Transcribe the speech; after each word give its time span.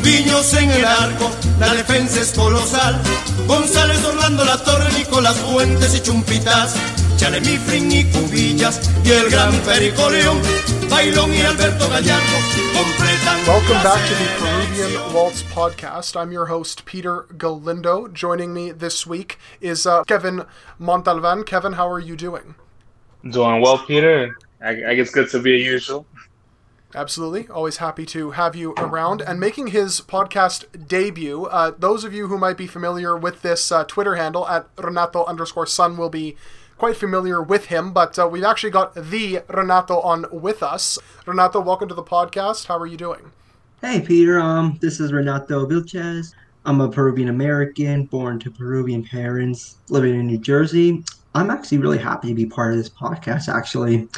Cubiños 0.00 0.54
en 0.54 0.70
el 0.70 0.82
arco, 0.82 1.30
la 1.58 1.74
defensa 1.74 2.22
es 2.22 2.32
colosal. 2.32 2.98
González, 3.46 4.02
Orlando, 4.02 4.46
La 4.46 4.56
Torre, 4.56 4.90
Nicolás 4.96 5.36
Fuentes 5.40 5.94
y 5.94 6.00
Chumpitaz. 6.00 6.74
Chalemifrin 7.18 7.92
y 7.92 8.04
Cubillas 8.04 8.90
y 9.04 9.10
el 9.10 9.28
gran 9.28 9.52
Perico 9.60 10.08
León. 10.08 10.40
Baylón 10.88 11.34
y 11.34 11.42
Alberto 11.42 11.86
Gallardo 11.90 12.36
completan. 12.72 13.46
Welcome 13.46 13.82
back 13.84 14.00
to 14.08 14.14
the 14.14 14.28
Peruvian 14.38 15.14
Waltz 15.14 15.42
podcast. 15.54 16.16
I'm 16.16 16.32
your 16.32 16.46
host, 16.46 16.86
Peter 16.86 17.26
Galindo. 17.36 18.10
Joining 18.10 18.54
me 18.54 18.70
this 18.70 19.06
week 19.06 19.38
is 19.60 19.84
uh, 19.84 20.04
Kevin 20.04 20.46
Montalvan. 20.80 21.44
Kevin, 21.44 21.74
how 21.74 21.90
are 21.90 22.00
you 22.00 22.16
doing? 22.16 22.54
Doing 23.30 23.60
well, 23.60 23.76
Peter. 23.76 24.34
I, 24.62 24.92
I 24.92 24.94
guess 24.94 25.10
good 25.10 25.28
to 25.32 25.42
be 25.42 25.56
as 25.56 25.66
usual. 25.66 26.06
Absolutely. 26.94 27.46
Always 27.48 27.76
happy 27.76 28.04
to 28.06 28.32
have 28.32 28.56
you 28.56 28.74
around. 28.76 29.22
And 29.22 29.38
making 29.38 29.68
his 29.68 30.00
podcast 30.00 30.88
debut, 30.88 31.44
uh, 31.44 31.72
those 31.78 32.02
of 32.04 32.12
you 32.12 32.26
who 32.26 32.36
might 32.36 32.56
be 32.56 32.66
familiar 32.66 33.16
with 33.16 33.42
this 33.42 33.70
uh, 33.70 33.84
Twitter 33.84 34.16
handle 34.16 34.46
at 34.48 34.68
Renato 34.76 35.24
underscore 35.24 35.66
Sun 35.66 35.96
will 35.96 36.10
be 36.10 36.36
quite 36.78 36.96
familiar 36.96 37.42
with 37.42 37.66
him, 37.66 37.92
but 37.92 38.18
uh, 38.18 38.26
we've 38.26 38.42
actually 38.42 38.70
got 38.70 38.94
the 38.94 39.42
Renato 39.48 40.00
on 40.00 40.24
with 40.32 40.62
us. 40.62 40.98
Renato, 41.26 41.60
welcome 41.60 41.88
to 41.88 41.94
the 41.94 42.02
podcast. 42.02 42.66
How 42.66 42.78
are 42.78 42.86
you 42.86 42.96
doing? 42.96 43.32
Hey, 43.82 44.00
Peter. 44.00 44.40
Um, 44.40 44.78
this 44.80 44.98
is 44.98 45.12
Renato 45.12 45.66
Vilchez. 45.66 46.34
I'm 46.64 46.80
a 46.80 46.88
Peruvian 46.88 47.28
American, 47.28 48.04
born 48.04 48.38
to 48.40 48.50
Peruvian 48.50 49.04
parents, 49.04 49.76
living 49.90 50.18
in 50.18 50.26
New 50.26 50.38
Jersey. 50.38 51.04
I'm 51.34 51.50
actually 51.50 51.78
really 51.78 51.98
happy 51.98 52.28
to 52.28 52.34
be 52.34 52.46
part 52.46 52.72
of 52.72 52.78
this 52.78 52.90
podcast. 52.90 53.52
Actually, 53.52 54.08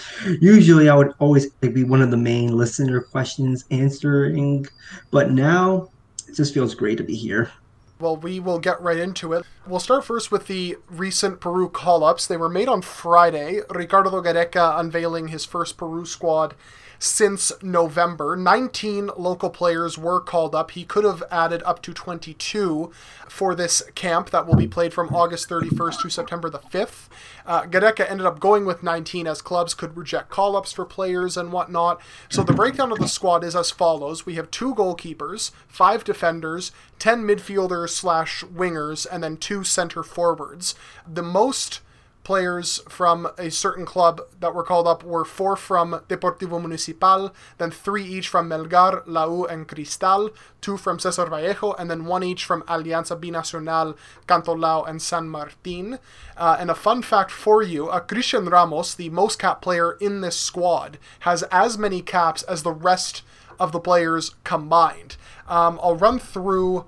usually 0.40 0.88
I 0.88 0.94
would 0.94 1.12
always 1.18 1.50
be 1.50 1.84
one 1.84 2.00
of 2.00 2.10
the 2.10 2.16
main 2.16 2.56
listener 2.56 3.02
questions 3.02 3.66
answering, 3.70 4.66
but 5.10 5.30
now 5.30 5.90
it 6.26 6.34
just 6.34 6.54
feels 6.54 6.74
great 6.74 6.96
to 6.98 7.04
be 7.04 7.14
here. 7.14 7.50
Well, 7.98 8.16
we 8.16 8.40
will 8.40 8.58
get 8.58 8.80
right 8.80 8.96
into 8.96 9.32
it. 9.32 9.44
We'll 9.66 9.78
start 9.78 10.04
first 10.04 10.32
with 10.32 10.48
the 10.48 10.76
recent 10.88 11.38
Peru 11.38 11.68
call 11.68 12.02
ups. 12.02 12.26
They 12.26 12.36
were 12.36 12.48
made 12.48 12.66
on 12.66 12.82
Friday. 12.82 13.60
Ricardo 13.70 14.10
Gareca 14.10 14.80
unveiling 14.80 15.28
his 15.28 15.44
first 15.44 15.76
Peru 15.76 16.04
squad 16.04 16.54
since 17.02 17.50
November. 17.60 18.36
19 18.36 19.10
local 19.16 19.50
players 19.50 19.98
were 19.98 20.20
called 20.20 20.54
up. 20.54 20.70
He 20.70 20.84
could 20.84 21.02
have 21.02 21.24
added 21.32 21.60
up 21.64 21.82
to 21.82 21.92
22 21.92 22.92
for 23.28 23.56
this 23.56 23.82
camp 23.96 24.30
that 24.30 24.46
will 24.46 24.54
be 24.54 24.68
played 24.68 24.94
from 24.94 25.12
August 25.12 25.48
31st 25.48 26.02
to 26.02 26.10
September 26.10 26.48
the 26.48 26.60
5th. 26.60 27.08
Uh, 27.44 27.66
ended 28.08 28.24
up 28.24 28.38
going 28.38 28.64
with 28.64 28.84
19 28.84 29.26
as 29.26 29.42
clubs 29.42 29.74
could 29.74 29.96
reject 29.96 30.30
call 30.30 30.54
ups 30.54 30.72
for 30.72 30.84
players 30.84 31.36
and 31.36 31.50
whatnot. 31.50 32.00
So 32.28 32.44
the 32.44 32.52
breakdown 32.52 32.92
of 32.92 32.98
the 32.98 33.08
squad 33.08 33.42
is 33.42 33.56
as 33.56 33.72
follows 33.72 34.24
we 34.24 34.36
have 34.36 34.52
two 34.52 34.72
goalkeepers, 34.72 35.50
five 35.66 36.04
defenders, 36.04 36.70
10 37.00 37.24
midfielders 37.24 37.88
slash 37.88 38.44
wingers, 38.44 39.08
and 39.10 39.24
then 39.24 39.38
two 39.38 39.64
center 39.64 40.04
forwards. 40.04 40.76
The 41.12 41.24
most 41.24 41.80
players 42.24 42.80
from 42.88 43.28
a 43.38 43.50
certain 43.50 43.84
club 43.84 44.20
that 44.38 44.54
were 44.54 44.62
called 44.62 44.86
up 44.86 45.02
were 45.02 45.24
four 45.24 45.56
from 45.56 46.00
Deportivo 46.08 46.60
Municipal, 46.60 47.32
then 47.58 47.70
three 47.70 48.04
each 48.04 48.28
from 48.28 48.48
Melgar, 48.48 49.02
La 49.06 49.26
U, 49.26 49.46
and 49.46 49.66
Cristal, 49.66 50.30
two 50.60 50.76
from 50.76 50.98
Cesar 50.98 51.26
Vallejo, 51.26 51.72
and 51.74 51.90
then 51.90 52.04
one 52.04 52.22
each 52.22 52.44
from 52.44 52.62
Alianza 52.62 53.20
Binacional, 53.20 53.96
Cantolao, 54.26 54.88
and 54.88 55.02
San 55.02 55.28
Martin. 55.28 55.98
Uh, 56.36 56.56
and 56.58 56.70
a 56.70 56.74
fun 56.74 57.02
fact 57.02 57.30
for 57.30 57.62
you 57.62 57.88
uh, 57.88 58.00
Christian 58.00 58.46
Ramos, 58.46 58.94
the 58.94 59.10
most 59.10 59.38
cap 59.38 59.60
player 59.60 59.92
in 59.92 60.20
this 60.20 60.36
squad, 60.36 60.98
has 61.20 61.42
as 61.44 61.76
many 61.76 62.02
caps 62.02 62.42
as 62.44 62.62
the 62.62 62.72
rest 62.72 63.22
of 63.58 63.72
the 63.72 63.80
players 63.80 64.34
combined. 64.44 65.16
Um, 65.48 65.78
I'll 65.82 65.96
run 65.96 66.18
through 66.18 66.86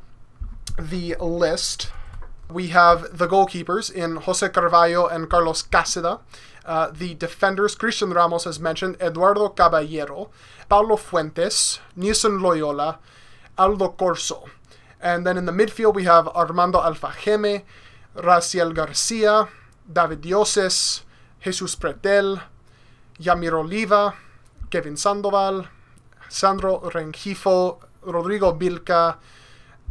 the 0.78 1.14
list 1.20 1.90
we 2.50 2.68
have 2.68 3.16
the 3.16 3.26
goalkeepers 3.26 3.90
in 3.92 4.16
Jose 4.16 4.48
Carvallo 4.48 5.06
and 5.06 5.28
Carlos 5.28 5.62
Cáceda. 5.62 6.20
Uh, 6.64 6.90
the 6.90 7.14
defenders, 7.14 7.74
Christian 7.74 8.10
Ramos, 8.10 8.46
as 8.46 8.58
mentioned, 8.58 8.96
Eduardo 9.00 9.48
Caballero, 9.50 10.30
Paulo 10.68 10.96
Fuentes, 10.96 11.78
Nilson 11.94 12.40
Loyola, 12.40 12.98
Aldo 13.58 13.88
Corzo. 13.98 14.48
And 15.00 15.26
then 15.26 15.36
in 15.36 15.44
the 15.44 15.52
midfield, 15.52 15.94
we 15.94 16.04
have 16.04 16.28
Armando 16.28 16.80
Alfageme, 16.80 17.62
Raziel 18.16 18.74
Garcia, 18.74 19.48
David 19.92 20.22
Dioses, 20.22 21.02
Jesus 21.42 21.76
Pretel, 21.76 22.40
Yamir 23.20 23.52
Oliva, 23.52 24.14
Kevin 24.70 24.96
Sandoval, 24.96 25.66
Sandro 26.28 26.80
Rengifo, 26.80 27.78
Rodrigo 28.02 28.52
Vilca, 28.52 29.16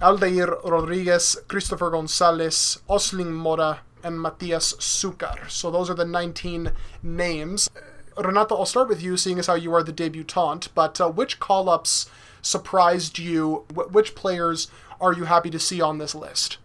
Aldair 0.01 0.63
Rodriguez, 0.63 1.37
Christopher 1.47 1.89
Gonzalez, 1.89 2.79
Oslimg 2.89 3.31
Mora, 3.31 3.79
and 4.03 4.19
Matias 4.19 4.73
Succar. 4.73 5.49
So 5.49 5.71
those 5.71 5.89
are 5.89 5.93
the 5.93 6.05
19 6.05 6.71
names. 7.01 7.69
Renato, 8.17 8.55
I'll 8.55 8.65
start 8.65 8.89
with 8.89 9.01
you, 9.01 9.17
seeing 9.17 9.39
as 9.39 9.47
how 9.47 9.55
you 9.55 9.73
are 9.73 9.83
the 9.83 9.93
debutante, 9.93 10.69
but 10.75 10.99
uh, 10.99 11.09
which 11.09 11.39
call 11.39 11.69
ups 11.69 12.09
surprised 12.41 13.17
you? 13.17 13.65
Wh- 13.73 13.91
which 13.93 14.13
players 14.13 14.67
are 15.01 15.13
you 15.13 15.23
happy 15.23 15.49
to 15.49 15.59
see 15.59 15.81
on 15.81 15.97
this 15.97 16.13
list? 16.13 16.57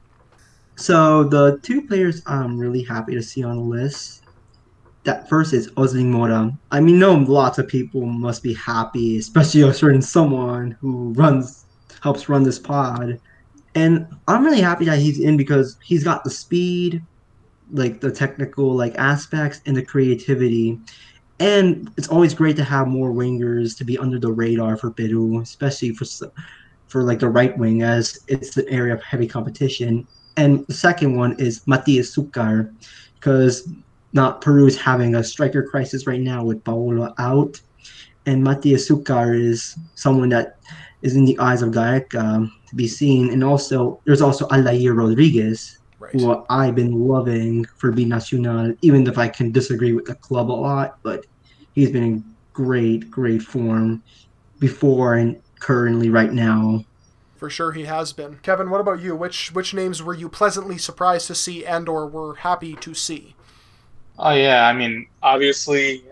So 0.76 1.24
the 1.24 1.58
two 1.62 1.82
players 1.82 2.22
I'm 2.26 2.58
really 2.58 2.82
happy 2.82 3.14
to 3.14 3.22
see 3.22 3.42
on 3.42 3.56
the 3.56 3.62
list. 3.62 4.22
That 5.04 5.28
first 5.28 5.52
is 5.52 5.70
Oslimg 5.72 6.06
Mora. 6.06 6.52
I 6.70 6.80
mean, 6.80 6.98
no, 6.98 7.14
lots 7.14 7.58
of 7.58 7.66
people 7.66 8.04
must 8.04 8.42
be 8.42 8.52
happy, 8.54 9.18
especially 9.18 9.62
a 9.62 9.72
certain 9.72 10.02
someone 10.02 10.72
who 10.80 11.12
runs 11.14 11.64
helps 12.00 12.28
run 12.28 12.42
this 12.42 12.58
pod. 12.58 13.20
And 13.74 14.06
I'm 14.26 14.44
really 14.44 14.60
happy 14.60 14.84
that 14.86 14.98
he's 14.98 15.20
in 15.20 15.36
because 15.36 15.76
he's 15.84 16.04
got 16.04 16.24
the 16.24 16.30
speed, 16.30 17.02
like 17.72 18.00
the 18.00 18.10
technical 18.10 18.74
like 18.74 18.94
aspects 18.96 19.60
and 19.66 19.76
the 19.76 19.84
creativity. 19.84 20.78
And 21.40 21.90
it's 21.96 22.08
always 22.08 22.34
great 22.34 22.56
to 22.56 22.64
have 22.64 22.88
more 22.88 23.12
wingers 23.12 23.76
to 23.78 23.84
be 23.84 23.98
under 23.98 24.18
the 24.18 24.32
radar 24.32 24.76
for 24.76 24.90
Peru, 24.90 25.40
especially 25.40 25.92
for 25.94 26.04
for 26.88 27.02
like 27.02 27.18
the 27.18 27.28
right 27.28 27.56
wing 27.56 27.82
as 27.82 28.18
it's 28.28 28.56
an 28.56 28.66
area 28.68 28.94
of 28.94 29.02
heavy 29.02 29.26
competition. 29.26 30.06
And 30.36 30.66
the 30.66 30.74
second 30.74 31.16
one 31.16 31.38
is 31.38 31.66
Matias 31.66 32.16
Succar, 32.16 32.74
because 33.14 33.68
not 34.12 34.40
Peru 34.40 34.66
is 34.66 34.80
having 34.80 35.14
a 35.14 35.22
striker 35.22 35.62
crisis 35.62 36.06
right 36.06 36.20
now 36.20 36.42
with 36.42 36.64
Paolo 36.64 37.14
out, 37.18 37.60
and 38.26 38.42
Matias 38.42 38.88
Succar 38.88 39.38
is 39.38 39.76
someone 39.94 40.30
that 40.30 40.58
is 41.02 41.16
in 41.16 41.24
the 41.24 41.38
eyes 41.38 41.62
of 41.62 41.70
Gareca 41.70 42.18
um, 42.18 42.52
to 42.68 42.74
be 42.74 42.88
seen. 42.88 43.30
And 43.32 43.44
also, 43.44 44.00
there's 44.04 44.20
also 44.20 44.46
Aldair 44.48 44.96
Rodriguez, 44.96 45.78
right. 45.98 46.12
who 46.12 46.44
I've 46.48 46.74
been 46.74 47.06
loving 47.06 47.64
for 47.76 47.92
Binacional, 47.92 48.76
even 48.82 49.06
if 49.06 49.18
I 49.18 49.28
can 49.28 49.52
disagree 49.52 49.92
with 49.92 50.06
the 50.06 50.14
club 50.16 50.50
a 50.50 50.52
lot, 50.52 50.98
but 51.02 51.26
he's 51.74 51.90
been 51.90 52.02
in 52.02 52.24
great, 52.52 53.10
great 53.10 53.42
form 53.42 54.02
before 54.58 55.14
and 55.14 55.40
currently 55.60 56.10
right 56.10 56.32
now. 56.32 56.84
For 57.36 57.48
sure, 57.48 57.70
he 57.70 57.84
has 57.84 58.12
been. 58.12 58.38
Kevin, 58.42 58.68
what 58.68 58.80
about 58.80 59.00
you? 59.00 59.14
Which 59.14 59.54
which 59.54 59.72
names 59.72 60.02
were 60.02 60.14
you 60.14 60.28
pleasantly 60.28 60.76
surprised 60.76 61.28
to 61.28 61.36
see 61.36 61.64
and/or 61.64 62.08
were 62.08 62.34
happy 62.34 62.74
to 62.74 62.94
see? 62.94 63.36
Oh 64.18 64.32
yeah, 64.32 64.66
I 64.66 64.72
mean, 64.72 65.06
obviously, 65.22 66.02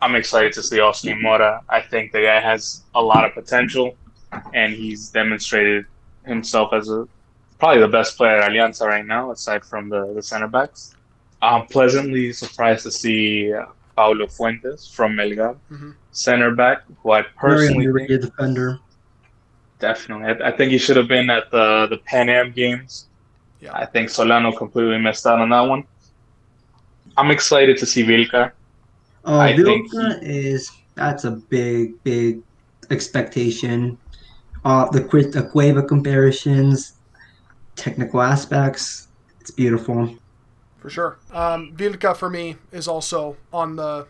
I'm 0.00 0.14
excited 0.14 0.54
to 0.54 0.62
see 0.62 0.78
Oslimg 0.78 1.20
Mora. 1.20 1.60
I 1.68 1.82
think 1.82 2.12
the 2.12 2.22
guy 2.22 2.40
has 2.40 2.82
a 2.94 3.02
lot 3.02 3.26
of 3.26 3.34
potential 3.34 3.94
and 4.54 4.72
he's 4.72 5.08
demonstrated 5.08 5.86
himself 6.24 6.72
as 6.72 6.88
a 6.88 7.06
probably 7.58 7.80
the 7.80 7.88
best 7.88 8.16
player 8.16 8.40
at 8.40 8.50
Alianza 8.50 8.86
right 8.86 9.06
now, 9.06 9.30
aside 9.30 9.64
from 9.64 9.88
the, 9.88 10.12
the 10.14 10.22
center 10.22 10.48
backs. 10.48 10.96
I'm 11.42 11.66
pleasantly 11.66 12.32
surprised 12.32 12.82
to 12.84 12.90
see 12.90 13.52
uh, 13.52 13.66
Paulo 13.96 14.26
Fuentes 14.26 14.88
from 14.88 15.14
Melgar, 15.14 15.56
mm-hmm. 15.70 15.90
center 16.12 16.54
back, 16.54 16.82
who 17.02 17.12
I 17.12 17.22
personally 17.22 17.86
Very 17.86 18.06
think, 18.06 18.22
defender. 18.22 18.78
Definitely, 19.78 20.26
I, 20.26 20.48
I, 20.48 20.56
think 20.56 20.72
he 20.72 20.78
should 20.78 20.96
have 20.96 21.08
been 21.08 21.30
at 21.30 21.50
the 21.50 21.86
the 21.88 21.98
Pan 21.98 22.28
Am 22.28 22.52
games. 22.52 23.06
Yeah. 23.60 23.74
I 23.74 23.86
think 23.86 24.10
Solano 24.10 24.52
completely 24.52 24.98
missed 24.98 25.26
out 25.26 25.38
on 25.38 25.50
that 25.50 25.60
one. 25.60 25.84
I'm 27.16 27.30
excited 27.30 27.76
to 27.78 27.86
see 27.86 28.02
Vilca. 28.02 28.52
Oh, 29.24 29.38
I 29.38 29.52
Vilca 29.52 30.22
he, 30.22 30.48
is 30.48 30.70
that's 30.94 31.24
a 31.24 31.30
big, 31.30 32.02
big 32.04 32.40
expectation 32.90 33.98
uh, 34.64 34.88
the 34.90 35.02
Cueva 35.52 35.82
comparisons, 35.82 36.94
technical 37.76 38.20
aspects. 38.20 39.08
It's 39.40 39.50
beautiful. 39.50 40.16
For 40.78 40.90
sure. 40.90 41.18
Um, 41.30 41.72
Vilca 41.74 42.16
for 42.16 42.30
me 42.30 42.56
is 42.72 42.88
also 42.88 43.36
on 43.52 43.76
the 43.76 44.06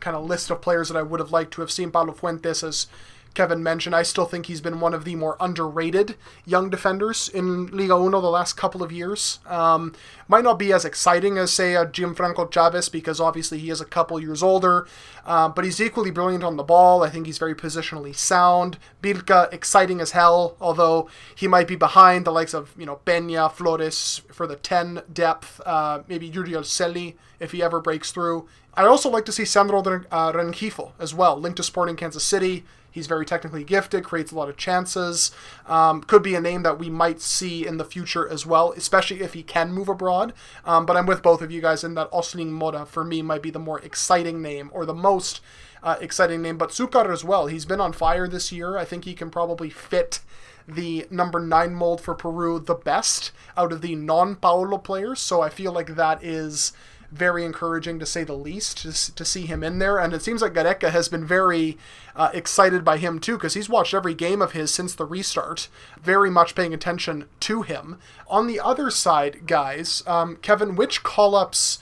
kind 0.00 0.16
of 0.16 0.24
list 0.24 0.50
of 0.50 0.60
players 0.60 0.88
that 0.88 0.96
I 0.96 1.02
would 1.02 1.20
have 1.20 1.32
liked 1.32 1.52
to 1.54 1.60
have 1.60 1.70
seen. 1.70 1.90
Paulo 1.90 2.12
Fuentes 2.12 2.60
has 2.62 2.86
Kevin 3.34 3.62
mentioned, 3.62 3.94
I 3.94 4.02
still 4.02 4.26
think 4.26 4.46
he's 4.46 4.60
been 4.60 4.80
one 4.80 4.94
of 4.94 5.04
the 5.04 5.16
more 5.16 5.36
underrated 5.40 6.16
young 6.44 6.70
defenders 6.70 7.28
in 7.28 7.66
Liga 7.68 7.94
Uno 7.94 8.20
the 8.20 8.28
last 8.28 8.56
couple 8.56 8.82
of 8.82 8.92
years. 8.92 9.40
Um, 9.46 9.94
might 10.28 10.44
not 10.44 10.58
be 10.58 10.72
as 10.72 10.84
exciting 10.84 11.38
as, 11.38 11.52
say, 11.52 11.74
a 11.74 11.86
Gianfranco 11.86 12.50
Chavez 12.52 12.88
because 12.88 13.20
obviously 13.20 13.58
he 13.58 13.70
is 13.70 13.80
a 13.80 13.84
couple 13.84 14.20
years 14.20 14.42
older, 14.42 14.86
uh, 15.24 15.48
but 15.48 15.64
he's 15.64 15.80
equally 15.80 16.10
brilliant 16.10 16.44
on 16.44 16.56
the 16.56 16.62
ball. 16.62 17.02
I 17.02 17.10
think 17.10 17.26
he's 17.26 17.38
very 17.38 17.54
positionally 17.54 18.14
sound. 18.14 18.78
Vilca, 19.02 19.52
exciting 19.52 20.00
as 20.00 20.12
hell, 20.12 20.56
although 20.60 21.08
he 21.34 21.48
might 21.48 21.68
be 21.68 21.76
behind 21.76 22.24
the 22.24 22.32
likes 22.32 22.54
of, 22.54 22.74
you 22.78 22.86
know, 22.86 23.00
Peña, 23.06 23.50
Flores 23.50 24.22
for 24.30 24.46
the 24.46 24.56
10 24.56 25.02
depth, 25.12 25.60
uh, 25.66 26.02
maybe 26.08 26.26
Uriel 26.26 26.64
Celi 26.64 27.16
if 27.40 27.52
he 27.52 27.62
ever 27.62 27.80
breaks 27.80 28.12
through. 28.12 28.48
I'd 28.74 28.86
also 28.86 29.10
like 29.10 29.26
to 29.26 29.32
see 29.32 29.44
Sandro 29.44 29.82
uh, 30.10 30.52
as 30.98 31.14
well, 31.14 31.36
linked 31.36 31.56
to 31.58 31.62
Sporting 31.62 31.96
Kansas 31.96 32.24
City. 32.24 32.64
He's 32.92 33.06
very 33.06 33.26
technically 33.26 33.64
gifted, 33.64 34.04
creates 34.04 34.30
a 34.30 34.36
lot 34.36 34.48
of 34.48 34.56
chances. 34.56 35.32
Um, 35.66 36.02
could 36.02 36.22
be 36.22 36.34
a 36.34 36.40
name 36.40 36.62
that 36.62 36.78
we 36.78 36.90
might 36.90 37.20
see 37.20 37.66
in 37.66 37.78
the 37.78 37.84
future 37.84 38.28
as 38.28 38.46
well, 38.46 38.72
especially 38.76 39.22
if 39.22 39.32
he 39.32 39.42
can 39.42 39.72
move 39.72 39.88
abroad. 39.88 40.34
Um, 40.64 40.86
but 40.86 40.96
I'm 40.96 41.06
with 41.06 41.22
both 41.22 41.42
of 41.42 41.50
you 41.50 41.60
guys 41.60 41.82
in 41.82 41.94
that 41.94 42.10
Oslimg 42.12 42.50
Mora, 42.50 42.86
for 42.86 43.02
me, 43.02 43.22
might 43.22 43.42
be 43.42 43.50
the 43.50 43.58
more 43.58 43.80
exciting 43.80 44.42
name 44.42 44.70
or 44.72 44.84
the 44.84 44.94
most 44.94 45.40
uh, 45.82 45.96
exciting 46.00 46.42
name. 46.42 46.58
But 46.58 46.70
Succar 46.70 47.10
as 47.10 47.24
well. 47.24 47.46
He's 47.46 47.64
been 47.64 47.80
on 47.80 47.92
fire 47.92 48.28
this 48.28 48.52
year. 48.52 48.76
I 48.76 48.84
think 48.84 49.04
he 49.04 49.14
can 49.14 49.30
probably 49.30 49.70
fit 49.70 50.20
the 50.68 51.06
number 51.10 51.40
nine 51.40 51.74
mold 51.74 52.00
for 52.00 52.14
Peru 52.14 52.60
the 52.60 52.74
best 52.74 53.32
out 53.56 53.72
of 53.72 53.80
the 53.80 53.94
non 53.94 54.36
Paolo 54.36 54.78
players. 54.78 55.20
So 55.20 55.40
I 55.40 55.48
feel 55.48 55.72
like 55.72 55.96
that 55.96 56.22
is 56.22 56.72
very 57.12 57.44
encouraging 57.44 57.98
to 57.98 58.06
say 58.06 58.24
the 58.24 58.32
least 58.32 58.78
to, 58.78 59.14
to 59.14 59.24
see 59.24 59.46
him 59.46 59.62
in 59.62 59.78
there. 59.78 59.98
And 59.98 60.12
it 60.14 60.22
seems 60.22 60.40
like 60.40 60.54
Gareca 60.54 60.90
has 60.90 61.08
been 61.08 61.24
very 61.24 61.76
uh, 62.16 62.30
excited 62.32 62.84
by 62.84 62.96
him 62.96 63.18
too 63.18 63.36
because 63.36 63.54
he's 63.54 63.68
watched 63.68 63.94
every 63.94 64.14
game 64.14 64.40
of 64.40 64.52
his 64.52 64.72
since 64.72 64.94
the 64.94 65.04
restart, 65.04 65.68
very 66.00 66.30
much 66.30 66.54
paying 66.54 66.72
attention 66.72 67.26
to 67.40 67.62
him. 67.62 67.98
On 68.28 68.46
the 68.46 68.58
other 68.58 68.90
side, 68.90 69.46
guys, 69.46 70.02
um, 70.06 70.36
Kevin, 70.36 70.74
which 70.74 71.02
call 71.02 71.34
ups 71.34 71.78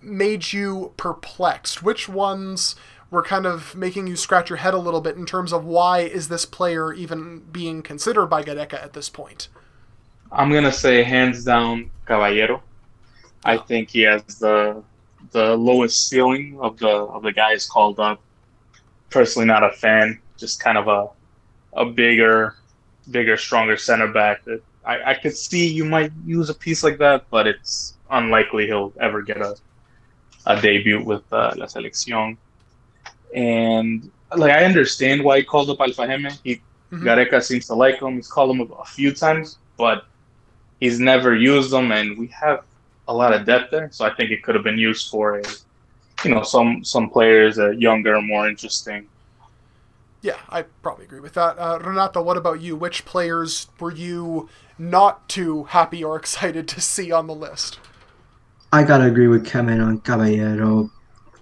made 0.00 0.52
you 0.52 0.92
perplexed? 0.96 1.82
Which 1.82 2.08
ones 2.08 2.76
were 3.10 3.22
kind 3.22 3.46
of 3.46 3.74
making 3.74 4.06
you 4.06 4.16
scratch 4.16 4.50
your 4.50 4.58
head 4.58 4.74
a 4.74 4.78
little 4.78 5.00
bit 5.00 5.16
in 5.16 5.26
terms 5.26 5.52
of 5.52 5.64
why 5.64 6.00
is 6.00 6.28
this 6.28 6.44
player 6.44 6.92
even 6.92 7.40
being 7.50 7.82
considered 7.82 8.26
by 8.26 8.42
Gareca 8.42 8.74
at 8.74 8.92
this 8.92 9.08
point? 9.08 9.48
I'm 10.30 10.52
gonna 10.52 10.72
say 10.72 11.02
hands 11.02 11.44
down 11.44 11.90
Caballero. 12.04 12.62
I 13.44 13.56
think 13.58 13.90
he 13.90 14.02
has 14.02 14.22
the 14.38 14.82
the 15.32 15.56
lowest 15.56 16.08
ceiling 16.08 16.58
of 16.60 16.78
the 16.78 16.88
of 16.88 17.22
the 17.22 17.32
guys 17.32 17.66
called 17.66 17.98
up. 18.00 18.20
Personally, 19.10 19.46
not 19.46 19.64
a 19.64 19.70
fan. 19.70 20.20
Just 20.36 20.60
kind 20.60 20.78
of 20.78 20.88
a 20.88 21.08
a 21.74 21.84
bigger, 21.84 22.56
bigger, 23.10 23.36
stronger 23.36 23.76
center 23.76 24.08
back 24.08 24.44
that 24.44 24.62
I, 24.84 25.10
I 25.10 25.14
could 25.14 25.36
see 25.36 25.68
you 25.68 25.84
might 25.84 26.12
use 26.24 26.50
a 26.50 26.54
piece 26.54 26.82
like 26.82 26.98
that, 26.98 27.26
but 27.30 27.46
it's 27.46 27.94
unlikely 28.10 28.66
he'll 28.66 28.92
ever 29.00 29.22
get 29.22 29.38
a 29.38 29.56
a 30.46 30.60
debut 30.60 31.02
with 31.02 31.22
uh, 31.32 31.52
La 31.56 31.66
Selección. 31.66 32.36
And 33.34 34.10
like 34.34 34.52
I 34.52 34.64
understand 34.64 35.22
why 35.22 35.38
he 35.38 35.44
called 35.44 35.68
up 35.70 35.80
Alpha 35.80 36.06
He 36.42 36.56
mm-hmm. 36.56 37.06
Gareca 37.06 37.42
seems 37.42 37.66
to 37.66 37.74
like 37.74 38.00
him. 38.00 38.16
He's 38.16 38.28
called 38.28 38.50
him 38.50 38.60
a, 38.60 38.74
a 38.74 38.84
few 38.84 39.12
times, 39.12 39.58
but 39.76 40.06
he's 40.80 40.98
never 40.98 41.36
used 41.36 41.70
them, 41.70 41.92
and 41.92 42.16
we 42.18 42.28
have 42.28 42.64
a 43.08 43.14
lot 43.14 43.32
of 43.32 43.44
depth 43.44 43.70
there. 43.70 43.88
So 43.90 44.04
I 44.04 44.14
think 44.14 44.30
it 44.30 44.42
could 44.42 44.54
have 44.54 44.64
been 44.64 44.78
used 44.78 45.10
for 45.10 45.38
a, 45.38 45.44
you 46.24 46.30
know, 46.30 46.42
some 46.42 46.84
some 46.84 47.10
players 47.10 47.58
uh, 47.58 47.70
younger, 47.70 48.20
more 48.20 48.48
interesting. 48.48 49.08
Yeah, 50.20 50.36
I 50.48 50.62
probably 50.82 51.04
agree 51.04 51.20
with 51.20 51.34
that. 51.34 51.58
Uh, 51.58 51.78
Renato, 51.80 52.20
what 52.22 52.36
about 52.36 52.60
you? 52.60 52.76
Which 52.76 53.04
players 53.04 53.68
were 53.78 53.92
you 53.92 54.48
not 54.78 55.28
too 55.28 55.64
happy 55.64 56.04
or 56.04 56.16
excited 56.22 56.68
to 56.68 56.80
see 56.80 57.10
on 57.10 57.26
the 57.26 57.34
list? 57.34 57.78
I 58.72 58.82
gotta 58.82 59.04
agree 59.04 59.28
with 59.28 59.46
Kevin 59.46 59.80
on 59.80 60.00
Caballero. 60.00 60.90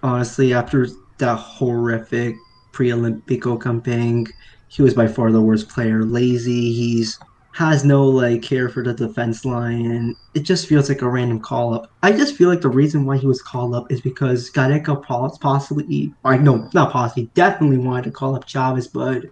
Honestly, 0.01 0.53
after 0.53 0.87
that 1.17 1.35
horrific 1.35 2.35
pre-Olympico 2.71 3.61
campaign, 3.61 4.27
he 4.69 4.81
was 4.81 4.93
by 4.93 5.07
far 5.07 5.31
the 5.31 5.41
worst 5.41 5.67
player. 5.67 6.05
Lazy. 6.05 6.71
He's 6.73 7.19
has 7.57 7.83
no 7.83 8.05
like 8.05 8.43
care 8.43 8.69
for 8.69 8.83
the 8.83 8.93
defense 8.93 9.43
line 9.43 9.89
and 9.89 10.15
it 10.35 10.41
just 10.41 10.67
feels 10.67 10.89
like 10.89 11.01
a 11.01 11.09
random 11.09 11.39
call 11.39 11.73
up. 11.73 11.91
I 12.03 12.11
just 12.11 12.35
feel 12.35 12.49
like 12.49 12.61
the 12.61 12.69
reason 12.69 13.03
why 13.03 13.17
he 13.17 13.25
was 13.25 13.41
called 13.41 13.73
up 13.73 13.91
is 13.91 13.99
because 13.99 14.51
Gareca 14.51 15.01
possibly 15.41 16.13
I 16.23 16.37
no 16.37 16.69
not 16.75 16.91
possibly 16.91 17.31
definitely 17.33 17.79
wanted 17.79 18.03
to 18.03 18.11
call 18.11 18.35
up 18.35 18.45
Chavez, 18.45 18.87
but 18.87 19.23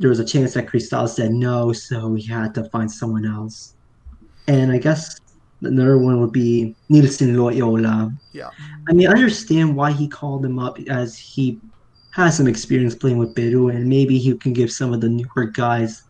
there 0.00 0.10
was 0.10 0.18
a 0.18 0.24
chance 0.24 0.54
that 0.54 0.66
Cristal 0.66 1.06
said 1.06 1.30
no, 1.30 1.72
so 1.72 2.14
he 2.14 2.26
had 2.26 2.52
to 2.56 2.64
find 2.70 2.90
someone 2.90 3.24
else. 3.24 3.76
And 4.48 4.72
I 4.72 4.78
guess 4.78 5.20
another 5.60 5.98
one 5.98 6.20
would 6.20 6.32
be 6.32 6.74
Nilson 6.88 7.38
Loyola. 7.38 8.12
Yeah. 8.32 8.50
I 8.88 8.92
mean 8.92 9.06
I 9.06 9.12
understand 9.12 9.76
why 9.76 9.92
he 9.92 10.08
called 10.08 10.44
him 10.44 10.58
up 10.58 10.80
as 10.88 11.16
he 11.16 11.60
has 12.10 12.36
some 12.36 12.48
experience 12.48 12.96
playing 12.96 13.18
with 13.18 13.36
Peru 13.36 13.68
and 13.68 13.88
maybe 13.88 14.18
he 14.18 14.36
can 14.36 14.52
give 14.52 14.72
some 14.72 14.92
of 14.92 15.00
the 15.00 15.08
newer 15.08 15.44
guys 15.44 16.02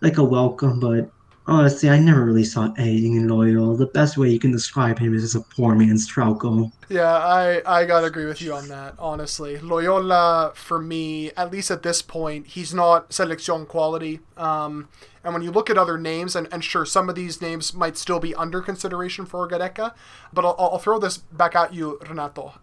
like 0.00 0.18
a 0.18 0.24
welcome, 0.24 0.80
but 0.80 1.10
honestly, 1.46 1.90
I 1.90 1.98
never 1.98 2.24
really 2.24 2.44
saw 2.44 2.72
anything 2.78 3.16
in 3.16 3.28
Loyal. 3.28 3.76
The 3.76 3.86
best 3.86 4.16
way 4.16 4.30
you 4.30 4.38
can 4.38 4.52
describe 4.52 4.98
him 4.98 5.14
is 5.14 5.24
as 5.24 5.34
a 5.34 5.40
poor 5.40 5.74
man's 5.74 6.08
Trauco. 6.08 6.72
Yeah, 6.88 7.12
I, 7.12 7.62
I 7.66 7.84
gotta 7.84 8.06
agree 8.06 8.26
with 8.26 8.40
you 8.40 8.54
on 8.54 8.68
that, 8.68 8.94
honestly. 8.98 9.58
Loyola, 9.58 10.52
for 10.54 10.80
me, 10.80 11.30
at 11.36 11.50
least 11.50 11.70
at 11.70 11.82
this 11.82 12.02
point, 12.02 12.48
he's 12.48 12.72
not 12.72 13.12
selection 13.12 13.66
quality. 13.66 14.20
Um, 14.36 14.88
and 15.22 15.34
when 15.34 15.42
you 15.42 15.50
look 15.50 15.68
at 15.68 15.76
other 15.76 15.98
names, 15.98 16.34
and, 16.34 16.48
and 16.50 16.64
sure, 16.64 16.86
some 16.86 17.08
of 17.08 17.14
these 17.14 17.42
names 17.42 17.74
might 17.74 17.96
still 17.96 18.20
be 18.20 18.34
under 18.34 18.62
consideration 18.62 19.26
for 19.26 19.46
Gareca, 19.48 19.92
but 20.32 20.44
I'll, 20.44 20.56
I'll 20.58 20.78
throw 20.78 20.98
this 20.98 21.18
back 21.18 21.54
at 21.54 21.74
you, 21.74 21.98
Renato. 22.08 22.54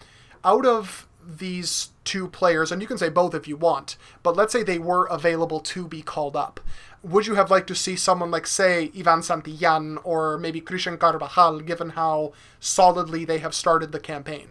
Out 0.44 0.66
of 0.66 1.08
these 1.26 1.90
two 2.08 2.28
players, 2.28 2.72
and 2.72 2.82
you 2.82 2.88
can 2.88 2.98
say 2.98 3.10
both 3.10 3.36
if 3.36 3.48
you 3.48 3.56
want, 3.56 3.98
but 4.24 4.36
let's 4.36 4.52
say 4.54 4.64
they 4.64 4.80
were 4.80 5.06
available 5.06 5.60
to 5.60 5.88
be 5.88 6.02
called 6.02 6.36
up 6.36 6.60
would 7.04 7.28
you 7.28 7.36
have 7.36 7.52
liked 7.52 7.68
to 7.68 7.76
see 7.76 7.96
someone 7.96 8.32
like, 8.32 8.48
say, 8.48 8.92
Ivan 8.98 9.22
Santillan 9.22 9.98
or 10.04 10.38
maybe 10.38 10.60
Christian 10.60 10.98
Carvajal, 10.98 11.62
given 11.62 11.90
how 11.90 12.34
solidly 12.60 13.24
they 13.24 13.38
have 13.40 13.54
started 13.54 13.92
the 13.92 14.00
campaign? 14.00 14.50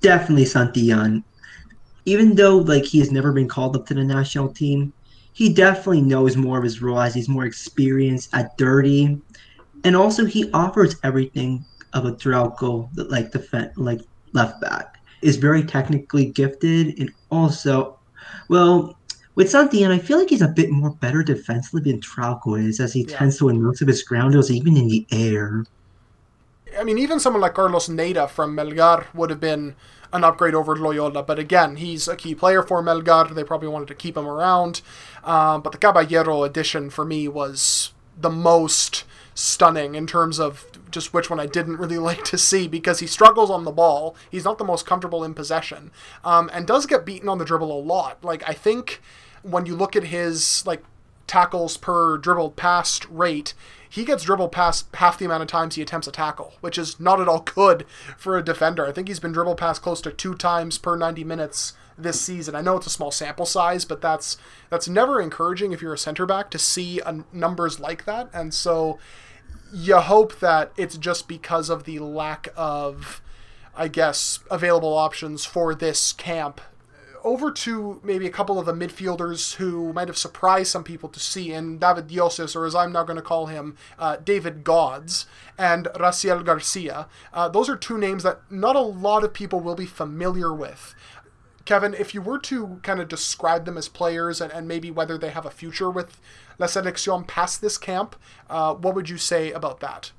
Definitely 0.00 0.44
Santillan. 0.44 1.22
Even 2.04 2.34
though 2.34 2.58
like 2.58 2.84
he 2.84 2.98
has 2.98 3.10
never 3.10 3.32
been 3.32 3.48
called 3.48 3.76
up 3.76 3.86
to 3.86 3.94
the 3.94 4.04
national 4.04 4.52
team, 4.52 4.92
he 5.32 5.52
definitely 5.52 6.02
knows 6.02 6.36
more 6.36 6.58
of 6.58 6.64
his 6.64 6.80
role 6.80 7.00
as 7.00 7.14
he's 7.14 7.28
more 7.28 7.44
experienced 7.44 8.30
at 8.32 8.56
dirty, 8.56 9.20
and 9.84 9.96
also 9.96 10.24
he 10.24 10.50
offers 10.52 10.96
everything 11.02 11.64
of 11.92 12.04
a 12.04 12.12
Trauco, 12.12 12.88
like 13.10 13.32
defense, 13.32 13.76
like 13.76 14.00
left 14.32 14.60
back. 14.60 14.95
Is 15.22 15.36
very 15.36 15.62
technically 15.62 16.26
gifted 16.26 16.98
and 16.98 17.10
also, 17.30 17.98
well, 18.48 18.96
with 19.34 19.52
Santillan, 19.52 19.90
I 19.90 19.98
feel 19.98 20.18
like 20.18 20.30
he's 20.30 20.42
a 20.42 20.48
bit 20.48 20.70
more 20.70 20.90
better 20.90 21.22
defensively 21.22 21.90
than 21.90 22.00
Trauco 22.00 22.58
is, 22.62 22.80
as 22.80 22.92
he 22.92 23.02
yeah. 23.02 23.16
tends 23.16 23.38
to 23.38 23.46
win 23.46 23.62
most 23.62 23.82
of 23.82 23.88
his 23.88 24.02
grounders, 24.02 24.50
even 24.50 24.76
in 24.76 24.88
the 24.88 25.06
air. 25.12 25.64
I 26.78 26.84
mean, 26.84 26.98
even 26.98 27.20
someone 27.20 27.42
like 27.42 27.54
Carlos 27.54 27.88
Neda 27.88 28.28
from 28.28 28.56
Melgar 28.56 29.06
would 29.14 29.30
have 29.30 29.40
been 29.40 29.74
an 30.12 30.24
upgrade 30.24 30.54
over 30.54 30.76
Loyola. 30.76 31.22
But 31.22 31.38
again, 31.38 31.76
he's 31.76 32.08
a 32.08 32.16
key 32.16 32.34
player 32.34 32.62
for 32.62 32.82
Melgar. 32.82 33.34
They 33.34 33.44
probably 33.44 33.68
wanted 33.68 33.88
to 33.88 33.94
keep 33.94 34.16
him 34.16 34.26
around. 34.26 34.80
Um, 35.24 35.62
but 35.62 35.72
the 35.72 35.78
Caballero 35.78 36.42
addition 36.42 36.90
for 36.90 37.04
me 37.04 37.28
was 37.28 37.92
the 38.18 38.30
most 38.30 39.04
stunning 39.36 39.94
in 39.94 40.06
terms 40.06 40.40
of 40.40 40.66
just 40.90 41.12
which 41.12 41.30
one 41.30 41.38
I 41.38 41.46
didn't 41.46 41.76
really 41.76 41.98
like 42.10 42.24
to 42.24 42.38
see 42.38 42.66
because 42.66 42.98
he 42.98 43.06
struggles 43.06 43.50
on 43.50 43.64
the 43.64 43.70
ball. 43.70 44.16
He's 44.30 44.44
not 44.44 44.58
the 44.58 44.64
most 44.64 44.86
comfortable 44.86 45.22
in 45.22 45.34
possession 45.34 45.92
um, 46.24 46.50
and 46.52 46.66
does 46.66 46.86
get 46.86 47.06
beaten 47.06 47.28
on 47.28 47.38
the 47.38 47.44
dribble 47.44 47.70
a 47.70 47.78
lot. 47.80 48.24
Like, 48.24 48.42
I 48.48 48.52
think 48.54 49.00
when 49.42 49.66
you 49.66 49.76
look 49.76 49.94
at 49.94 50.04
his 50.04 50.66
like 50.66 50.82
tackles 51.26 51.76
per 51.76 52.16
dribbled 52.16 52.56
past 52.56 53.06
rate, 53.10 53.54
he 53.88 54.04
gets 54.04 54.24
dribbled 54.24 54.52
past 54.52 54.86
half 54.94 55.18
the 55.18 55.24
amount 55.26 55.42
of 55.42 55.48
times 55.48 55.74
he 55.74 55.82
attempts 55.82 56.08
a 56.08 56.12
tackle, 56.12 56.54
which 56.60 56.78
is 56.78 56.98
not 56.98 57.20
at 57.20 57.28
all 57.28 57.40
good 57.40 57.86
for 58.16 58.36
a 58.36 58.44
defender. 58.44 58.86
I 58.86 58.92
think 58.92 59.08
he's 59.08 59.20
been 59.20 59.32
dribbled 59.32 59.58
past 59.58 59.82
close 59.82 60.00
to 60.02 60.10
two 60.10 60.34
times 60.34 60.78
per 60.78 60.96
90 60.96 61.24
minutes 61.24 61.74
this 61.98 62.20
season. 62.20 62.54
I 62.54 62.60
know 62.60 62.76
it's 62.76 62.86
a 62.86 62.90
small 62.90 63.10
sample 63.10 63.46
size, 63.46 63.84
but 63.84 64.00
that's 64.00 64.36
that's 64.70 64.88
never 64.88 65.20
encouraging 65.20 65.72
if 65.72 65.80
you're 65.80 65.94
a 65.94 65.98
center 65.98 66.26
back 66.26 66.50
to 66.50 66.58
see 66.58 67.00
a, 67.00 67.24
numbers 67.32 67.80
like 67.80 68.04
that. 68.04 68.28
And 68.34 68.52
so 68.52 68.98
you 69.72 69.96
hope 69.96 70.38
that 70.40 70.72
it's 70.76 70.96
just 70.96 71.28
because 71.28 71.68
of 71.68 71.84
the 71.84 71.98
lack 71.98 72.48
of 72.56 73.20
I 73.74 73.88
guess 73.88 74.40
available 74.50 74.94
options 74.94 75.44
for 75.44 75.74
this 75.74 76.12
camp 76.12 76.60
over 77.26 77.50
to 77.50 78.00
maybe 78.04 78.24
a 78.24 78.30
couple 78.30 78.56
of 78.56 78.66
the 78.66 78.72
midfielders 78.72 79.56
who 79.56 79.92
might 79.92 80.06
have 80.06 80.16
surprised 80.16 80.70
some 80.70 80.84
people 80.84 81.08
to 81.08 81.18
see 81.18 81.52
in 81.52 81.76
David 81.76 82.06
Dioses, 82.06 82.54
or 82.54 82.64
as 82.64 82.74
I'm 82.74 82.92
now 82.92 83.02
going 83.02 83.16
to 83.16 83.22
call 83.22 83.46
him, 83.46 83.76
uh, 83.98 84.16
David 84.16 84.62
Gods, 84.62 85.26
and 85.58 85.86
Raziel 85.96 86.44
Garcia. 86.44 87.08
Uh, 87.34 87.48
those 87.48 87.68
are 87.68 87.76
two 87.76 87.98
names 87.98 88.22
that 88.22 88.40
not 88.48 88.76
a 88.76 88.80
lot 88.80 89.24
of 89.24 89.34
people 89.34 89.58
will 89.58 89.74
be 89.74 89.86
familiar 89.86 90.54
with. 90.54 90.94
Kevin, 91.66 91.94
if 91.94 92.14
you 92.14 92.22
were 92.22 92.38
to 92.38 92.80
kind 92.82 93.00
of 93.00 93.08
describe 93.08 93.64
them 93.66 93.76
as 93.76 93.88
players 93.88 94.40
and, 94.40 94.52
and 94.52 94.66
maybe 94.66 94.90
whether 94.90 95.18
they 95.18 95.30
have 95.30 95.44
a 95.44 95.50
future 95.50 95.90
with 95.90 96.18
La 96.58 96.66
Selección 96.66 97.26
past 97.26 97.60
this 97.60 97.76
camp, 97.76 98.16
uh, 98.48 98.72
what 98.74 98.94
would 98.94 99.10
you 99.10 99.18
say 99.18 99.52
about 99.52 99.80
that? 99.80 100.12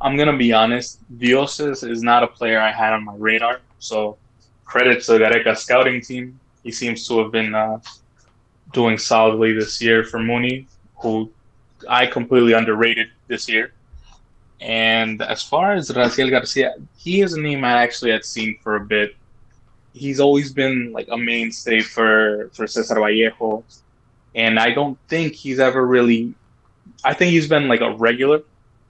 I'm 0.00 0.16
gonna 0.16 0.36
be 0.36 0.52
honest. 0.52 1.00
Dioses 1.18 1.82
is 1.82 2.02
not 2.02 2.22
a 2.22 2.28
player 2.28 2.60
I 2.60 2.70
had 2.70 2.92
on 2.92 3.04
my 3.04 3.14
radar. 3.16 3.60
So 3.80 4.16
credit 4.64 5.02
to 5.04 5.12
the 5.12 5.18
Gareca 5.18 5.56
scouting 5.56 6.00
team. 6.00 6.38
He 6.62 6.70
seems 6.70 7.06
to 7.08 7.18
have 7.18 7.32
been 7.32 7.54
uh, 7.54 7.80
doing 8.72 8.98
solidly 8.98 9.52
this 9.52 9.82
year 9.82 10.04
for 10.04 10.20
Mooney, 10.20 10.68
who 11.02 11.30
I 11.88 12.06
completely 12.06 12.52
underrated 12.52 13.08
this 13.26 13.48
year. 13.48 13.72
And 14.60 15.22
as 15.22 15.42
far 15.42 15.72
as 15.72 15.90
Raziel 15.90 16.30
Garcia, 16.30 16.74
he 16.96 17.20
is 17.20 17.32
a 17.32 17.40
name 17.40 17.64
I 17.64 17.82
actually 17.82 18.10
had 18.10 18.24
seen 18.24 18.58
for 18.62 18.76
a 18.76 18.80
bit. 18.80 19.16
He's 19.98 20.20
always 20.20 20.52
been 20.52 20.92
like 20.92 21.08
a 21.10 21.18
mainstay 21.18 21.80
for 21.80 22.50
for 22.54 22.66
Cesar 22.66 22.94
Vallejo, 22.94 23.64
and 24.34 24.58
I 24.58 24.70
don't 24.72 24.98
think 25.08 25.34
he's 25.34 25.58
ever 25.58 25.86
really. 25.86 26.34
I 27.04 27.14
think 27.14 27.32
he's 27.32 27.48
been 27.48 27.68
like 27.68 27.80
a 27.80 27.92
regular 27.96 28.40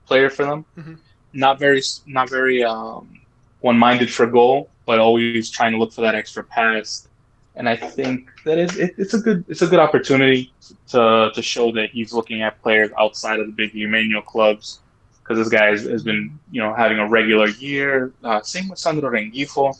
player 0.07 0.29
for 0.29 0.45
them. 0.45 0.65
Mhm. 0.77 0.97
Not 1.33 1.59
very, 1.59 1.81
not 2.07 2.29
very 2.29 2.63
um, 2.63 3.19
one-minded 3.61 4.11
for 4.11 4.25
goal, 4.25 4.69
but 4.85 4.99
always 4.99 5.49
trying 5.49 5.71
to 5.73 5.77
look 5.77 5.93
for 5.93 6.01
that 6.01 6.15
extra 6.15 6.43
pass. 6.43 7.07
And 7.55 7.67
I 7.69 7.75
think 7.75 8.29
that 8.45 8.57
is 8.57 8.77
it, 8.77 8.95
it's 8.97 9.13
a 9.13 9.19
good 9.19 9.43
it's 9.47 9.61
a 9.61 9.67
good 9.67 9.79
opportunity 9.79 10.51
to 10.89 11.31
to 11.33 11.41
show 11.41 11.71
that 11.73 11.89
he's 11.91 12.13
looking 12.13 12.41
at 12.41 12.61
players 12.61 12.89
outside 12.97 13.39
of 13.39 13.47
the 13.47 13.53
big 13.53 13.73
Limeño 13.73 14.23
clubs 14.25 14.79
because 15.21 15.37
this 15.37 15.49
guy 15.49 15.67
has, 15.67 15.83
has 15.83 16.03
been 16.03 16.39
you 16.51 16.61
know 16.61 16.73
having 16.73 16.99
a 16.99 17.07
regular 17.07 17.47
year. 17.49 18.13
Uh, 18.23 18.41
same 18.41 18.69
with 18.69 18.79
Sandro 18.79 19.09
Rengifo, 19.11 19.77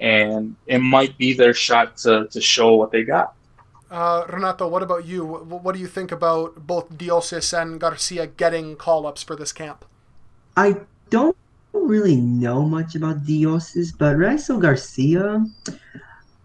and 0.00 0.56
it 0.66 0.78
might 0.78 1.16
be 1.18 1.34
their 1.34 1.54
shot 1.54 1.96
to 1.98 2.28
to 2.30 2.40
show 2.40 2.74
what 2.74 2.90
they 2.90 3.04
got. 3.04 3.34
Uh, 3.90 4.26
Renato, 4.28 4.66
what 4.68 4.82
about 4.82 5.06
you? 5.06 5.24
What, 5.24 5.62
what 5.62 5.74
do 5.74 5.80
you 5.80 5.86
think 5.86 6.10
about 6.10 6.66
both 6.66 6.96
Dioses 6.96 7.52
and 7.52 7.80
Garcia 7.80 8.26
getting 8.26 8.76
call 8.76 9.06
ups 9.06 9.22
for 9.22 9.36
this 9.36 9.52
camp? 9.52 9.84
I 10.56 10.76
don't 11.10 11.36
really 11.72 12.16
know 12.16 12.62
much 12.62 12.96
about 12.96 13.24
Dioses, 13.26 13.92
but 13.92 14.16
Raizo 14.16 14.60
Garcia, 14.60 15.46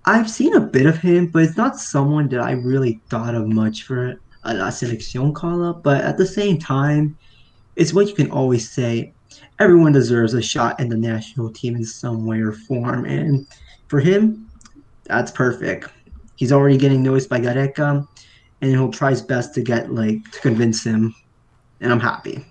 I've 0.05 0.29
seen 0.29 0.55
a 0.55 0.60
bit 0.60 0.86
of 0.86 0.98
him, 0.98 1.27
but 1.27 1.43
it's 1.43 1.58
not 1.58 1.77
someone 1.77 2.27
that 2.29 2.41
I 2.41 2.51
really 2.51 3.00
thought 3.10 3.34
of 3.34 3.48
much 3.48 3.84
for 3.84 4.20
a 4.43 4.53
La 4.53 4.70
Selección 4.70 5.34
call 5.34 5.63
up. 5.63 5.84
But 5.84 6.03
at 6.03 6.17
the 6.17 6.25
same 6.25 6.60
time, 6.60 7.17
it's 7.75 7.93
what 7.93 8.08
you 8.08 8.13
can 8.13 8.29
always 8.31 8.70
say. 8.70 9.13
Everyone 9.60 9.91
deserves 9.91 10.33
a 10.33 10.41
shot 10.41 10.79
in 10.79 10.89
the 10.89 10.98
national 10.98 11.51
team 11.51 11.75
in 11.75 11.86
some 11.86 12.25
way 12.25 12.41
or 12.41 12.51
form. 12.51 13.05
And 13.05 13.48
for 13.88 14.00
him, 14.00 14.50
that's 15.03 15.31
perfect. 15.31 15.89
He's 16.36 16.51
already 16.51 16.77
getting 16.77 17.03
noticed 17.03 17.29
by 17.29 17.39
Gareca, 17.39 18.07
and 18.62 18.71
he'll 18.71 18.91
try 18.91 19.12
his 19.12 19.21
best 19.21 19.53
to 19.55 19.62
get 19.62 19.91
like 19.91 20.24
to 20.31 20.39
convince 20.39 20.83
him. 20.83 21.13
And 21.79 21.91
I'm 21.91 22.00
happy. 22.00 22.45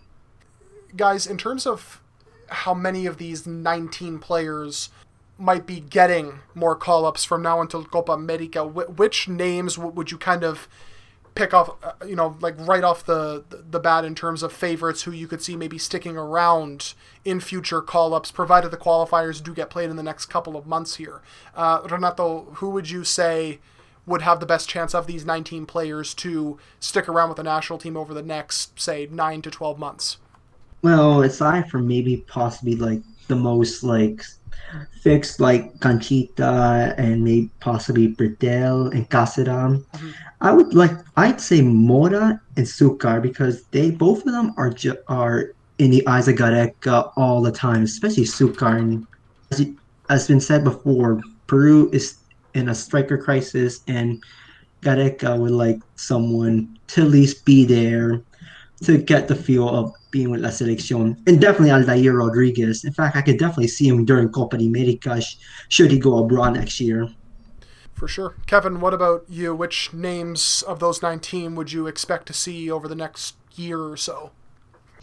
Guys, 0.96 1.26
in 1.26 1.38
terms 1.38 1.66
of 1.66 2.00
how 2.48 2.74
many 2.74 3.06
of 3.06 3.16
these 3.16 3.46
19 3.46 4.18
players 4.18 4.90
might 5.38 5.66
be 5.66 5.80
getting 5.80 6.40
more 6.54 6.76
call 6.76 7.06
ups 7.06 7.24
from 7.24 7.42
now 7.42 7.60
until 7.60 7.84
Copa 7.84 8.12
America, 8.12 8.66
which 8.66 9.28
names 9.28 9.78
would 9.78 10.10
you 10.10 10.18
kind 10.18 10.44
of 10.44 10.68
pick 11.34 11.54
off, 11.54 11.70
uh, 11.82 11.92
you 12.06 12.16
know, 12.16 12.36
like 12.40 12.54
right 12.58 12.84
off 12.84 13.04
the, 13.04 13.44
the 13.48 13.80
bat 13.80 14.04
in 14.04 14.14
terms 14.14 14.42
of 14.42 14.52
favorites 14.52 15.02
who 15.02 15.12
you 15.12 15.26
could 15.26 15.42
see 15.42 15.56
maybe 15.56 15.78
sticking 15.78 16.16
around 16.16 16.94
in 17.24 17.40
future 17.40 17.80
call 17.80 18.14
ups, 18.14 18.30
provided 18.30 18.70
the 18.70 18.76
qualifiers 18.76 19.42
do 19.42 19.54
get 19.54 19.70
played 19.70 19.90
in 19.90 19.96
the 19.96 20.02
next 20.02 20.26
couple 20.26 20.56
of 20.56 20.66
months 20.66 20.96
here? 20.96 21.20
Uh, 21.54 21.80
Renato, 21.88 22.46
who 22.54 22.70
would 22.70 22.90
you 22.90 23.04
say 23.04 23.58
would 24.06 24.22
have 24.22 24.40
the 24.40 24.46
best 24.46 24.68
chance 24.68 24.94
of 24.94 25.06
these 25.06 25.24
19 25.24 25.66
players 25.66 26.14
to 26.14 26.58
stick 26.80 27.08
around 27.08 27.28
with 27.28 27.36
the 27.36 27.42
national 27.44 27.78
team 27.78 27.96
over 27.96 28.12
the 28.12 28.22
next, 28.22 28.80
say, 28.80 29.06
9 29.10 29.42
to 29.42 29.50
12 29.50 29.78
months? 29.78 30.16
Well, 30.82 31.22
aside 31.22 31.70
from 31.70 31.86
maybe 31.86 32.24
possibly 32.26 32.74
like 32.74 33.02
the 33.28 33.36
most 33.36 33.84
like 33.84 34.24
fixed 35.02 35.38
like 35.40 35.78
Conchita 35.80 36.94
and 36.96 37.22
maybe 37.22 37.50
possibly 37.60 38.08
Berdel 38.14 38.90
and 38.92 39.08
Caseram, 39.10 39.84
Mhm. 39.92 40.14
I 40.40 40.52
would 40.52 40.74
like 40.74 40.92
I'd 41.16 41.40
say 41.40 41.60
Mora 41.60 42.40
and 42.56 42.66
Succar 42.66 43.20
because 43.20 43.64
they 43.66 43.90
both 43.90 44.24
of 44.26 44.32
them 44.32 44.54
are 44.56 44.70
ju- 44.70 44.96
are 45.08 45.52
in 45.78 45.90
the 45.90 46.06
eyes 46.06 46.28
of 46.28 46.36
Gareca 46.36 47.12
all 47.16 47.42
the 47.42 47.52
time, 47.52 47.82
especially 47.82 48.24
Succar. 48.24 48.78
And 48.78 49.06
as 49.50 49.66
has 50.08 50.28
been 50.28 50.40
said 50.40 50.64
before, 50.64 51.20
Peru 51.46 51.90
is 51.92 52.16
in 52.54 52.68
a 52.68 52.74
striker 52.74 53.18
crisis, 53.18 53.80
and 53.86 54.22
Gareca 54.82 55.38
would 55.38 55.52
like 55.52 55.78
someone 55.96 56.78
to 56.88 57.02
at 57.02 57.08
least 57.08 57.44
be 57.44 57.64
there 57.64 58.22
to 58.84 58.96
get 58.96 59.28
the 59.28 59.36
feel 59.36 59.68
of 59.68 59.92
being 60.10 60.30
with 60.30 60.40
La 60.40 60.48
Selección. 60.48 61.16
And 61.26 61.40
definitely 61.40 61.70
Aldair 61.70 62.18
Rodriguez. 62.18 62.84
In 62.84 62.92
fact, 62.92 63.16
I 63.16 63.22
could 63.22 63.38
definitely 63.38 63.68
see 63.68 63.88
him 63.88 64.04
during 64.04 64.30
Copa 64.30 64.56
de 64.56 64.66
America 64.66 65.20
should 65.68 65.90
he 65.90 65.98
go 65.98 66.18
abroad 66.18 66.54
next 66.54 66.80
year. 66.80 67.08
For 67.94 68.08
sure. 68.08 68.36
Kevin, 68.46 68.80
what 68.80 68.94
about 68.94 69.24
you? 69.28 69.54
Which 69.54 69.92
names 69.92 70.62
of 70.66 70.80
those 70.80 71.02
19 71.02 71.54
would 71.54 71.72
you 71.72 71.86
expect 71.86 72.26
to 72.26 72.32
see 72.32 72.70
over 72.70 72.88
the 72.88 72.94
next 72.94 73.36
year 73.54 73.80
or 73.80 73.96
so? 73.96 74.30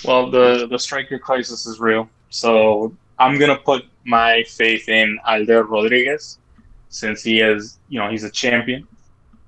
Well, 0.05 0.29
the 0.29 0.67
the 0.69 0.77
striker 0.77 1.17
crisis 1.17 1.65
is 1.65 1.79
real, 1.79 2.09
so 2.29 2.95
I'm 3.17 3.39
gonna 3.39 3.57
put 3.57 3.85
my 4.05 4.43
faith 4.43 4.89
in 4.89 5.19
Aldair 5.27 5.67
Rodriguez, 5.67 6.37
since 6.89 7.23
he 7.23 7.39
is, 7.39 7.79
you 7.89 7.99
know, 7.99 8.09
he's 8.09 8.23
a 8.23 8.29
champion 8.29 8.87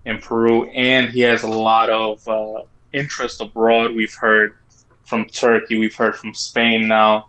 in 0.05 0.17
Peru, 0.19 0.69
and 0.69 1.09
he 1.09 1.21
has 1.21 1.43
a 1.43 1.47
lot 1.47 1.89
of 1.89 2.27
uh, 2.27 2.63
interest 2.93 3.41
abroad. 3.41 3.95
We've 3.95 4.13
heard 4.13 4.55
from 5.05 5.25
Turkey, 5.25 5.77
we've 5.77 5.95
heard 5.95 6.15
from 6.15 6.33
Spain 6.33 6.87
now, 6.87 7.27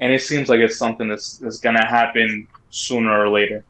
and 0.00 0.12
it 0.12 0.22
seems 0.22 0.48
like 0.48 0.60
it's 0.60 0.76
something 0.76 1.08
that's, 1.08 1.38
that's 1.38 1.58
gonna 1.58 1.86
happen 1.86 2.46
sooner 2.70 3.18
or 3.18 3.28
later. 3.28 3.64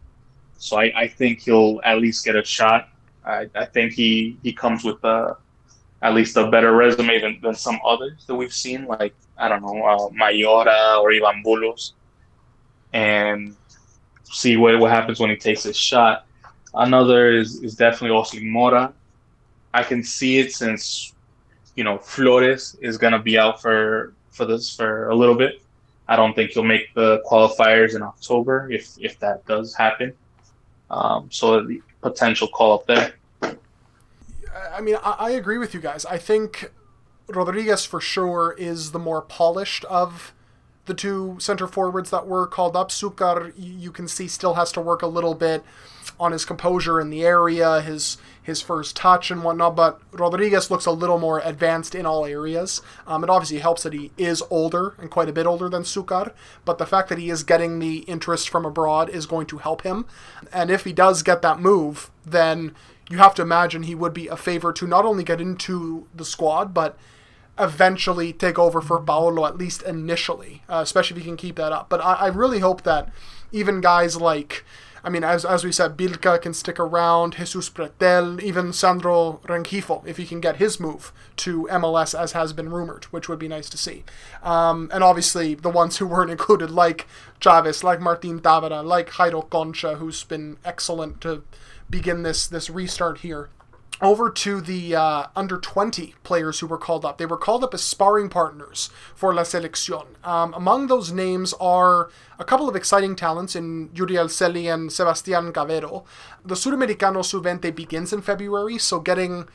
So 0.60 0.76
I, 0.78 0.92
I 0.94 1.08
think 1.08 1.40
he'll 1.40 1.80
at 1.84 1.98
least 1.98 2.22
get 2.24 2.36
a 2.36 2.44
shot. 2.44 2.90
I, 3.24 3.48
I 3.54 3.64
think 3.64 3.94
he, 3.94 4.36
he 4.42 4.52
comes 4.52 4.84
with 4.84 5.02
a 5.04 5.36
at 6.02 6.14
least 6.14 6.36
a 6.36 6.50
better 6.50 6.72
resume 6.72 7.20
than, 7.20 7.40
than 7.42 7.54
some 7.54 7.78
others 7.84 8.24
that 8.26 8.34
we've 8.34 8.52
seen, 8.52 8.86
like 8.86 9.14
I 9.38 9.48
don't 9.48 9.62
know, 9.62 9.82
uh, 9.84 10.08
Mayora 10.10 11.00
or 11.00 11.12
Ivan 11.12 11.42
Bulos, 11.42 11.92
and 12.92 13.56
see 14.24 14.56
what 14.58 14.78
what 14.78 14.90
happens 14.90 15.18
when 15.18 15.30
he 15.30 15.36
takes 15.36 15.62
his 15.62 15.76
shot. 15.76 16.26
Another 16.74 17.32
is, 17.32 17.62
is 17.62 17.74
definitely 17.74 18.16
Osli 18.16 18.42
Mora. 18.46 18.92
I 19.72 19.82
can 19.82 20.04
see 20.04 20.38
it 20.38 20.52
since 20.52 21.14
you 21.74 21.84
know 21.84 21.96
Flores 21.98 22.76
is 22.82 22.98
gonna 22.98 23.18
be 23.18 23.38
out 23.38 23.62
for 23.62 24.12
for 24.30 24.44
this 24.44 24.74
for 24.74 25.08
a 25.08 25.14
little 25.14 25.34
bit. 25.34 25.62
I 26.06 26.16
don't 26.16 26.34
think 26.34 26.50
he'll 26.50 26.64
make 26.64 26.92
the 26.94 27.22
qualifiers 27.30 27.94
in 27.94 28.02
October 28.02 28.70
if 28.70 28.94
if 28.98 29.18
that 29.20 29.46
does 29.46 29.74
happen. 29.74 30.12
Um, 30.90 31.28
so 31.30 31.62
the 31.62 31.82
potential 32.02 32.48
call 32.48 32.74
up 32.74 32.86
there. 32.86 33.14
I 34.74 34.80
mean, 34.80 34.96
I, 35.02 35.16
I 35.18 35.30
agree 35.30 35.58
with 35.58 35.74
you 35.74 35.80
guys. 35.80 36.04
I 36.04 36.18
think 36.18 36.72
Rodriguez 37.28 37.84
for 37.84 38.00
sure 38.00 38.54
is 38.58 38.92
the 38.92 38.98
more 38.98 39.22
polished 39.22 39.84
of 39.84 40.32
the 40.86 40.94
two 40.94 41.36
center 41.38 41.68
forwards 41.68 42.10
that 42.10 42.26
were 42.26 42.46
called 42.46 42.76
up. 42.76 42.90
Succar, 42.90 43.52
you 43.56 43.92
can 43.92 44.08
see, 44.08 44.26
still 44.26 44.54
has 44.54 44.72
to 44.72 44.80
work 44.80 45.02
a 45.02 45.06
little 45.06 45.34
bit 45.34 45.62
on 46.18 46.32
his 46.32 46.44
composure 46.44 47.00
in 47.00 47.10
the 47.10 47.24
area, 47.24 47.80
his 47.80 48.18
his 48.50 48.60
first 48.60 48.94
touch 48.94 49.30
and 49.30 49.42
whatnot. 49.42 49.74
But 49.74 50.00
Rodriguez 50.12 50.70
looks 50.70 50.86
a 50.86 50.90
little 50.90 51.18
more 51.18 51.40
advanced 51.42 51.94
in 51.94 52.04
all 52.04 52.26
areas. 52.26 52.82
Um, 53.06 53.24
it 53.24 53.30
obviously 53.30 53.58
helps 53.58 53.82
that 53.84 53.94
he 53.94 54.12
is 54.18 54.42
older 54.50 54.94
and 54.98 55.10
quite 55.10 55.30
a 55.30 55.32
bit 55.32 55.46
older 55.46 55.68
than 55.68 55.84
Succar. 55.84 56.32
But 56.64 56.78
the 56.78 56.86
fact 56.86 57.08
that 57.08 57.18
he 57.18 57.30
is 57.30 57.42
getting 57.42 57.78
the 57.78 57.98
interest 58.00 58.48
from 58.48 58.64
abroad 58.64 59.08
is 59.08 59.26
going 59.26 59.46
to 59.46 59.58
help 59.58 59.82
him. 59.82 60.04
And 60.52 60.70
if 60.70 60.84
he 60.84 60.92
does 60.92 61.22
get 61.22 61.42
that 61.42 61.60
move, 61.60 62.10
then 62.26 62.74
you 63.08 63.18
have 63.18 63.34
to 63.36 63.42
imagine 63.42 63.82
he 63.82 63.94
would 63.94 64.14
be 64.14 64.28
a 64.28 64.36
favor 64.36 64.72
to 64.72 64.86
not 64.86 65.04
only 65.04 65.24
get 65.24 65.40
into 65.40 66.06
the 66.14 66.24
squad, 66.24 66.72
but 66.72 66.96
eventually 67.58 68.32
take 68.32 68.58
over 68.58 68.80
for 68.80 69.00
Paolo, 69.00 69.44
at 69.44 69.58
least 69.58 69.82
initially, 69.82 70.62
uh, 70.68 70.80
especially 70.82 71.16
if 71.16 71.22
he 71.22 71.28
can 71.28 71.36
keep 71.36 71.56
that 71.56 71.72
up. 71.72 71.88
But 71.88 72.00
I, 72.00 72.14
I 72.14 72.26
really 72.28 72.60
hope 72.60 72.82
that 72.82 73.10
even 73.52 73.80
guys 73.80 74.16
like, 74.16 74.64
I 75.02 75.10
mean, 75.10 75.24
as, 75.24 75.44
as 75.44 75.64
we 75.64 75.72
said, 75.72 75.96
Vilca 75.96 76.40
can 76.40 76.54
stick 76.54 76.78
around, 76.78 77.34
Jesus 77.36 77.70
Pretel, 77.70 78.40
even 78.42 78.72
Sandro 78.72 79.40
Rengifo, 79.44 80.06
if 80.06 80.16
he 80.16 80.26
can 80.26 80.40
get 80.40 80.56
his 80.56 80.78
move 80.78 81.12
to 81.36 81.68
MLS 81.70 82.18
as 82.18 82.32
has 82.32 82.52
been 82.52 82.70
rumored, 82.70 83.04
which 83.04 83.28
would 83.28 83.38
be 83.38 83.48
nice 83.48 83.68
to 83.70 83.78
see. 83.78 84.04
Um, 84.42 84.90
and 84.92 85.02
obviously 85.02 85.54
the 85.54 85.70
ones 85.70 85.98
who 85.98 86.06
weren't 86.06 86.30
included, 86.36 86.70
like 86.70 87.06
Chavez, 87.40 87.82
like 87.82 88.00
Martin 88.00 88.40
Tavera, 88.40 88.84
like 88.84 89.10
Jairo 89.10 89.48
Concha, 89.48 89.96
who's 89.96 90.24
been 90.24 90.58
excellent 90.64 91.20
to 91.22 91.42
begin 91.88 92.22
this 92.22 92.46
this 92.46 92.70
restart 92.70 93.18
here. 93.18 93.48
Over 94.02 94.30
to 94.30 94.60
the 94.60 94.94
uh, 94.94 95.26
under 95.36 95.58
20 95.58 96.14
players 96.22 96.60
who 96.60 96.66
were 96.66 96.78
called 96.78 97.04
up. 97.04 97.18
They 97.18 97.26
were 97.26 97.36
called 97.36 97.62
up 97.62 97.74
as 97.74 97.82
sparring 97.82 98.28
partners 98.28 98.90
for 99.14 99.34
La 99.34 99.42
Selección. 99.42 100.06
Um, 100.26 100.54
among 100.54 100.86
those 100.86 101.12
names 101.12 101.52
are 101.60 102.10
a 102.38 102.44
couple 102.44 102.68
of 102.68 102.76
exciting 102.76 103.14
talents 103.14 103.54
in 103.54 103.90
Uriel 103.94 104.28
Celi 104.28 104.68
and 104.68 104.90
Sebastián 104.90 105.52
Cavero. 105.52 106.04
The 106.44 106.54
Sudamericano 106.54 107.24
Sub-20 107.24 107.74
begins 107.74 108.12
in 108.12 108.22
February, 108.22 108.78
so 108.78 109.00
getting 109.00 109.46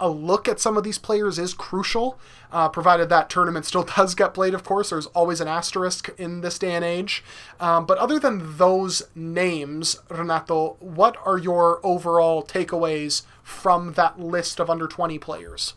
a 0.00 0.08
look 0.08 0.48
at 0.48 0.60
some 0.60 0.76
of 0.76 0.84
these 0.84 0.98
players 0.98 1.38
is 1.38 1.54
crucial, 1.54 2.18
uh, 2.52 2.68
provided 2.68 3.08
that 3.08 3.30
tournament 3.30 3.66
still 3.66 3.82
does 3.96 4.14
get 4.14 4.34
played, 4.34 4.54
of 4.54 4.64
course. 4.64 4.90
There's 4.90 5.06
always 5.06 5.40
an 5.40 5.48
asterisk 5.48 6.10
in 6.18 6.40
this 6.40 6.58
day 6.58 6.74
and 6.74 6.84
age. 6.84 7.24
Um, 7.60 7.86
but 7.86 7.98
other 7.98 8.18
than 8.18 8.56
those 8.56 9.02
names, 9.14 9.98
Renato, 10.08 10.76
what 10.80 11.16
are 11.24 11.38
your 11.38 11.80
overall 11.84 12.42
takeaways 12.42 13.22
from 13.42 13.94
that 13.94 14.20
list 14.20 14.60
of 14.60 14.70
under 14.70 14.86
20 14.86 15.18
players? 15.18 15.74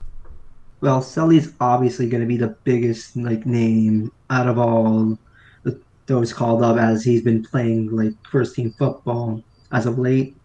Well, 0.81 1.01
Celi's 1.01 1.53
obviously 1.59 2.09
going 2.09 2.21
to 2.21 2.27
be 2.27 2.37
the 2.37 2.55
biggest 2.63 3.15
like 3.15 3.45
name 3.45 4.11
out 4.29 4.47
of 4.47 4.57
all 4.57 5.17
those 6.11 6.33
called 6.33 6.63
up 6.63 6.77
as 6.77 7.03
he's 7.03 7.21
been 7.21 7.43
playing 7.43 7.89
like 7.95 8.13
first 8.29 8.55
team 8.55 8.73
football 8.77 9.41
as 9.71 9.85
of 9.85 9.97
late. 9.97 10.35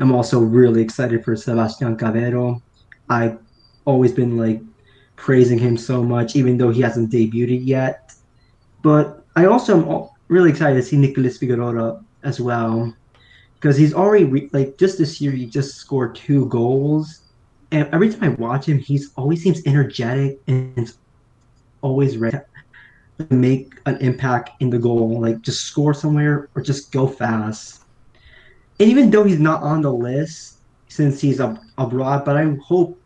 I'm 0.00 0.12
also 0.12 0.38
really 0.40 0.82
excited 0.82 1.24
for 1.24 1.34
Sebastián 1.34 1.98
Cavero. 1.98 2.60
I've 3.08 3.38
always 3.84 4.12
been 4.12 4.36
like 4.36 4.60
praising 5.16 5.58
him 5.58 5.76
so 5.76 6.02
much, 6.02 6.36
even 6.36 6.58
though 6.58 6.70
he 6.70 6.80
hasn't 6.80 7.10
debuted 7.10 7.66
yet. 7.66 8.14
But 8.82 9.24
I 9.36 9.46
also 9.46 9.76
am 9.78 10.08
really 10.28 10.50
excited 10.50 10.76
to 10.76 10.82
see 10.82 10.96
Nicolas 10.96 11.38
Figueroa 11.38 12.02
as 12.22 12.40
well, 12.40 12.94
because 13.54 13.76
he's 13.76 13.94
already 13.94 14.24
re- 14.24 14.50
like 14.52 14.78
just 14.78 14.98
this 14.98 15.20
year 15.20 15.32
he 15.32 15.46
just 15.46 15.76
scored 15.76 16.14
two 16.14 16.46
goals, 16.46 17.22
and 17.70 17.88
every 17.92 18.10
time 18.10 18.24
I 18.24 18.28
watch 18.30 18.66
him, 18.66 18.78
he's 18.78 19.12
always 19.16 19.42
seems 19.42 19.60
energetic 19.66 20.40
and 20.46 20.92
always 21.82 22.16
ready 22.16 22.38
to 23.18 23.34
make 23.34 23.74
an 23.86 23.96
impact 23.98 24.50
in 24.60 24.70
the 24.70 24.78
goal, 24.78 25.20
like 25.20 25.42
just 25.42 25.62
score 25.62 25.94
somewhere 25.94 26.48
or 26.54 26.62
just 26.62 26.92
go 26.92 27.06
fast. 27.06 27.82
And 28.80 28.88
even 28.90 29.10
though 29.10 29.24
he's 29.24 29.38
not 29.38 29.62
on 29.62 29.82
the 29.82 29.92
list, 29.92 30.53
since 30.94 31.20
he's 31.20 31.40
ab- 31.40 31.58
abroad. 31.76 32.24
But 32.24 32.36
I 32.36 32.44
hope 32.62 33.00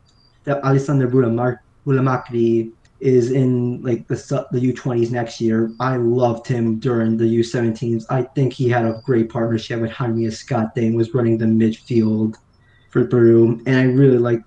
that 0.44 0.60
Alexander 0.62 1.08
Burlamaqui 1.08 2.72
is 3.00 3.30
in 3.30 3.80
like 3.82 4.06
the 4.08 4.46
the 4.52 4.60
U20s 4.72 5.10
next 5.10 5.40
year. 5.40 5.72
I 5.80 5.96
loved 5.96 6.46
him 6.46 6.78
during 6.78 7.16
the 7.16 7.24
U17s. 7.40 8.04
I 8.10 8.22
think 8.22 8.52
he 8.52 8.68
had 8.68 8.84
a 8.84 9.00
great 9.06 9.30
partnership 9.30 9.80
with 9.80 9.92
Jaime 9.92 10.26
Escate 10.26 10.76
and 10.76 10.96
was 10.96 11.14
running 11.14 11.38
the 11.38 11.46
midfield 11.46 12.36
for 12.90 13.04
Peru. 13.06 13.62
And 13.66 13.76
I 13.76 13.84
really 13.84 14.18
like 14.18 14.42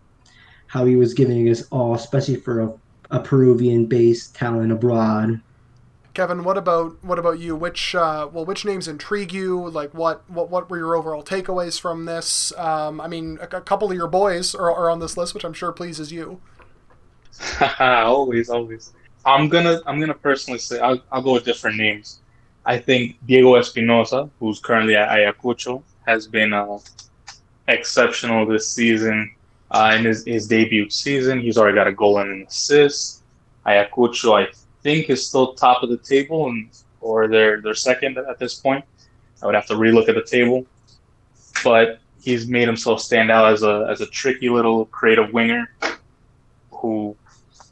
how 0.67 0.85
he 0.85 0.95
was 0.95 1.13
giving 1.13 1.49
us 1.49 1.63
all, 1.71 1.95
especially 1.95 2.35
for 2.35 2.61
a, 2.61 2.73
a 3.09 3.19
Peruvian-based 3.19 4.35
talent 4.35 4.71
abroad. 4.71 5.41
Kevin, 6.13 6.43
what 6.43 6.57
about 6.57 7.01
what 7.03 7.17
about 7.17 7.39
you? 7.39 7.55
Which 7.55 7.95
uh, 7.95 8.27
well, 8.31 8.43
which 8.43 8.65
names 8.65 8.87
intrigue 8.87 9.31
you? 9.31 9.69
Like, 9.69 9.93
what 9.93 10.29
what 10.29 10.49
what 10.49 10.69
were 10.69 10.77
your 10.77 10.95
overall 10.95 11.23
takeaways 11.23 11.79
from 11.79 12.05
this? 12.05 12.51
Um, 12.57 12.99
I 12.99 13.07
mean, 13.07 13.39
a, 13.39 13.57
a, 13.57 13.61
couple 13.61 13.89
of 13.89 13.95
your 13.95 14.07
boys 14.07 14.53
are, 14.53 14.69
are 14.69 14.89
on 14.89 14.99
this 14.99 15.15
list, 15.15 15.33
which 15.33 15.45
I'm 15.45 15.53
sure 15.53 15.71
pleases 15.71 16.11
you. 16.11 16.41
always, 17.79 18.49
always. 18.49 18.91
I'm 19.25 19.47
gonna 19.47 19.79
I'm 19.85 20.01
gonna 20.01 20.13
personally 20.13 20.59
say 20.59 20.79
I'll, 20.79 21.01
I'll 21.11 21.21
go 21.21 21.33
with 21.33 21.45
different 21.45 21.77
names. 21.77 22.19
I 22.65 22.77
think 22.77 23.17
Diego 23.25 23.55
Espinosa, 23.55 24.29
who's 24.39 24.59
currently 24.59 24.95
at 24.95 25.09
Ayacucho, 25.09 25.81
has 26.05 26.27
been 26.27 26.51
uh, 26.51 26.79
exceptional 27.67 28.45
this 28.45 28.69
season. 28.69 29.33
Uh, 29.71 29.95
in 29.97 30.03
his, 30.03 30.25
his 30.25 30.47
debut 30.47 30.89
season, 30.89 31.39
he's 31.39 31.57
already 31.57 31.75
got 31.75 31.87
a 31.87 31.93
goal 31.93 32.19
and 32.19 32.29
an 32.29 32.45
assist. 32.45 33.23
Ayacucho, 33.65 34.45
I 34.45 34.51
think 34.83 35.09
is 35.09 35.25
still 35.25 35.53
top 35.53 35.83
of 35.83 35.89
the 35.89 35.97
table, 35.97 36.47
and 36.47 36.69
or 36.99 37.27
they're 37.27 37.61
they're 37.61 37.73
second 37.75 38.17
at 38.17 38.39
this 38.39 38.55
point. 38.55 38.85
I 39.41 39.45
would 39.45 39.55
have 39.55 39.67
to 39.67 39.73
relook 39.73 40.07
at 40.09 40.15
the 40.15 40.23
table, 40.23 40.65
but 41.63 41.99
he's 42.21 42.47
made 42.47 42.67
himself 42.67 43.01
stand 43.01 43.31
out 43.31 43.51
as 43.51 43.63
a 43.63 43.87
as 43.89 44.01
a 44.01 44.07
tricky 44.07 44.49
little 44.49 44.85
creative 44.85 45.33
winger 45.33 45.69
who 46.71 47.15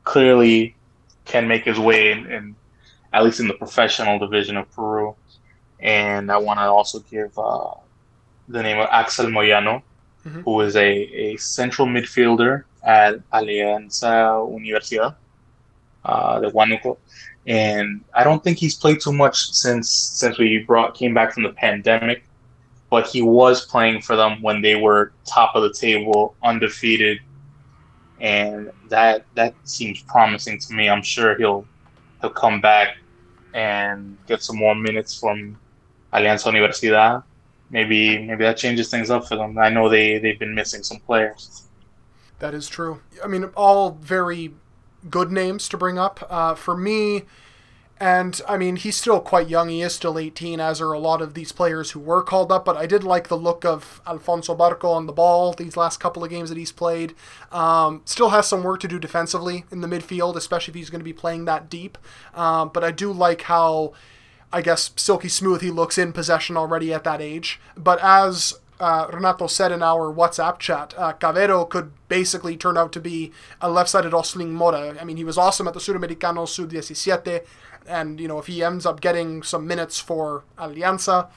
clearly 0.04 0.76
can 1.26 1.48
make 1.48 1.64
his 1.66 1.80
way 1.80 2.12
in, 2.12 2.26
in 2.32 2.56
at 3.14 3.24
least 3.24 3.40
in 3.40 3.48
the 3.48 3.54
professional 3.54 4.20
division 4.20 4.58
of 4.58 4.70
Peru. 4.72 5.16
And 5.80 6.32
I 6.32 6.38
want 6.38 6.60
to 6.60 6.64
also 6.64 7.00
give 7.00 7.38
uh, 7.38 7.72
the 8.48 8.62
name 8.62 8.80
of 8.80 8.88
Axel 8.92 9.28
Moyano, 9.28 9.82
mm-hmm. 10.26 10.42
who 10.42 10.60
is 10.62 10.76
a, 10.76 10.88
a 10.88 11.38
central 11.38 11.88
midfielder 11.88 12.64
at 12.84 13.18
Alianza 13.32 14.14
Universidad 14.52 15.16
uh, 16.06 16.40
the 16.40 16.52
Huánuco. 16.52 16.98
And 17.48 18.04
I 18.14 18.24
don't 18.24 18.44
think 18.44 18.58
he's 18.58 18.76
played 18.76 19.02
too 19.02 19.14
much 19.14 19.52
since 19.52 19.90
since 19.90 20.38
we 20.38 20.60
brought 20.60 20.96
came 20.96 21.14
back 21.14 21.34
from 21.34 21.44
the 21.44 21.54
pandemic, 21.54 22.24
but 22.90 23.08
he 23.08 23.22
was 23.22 23.66
playing 23.66 24.02
for 24.02 24.16
them 24.16 24.42
when 24.42 24.62
they 24.62 24.76
were 24.76 25.14
top 25.26 25.56
of 25.56 25.64
the 25.64 25.74
table, 25.74 26.36
undefeated, 26.44 27.20
and 28.20 28.72
that 28.90 29.26
that 29.36 29.56
seems 29.64 30.02
promising 30.04 30.60
to 30.60 30.74
me. 30.74 30.90
I'm 30.90 31.02
sure 31.02 31.38
he'll 31.38 31.66
he'll 32.22 32.30
come 32.30 32.62
back 32.62 32.98
and 33.54 34.18
get 34.28 34.44
some 34.44 34.58
more 34.58 34.76
minutes 34.76 35.18
from 35.18 35.58
Alianza 36.14 36.52
Universidad. 36.52 37.24
Maybe 37.72 38.20
maybe 38.20 38.44
that 38.44 38.58
changes 38.58 38.90
things 38.90 39.10
up 39.10 39.28
for 39.28 39.38
them. 39.38 39.58
I 39.58 39.70
know 39.70 39.90
they 39.90 40.20
they've 40.20 40.40
been 40.40 40.54
missing 40.54 40.84
some 40.84 41.00
players. 41.00 41.64
That 42.40 42.54
is 42.54 42.68
true. 42.68 43.02
I 43.24 43.28
mean, 43.28 43.46
all 43.56 43.92
very 43.92 44.54
good 45.10 45.32
names 45.32 45.70
to 45.70 45.78
bring 45.78 45.98
up. 45.98 46.26
Uh, 46.30 46.56
for 46.56 46.76
me, 46.76 47.24
and 48.00 48.40
I 48.48 48.58
mean, 48.58 48.78
he's 48.78 48.96
still 48.96 49.20
quite 49.20 49.50
young. 49.50 49.68
He 49.68 49.82
is 49.82 49.94
still 49.94 50.18
18, 50.18 50.62
as 50.62 50.80
are 50.80 50.94
a 50.94 51.00
lot 51.00 51.22
of 51.22 51.34
these 51.34 51.52
players 51.52 51.92
who 51.92 52.00
were 52.00 52.24
called 52.24 52.50
up. 52.50 52.64
But 52.64 52.78
I 52.78 52.86
did 52.86 53.04
like 53.04 53.28
the 53.28 53.38
look 53.38 53.66
of 53.66 54.02
Alfonso 54.08 54.56
Barco 54.56 54.92
on 54.92 55.06
the 55.06 55.12
ball 55.12 55.52
these 55.52 55.76
last 55.76 56.00
couple 56.00 56.24
of 56.24 56.30
games 56.30 56.48
that 56.50 56.58
he's 56.58 56.72
played. 56.72 57.14
Um, 57.52 58.02
still 58.06 58.30
has 58.30 58.48
some 58.48 58.64
work 58.64 58.80
to 58.82 58.88
do 58.88 59.00
defensively 59.00 59.66
in 59.70 59.82
the 59.82 59.88
midfield, 59.88 60.38
especially 60.38 60.72
if 60.72 60.76
he's 60.76 60.90
going 60.90 61.02
to 61.02 61.06
be 61.06 61.14
playing 61.14 61.44
that 61.46 61.70
deep. 61.70 61.98
Um, 62.34 62.72
but 62.74 62.86
I 62.86 62.92
do 62.92 63.12
like 63.12 63.44
how, 63.44 63.92
I 64.54 64.62
guess, 64.62 64.92
silky 64.96 65.28
smooth 65.28 65.62
he 65.62 65.70
looks 65.70 65.98
in 65.98 66.14
possession 66.14 66.56
already 66.56 66.94
at 66.94 67.04
that 67.04 67.20
age. 67.20 67.60
But 67.76 68.00
as 68.02 68.54
uh, 68.80 69.08
Renato 69.12 69.48
said 69.48 69.72
in 69.72 69.84
our 69.84 70.14
WhatsApp 70.14 70.60
chat, 70.60 70.94
uh, 70.98 71.14
Cavero 71.14 71.70
could 71.70 71.92
basically 72.08 72.56
turn 72.56 72.78
out 72.78 72.92
to 72.94 73.00
be 73.00 73.32
a 73.62 73.70
left-sided 73.70 74.14
Oslimg 74.14 74.52
Mora. 74.52 74.98
I 75.00 75.04
mean, 75.04 75.18
he 75.18 75.24
was 75.24 75.38
awesome 75.38 75.68
at 75.68 75.74
the 75.74 75.80
Sudamericano 75.80 76.48
Sub-17, 76.48 77.46
and, 77.88 78.20
you 78.20 78.28
know, 78.28 78.40
if 78.40 78.48
he 78.48 78.64
ends 78.64 78.86
up 78.86 79.02
getting 79.02 79.44
some 79.44 79.68
minutes 79.68 80.00
for 80.00 80.44
Alianza, 80.58 81.28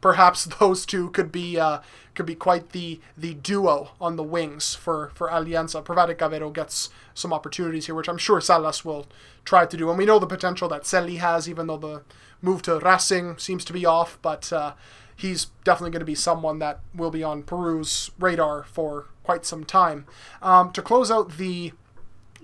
perhaps 0.00 0.44
those 0.58 0.86
two 0.86 1.10
could 1.10 1.32
be 1.32 1.58
uh, 1.58 1.80
could 2.14 2.26
be 2.26 2.34
quite 2.34 2.70
the 2.70 3.00
the 3.16 3.34
duo 3.34 3.90
on 4.00 4.16
the 4.16 4.22
wings 4.22 4.74
for 4.74 5.10
for 5.14 5.28
Alianza, 5.28 5.84
provided 5.84 6.18
Cavero 6.18 6.52
gets 6.52 6.88
some 7.14 7.32
opportunities 7.32 7.86
here, 7.86 7.94
which 7.94 8.08
I'm 8.08 8.18
sure 8.18 8.40
Salas 8.40 8.84
will 8.84 9.06
try 9.44 9.66
to 9.66 9.76
do. 9.76 9.88
And 9.88 9.98
we 9.98 10.06
know 10.06 10.18
the 10.18 10.26
potential 10.26 10.68
that 10.68 10.86
Celi 10.86 11.16
has, 11.16 11.48
even 11.48 11.66
though 11.66 11.76
the 11.76 12.02
move 12.40 12.62
to 12.62 12.78
Racing 12.78 13.38
seems 13.38 13.64
to 13.64 13.72
be 13.72 13.84
off, 13.84 14.18
but 14.22 14.52
uh, 14.52 14.72
he's 15.16 15.46
definitely 15.64 15.90
going 15.90 16.00
to 16.00 16.06
be 16.06 16.14
someone 16.14 16.58
that 16.58 16.80
will 16.94 17.10
be 17.10 17.24
on 17.24 17.42
Peru's 17.42 18.10
radar 18.18 18.64
for 18.64 19.06
quite 19.24 19.44
some 19.44 19.64
time. 19.64 20.06
Um, 20.42 20.70
to 20.72 20.82
close 20.82 21.10
out 21.10 21.36
the 21.36 21.72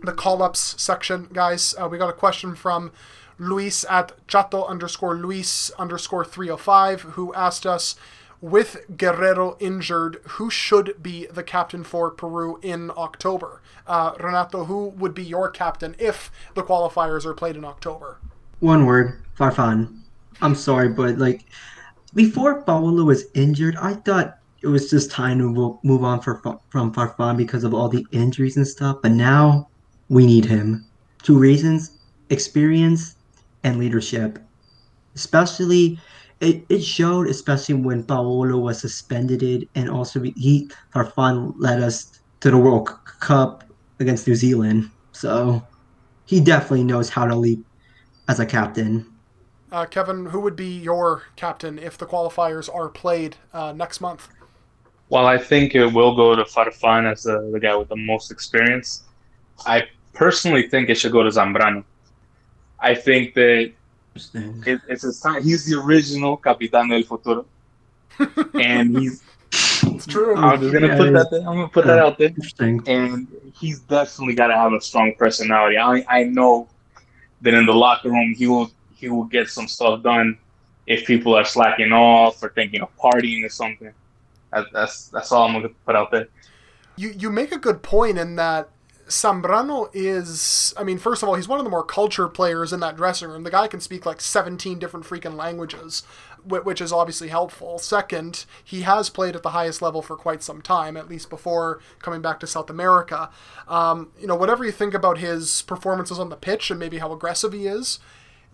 the 0.03 0.13
call 0.13 0.43
ups 0.43 0.75
section, 0.83 1.29
guys, 1.33 1.77
uh, 1.81 1.87
we 1.89 1.97
got 1.97 2.11
a 2.11 2.15
question 2.15 2.57
from 2.57 2.91
Luis 3.39 3.85
at 3.89 4.13
chato 4.27 4.65
underscore 4.65 5.15
Luis 5.15 5.71
underscore 5.79 6.25
305 6.25 7.03
who 7.03 7.33
asked 7.35 7.67
us 7.67 7.95
with 8.41 8.85
Guerrero 8.97 9.57
injured, 9.61 10.21
who 10.31 10.51
should 10.51 11.01
be 11.01 11.27
the 11.27 11.45
captain 11.45 11.85
for 11.85 12.11
Peru 12.11 12.59
in 12.61 12.91
October? 12.97 13.63
Uh, 13.87 14.15
Renato, 14.19 14.65
who 14.65 14.89
would 14.89 15.15
be 15.15 15.23
your 15.23 15.49
captain 15.49 15.95
if 15.99 16.31
the 16.55 16.63
qualifiers 16.63 17.25
are 17.25 17.35
played 17.35 17.57
in 17.57 17.65
October? 17.65 18.19
One 18.59 18.85
word, 18.85 19.23
Farfan. 19.39 20.01
I'm 20.41 20.57
sorry, 20.57 20.89
but 20.89 21.19
like 21.19 21.45
before 22.15 22.63
Paolo 22.63 23.05
was 23.05 23.25
injured, 23.35 23.77
I 23.77 23.95
thought 23.95 24.39
it 24.63 24.69
was 24.69 24.91
just 24.91 25.11
time 25.11 25.39
to 25.39 25.79
move 25.83 26.05
on 26.05 26.21
for, 26.21 26.41
from 26.71 26.93
Farfan 26.93 27.37
because 27.37 27.65
of 27.65 27.75
all 27.75 27.89
the 27.89 28.07
injuries 28.13 28.57
and 28.57 28.67
stuff. 28.67 28.99
But 29.03 29.13
now 29.13 29.69
we 30.09 30.27
need 30.27 30.45
him. 30.45 30.85
Two 31.23 31.39
reasons 31.39 31.99
experience 32.31 33.17
and 33.65 33.79
leadership. 33.79 34.39
Especially, 35.15 35.99
it, 36.41 36.65
it 36.69 36.83
showed, 36.83 37.29
especially 37.29 37.75
when 37.75 38.03
Paolo 38.03 38.59
was 38.59 38.81
suspended, 38.81 39.69
and 39.75 39.91
also 39.91 40.23
he, 40.23 40.71
Farfan, 40.95 41.55
led 41.59 41.83
us 41.83 42.21
to 42.41 42.51
the 42.51 42.59
World 42.59 42.89
Cup 43.21 43.65
against 44.01 44.27
New 44.27 44.35
Zealand. 44.35 44.91
So 45.13 45.63
he 46.25 46.41
definitely 46.41 46.85
knows 46.85 47.09
how 47.09 47.27
to 47.27 47.37
lead 47.37 47.63
as 48.29 48.41
a 48.41 48.47
captain. 48.47 49.12
Uh, 49.73 49.87
Kevin, 49.87 50.27
who 50.27 50.41
would 50.41 50.55
be 50.55 50.79
your 50.79 51.23
captain 51.35 51.79
if 51.79 51.97
the 51.97 52.05
qualifiers 52.05 52.73
are 52.73 52.91
played 52.91 53.37
uh, 53.55 53.73
next 53.73 54.03
month? 54.03 54.29
Well, 55.09 55.27
I 55.27 55.39
think 55.39 55.75
it 55.75 55.87
will 55.87 56.15
go 56.15 56.37
to 56.37 56.45
Farfan 56.45 57.11
as 57.11 57.23
the, 57.23 57.51
the 57.53 57.59
guy 57.59 57.75
with 57.75 57.89
the 57.89 57.97
most 57.97 58.31
experience, 58.31 59.05
I 59.67 59.85
personally 60.13 60.69
think 60.69 60.91
it 60.91 60.97
should 60.97 61.13
go 61.13 61.23
to 61.23 61.31
Zambrano. 61.31 61.85
I 62.81 62.95
think 62.95 63.35
that 63.35 63.73
it, 64.35 64.81
it's 64.89 65.03
his 65.03 65.21
time. 65.21 65.43
He's 65.43 65.65
the 65.65 65.79
original 65.81 66.37
Capitán 66.37 66.91
del 66.91 67.03
Futuro, 67.03 67.47
and 68.61 68.99
he's. 68.99 69.23
It's 69.85 70.07
true. 70.07 70.35
I'm 70.37 70.61
just 70.61 70.73
gonna 70.73 70.89
Yeah, 70.89 70.97
put 70.97 71.13
that. 71.13 71.31
There. 71.31 71.41
I'm 71.41 71.57
gonna 71.57 71.69
put 71.69 71.87
that 71.87 71.99
out 71.99 72.19
there, 72.19 72.29
Interesting. 72.29 72.83
and 72.87 73.29
he's 73.55 73.81
definitely 73.81 74.35
got 74.35 74.47
to 74.49 74.55
have 74.57 74.73
a 74.73 74.81
strong 74.81 75.15
personality. 75.19 75.77
I 75.79 76.05
I 76.09 76.25
know 76.25 76.69
that 77.43 77.55
in 77.55 77.67
the 77.67 77.75
locker 77.75 78.11
room 78.11 78.35
he 78.35 78.47
will 78.47 78.71
he 79.03 79.11
will 79.11 79.25
get 79.25 79.51
some 79.51 79.67
stuff 79.67 80.01
done 80.03 80.39
if 80.87 81.05
people 81.05 81.35
are 81.35 81.45
slacking 81.45 81.93
off 81.93 82.41
or 82.41 82.51
thinking 82.51 82.81
of 82.81 82.97
partying 82.97 83.45
or 83.45 83.49
something. 83.49 83.93
That, 84.53 84.67
that's 84.73 85.09
that's 85.09 85.33
all 85.33 85.49
I'm 85.49 85.55
gonna 85.55 85.71
put 85.85 85.97
out 85.97 86.13
there. 86.13 86.29
You 86.97 87.11
you 87.19 87.31
make 87.31 87.51
a 87.51 87.59
good 87.59 87.83
point 87.83 88.17
in 88.17 88.37
that 88.37 88.69
Zambrano 89.09 89.91
is 89.93 90.73
I 90.77 90.85
mean, 90.85 90.99
first 90.99 91.23
of 91.23 91.29
all, 91.29 91.35
he's 91.35 91.49
one 91.49 91.59
of 91.59 91.65
the 91.65 91.71
more 91.71 91.85
cultured 91.85 92.33
players 92.33 92.73
in 92.73 92.79
that 92.81 92.97
dressing 92.97 93.29
room. 93.29 93.43
The 93.43 93.51
guy 93.51 93.67
can 93.67 93.81
speak 93.81 94.07
like 94.07 94.21
17 94.21 94.79
different 94.79 95.05
freaking 95.05 95.35
languages, 95.35 96.05
which 96.47 96.81
is 96.81 96.93
obviously 96.93 97.29
helpful. 97.29 97.81
Second, 97.81 98.45
he 98.63 98.83
has 98.83 99.11
played 99.11 99.35
at 99.35 99.43
the 99.43 99.51
highest 99.51 99.83
level 99.83 100.01
for 100.01 100.17
quite 100.17 100.45
some 100.45 100.63
time, 100.63 100.97
at 100.97 101.09
least 101.09 101.29
before 101.29 101.81
coming 101.99 102.23
back 102.23 102.39
to 102.39 102.47
South 102.47 102.71
America. 102.71 103.31
Um, 103.67 104.13
you 104.21 104.29
know, 104.29 104.37
whatever 104.37 104.65
you 104.65 104.73
think 104.73 104.95
about 104.95 105.19
his 105.19 105.63
performances 105.63 106.21
on 106.21 106.29
the 106.29 106.37
pitch 106.37 106.71
and 106.71 106.79
maybe 106.79 106.99
how 106.99 107.13
aggressive 107.13 107.53
he 107.53 107.67
is, 107.67 107.99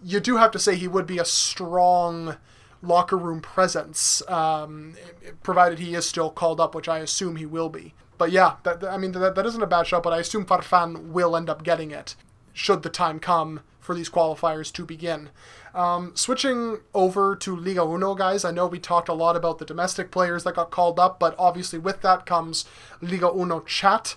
you 0.03 0.21
do 0.21 0.37
have 0.37 0.51
to 0.53 0.59
say 0.59 0.77
he 0.77 0.89
would 0.89 1.07
be 1.07 1.19
a 1.19 1.25
strong 1.25 2.37
locker 2.83 3.17
room 3.17 3.41
presence, 3.41 4.23
um, 4.29 4.95
provided 5.43 5.79
he 5.79 5.95
is 5.95 6.07
still 6.07 6.31
called 6.31 6.61
up, 6.61 6.75
which 6.75 6.89
I 6.89 6.99
assume 6.99 7.37
he 7.37 7.47
will 7.47 7.69
be. 7.69 7.95
But 8.17 8.33
yeah, 8.33 8.57
that, 8.65 8.85
I 8.85 8.97
mean 8.99 9.13
that, 9.13 9.35
that 9.35 9.47
isn't 9.47 9.63
a 9.63 9.67
bad 9.67 9.87
shot, 9.87 10.03
but 10.03 10.13
I 10.13 10.19
assume 10.19 10.45
Farfan 10.45 11.09
will 11.11 11.37
end 11.37 11.49
up 11.49 11.63
getting 11.63 11.91
it 11.91 12.15
should 12.53 12.83
the 12.83 12.91
time 12.91 13.21
come 13.21 13.61
for 13.79 13.95
these 13.95 14.11
qualifiers 14.11 14.73
to 14.73 14.85
begin. 14.85 15.31
Um, 15.75 16.13
switching 16.15 16.79
over 16.93 17.37
to 17.37 17.57
Liga 17.57 17.83
Uno, 17.83 18.15
guys, 18.15 18.45
I 18.45 18.51
know 18.51 18.67
we 18.67 18.81
talked 18.81 19.09
a 19.09 19.15
lot 19.15 19.37
about 19.37 19.59
the 19.59 19.65
domestic 19.65 20.11
players 20.11 20.43
that 20.45 20.57
got 20.57 20.71
called 20.71 20.99
up, 20.99 21.19
but 21.21 21.35
obviously 21.39 21.79
with 21.79 22.03
that 22.03 22.27
comes 22.27 22.65
Liga 23.01 23.31
Uno 23.33 23.61
chat. 23.61 24.17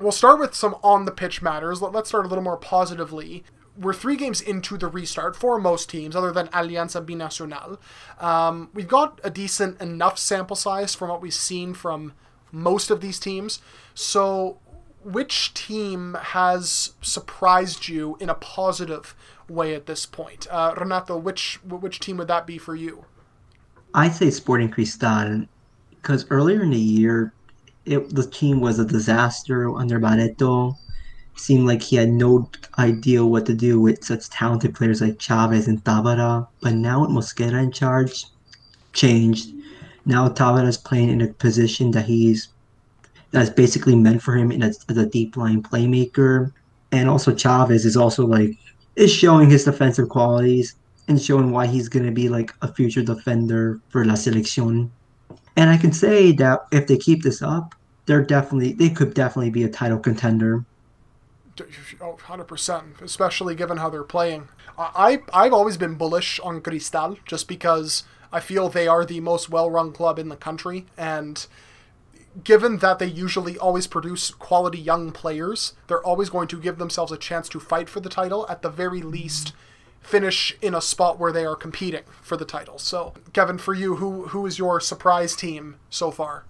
We'll 0.00 0.12
start 0.12 0.38
with 0.40 0.54
some 0.54 0.76
on 0.82 1.04
the 1.04 1.12
pitch 1.12 1.40
matters. 1.40 1.80
Let- 1.80 1.92
Let's 1.92 2.08
start 2.08 2.26
a 2.26 2.28
little 2.28 2.44
more 2.44 2.56
positively. 2.58 3.44
We're 3.78 3.94
three 3.94 4.16
games 4.16 4.40
into 4.40 4.76
the 4.78 4.88
restart 4.88 5.36
for 5.36 5.58
most 5.58 5.90
teams, 5.90 6.16
other 6.16 6.32
than 6.32 6.48
Alianza 6.48 7.04
Binacional. 7.04 7.78
Um, 8.22 8.70
we've 8.72 8.88
got 8.88 9.20
a 9.22 9.30
decent 9.30 9.80
enough 9.80 10.18
sample 10.18 10.56
size 10.56 10.94
from 10.94 11.10
what 11.10 11.20
we've 11.20 11.34
seen 11.34 11.74
from 11.74 12.14
most 12.52 12.90
of 12.90 13.00
these 13.00 13.18
teams. 13.18 13.60
So, 13.94 14.58
which 15.04 15.54
team 15.54 16.16
has 16.20 16.94
surprised 17.02 17.88
you 17.88 18.16
in 18.18 18.28
a 18.30 18.34
positive 18.34 19.14
way 19.48 19.74
at 19.74 19.86
this 19.86 20.06
point? 20.06 20.46
Uh, 20.50 20.74
Renato, 20.76 21.16
which 21.16 21.60
which 21.64 22.00
team 22.00 22.16
would 22.16 22.28
that 22.28 22.46
be 22.46 22.58
for 22.58 22.74
you? 22.74 23.04
I'd 23.94 24.14
say 24.14 24.30
Sporting 24.30 24.70
Cristal, 24.70 25.46
because 25.90 26.26
earlier 26.30 26.62
in 26.62 26.70
the 26.70 26.78
year, 26.78 27.32
it, 27.84 28.14
the 28.14 28.26
team 28.26 28.60
was 28.60 28.78
a 28.78 28.84
disaster 28.84 29.74
under 29.74 29.98
Barreto. 29.98 30.76
Seemed 31.36 31.66
like 31.66 31.82
he 31.82 31.96
had 31.96 32.10
no 32.10 32.50
idea 32.78 33.24
what 33.24 33.46
to 33.46 33.54
do 33.54 33.80
with 33.80 34.04
such 34.04 34.30
talented 34.30 34.74
players 34.74 35.00
like 35.00 35.18
Chavez 35.18 35.68
and 35.68 35.82
Tavera. 35.84 36.46
But 36.62 36.74
now 36.74 37.02
with 37.02 37.10
Mosquera 37.10 37.62
in 37.62 37.72
charge, 37.72 38.24
changed. 38.92 39.50
Now 40.06 40.28
Tavera's 40.28 40.78
playing 40.78 41.10
in 41.10 41.20
a 41.20 41.28
position 41.28 41.90
that 41.92 42.06
he's 42.06 42.48
that's 43.32 43.50
basically 43.50 43.96
meant 43.96 44.22
for 44.22 44.34
him 44.34 44.50
in 44.50 44.62
a, 44.62 44.72
as 44.88 44.96
a 44.96 45.06
deep 45.06 45.36
line 45.36 45.62
playmaker. 45.62 46.52
And 46.92 47.08
also 47.08 47.34
Chavez 47.34 47.84
is 47.84 47.96
also 47.96 48.26
like 48.26 48.56
is 48.94 49.12
showing 49.12 49.50
his 49.50 49.64
defensive 49.64 50.08
qualities 50.08 50.74
and 51.08 51.20
showing 51.20 51.52
why 51.52 51.66
he's 51.66 51.88
going 51.88 52.06
to 52.06 52.12
be 52.12 52.28
like 52.28 52.52
a 52.62 52.72
future 52.72 53.02
defender 53.02 53.80
for 53.90 54.04
La 54.04 54.14
Selección. 54.14 54.88
And 55.56 55.70
I 55.70 55.76
can 55.76 55.92
say 55.92 56.32
that 56.32 56.66
if 56.72 56.86
they 56.86 56.96
keep 56.96 57.22
this 57.22 57.42
up, 57.42 57.74
they're 58.06 58.24
definitely 58.24 58.72
they 58.72 58.90
could 58.90 59.14
definitely 59.14 59.50
be 59.50 59.64
a 59.64 59.68
title 59.68 59.98
contender. 59.98 60.64
Oh, 62.00 62.18
100%, 62.20 63.00
especially 63.02 63.54
given 63.54 63.78
how 63.78 63.90
they're 63.90 64.02
playing. 64.02 64.48
I, 64.78 65.22
I've 65.32 65.52
always 65.52 65.76
been 65.76 65.94
bullish 65.94 66.38
on 66.40 66.60
Cristal 66.60 67.18
just 67.24 67.48
because 67.48 68.04
I 68.32 68.40
feel 68.40 68.68
they 68.68 68.88
are 68.88 69.04
the 69.04 69.20
most 69.20 69.48
well 69.48 69.70
run 69.70 69.92
club 69.92 70.18
in 70.18 70.28
the 70.28 70.36
country. 70.36 70.86
And 70.96 71.46
given 72.44 72.78
that 72.78 72.98
they 72.98 73.06
usually 73.06 73.56
always 73.58 73.86
produce 73.86 74.30
quality 74.30 74.78
young 74.78 75.12
players, 75.12 75.74
they're 75.86 76.04
always 76.04 76.30
going 76.30 76.48
to 76.48 76.60
give 76.60 76.78
themselves 76.78 77.12
a 77.12 77.16
chance 77.16 77.48
to 77.50 77.60
fight 77.60 77.88
for 77.88 78.00
the 78.00 78.10
title, 78.10 78.46
at 78.48 78.62
the 78.62 78.68
very 78.68 79.00
least, 79.00 79.52
finish 80.00 80.56
in 80.60 80.74
a 80.74 80.80
spot 80.80 81.18
where 81.18 81.32
they 81.32 81.44
are 81.44 81.56
competing 81.56 82.04
for 82.22 82.36
the 82.36 82.44
title. 82.44 82.78
So, 82.78 83.14
Kevin, 83.32 83.58
for 83.58 83.74
you, 83.74 83.96
who 83.96 84.28
who 84.28 84.46
is 84.46 84.58
your 84.58 84.80
surprise 84.80 85.34
team 85.34 85.76
so 85.90 86.10
far? 86.10 86.44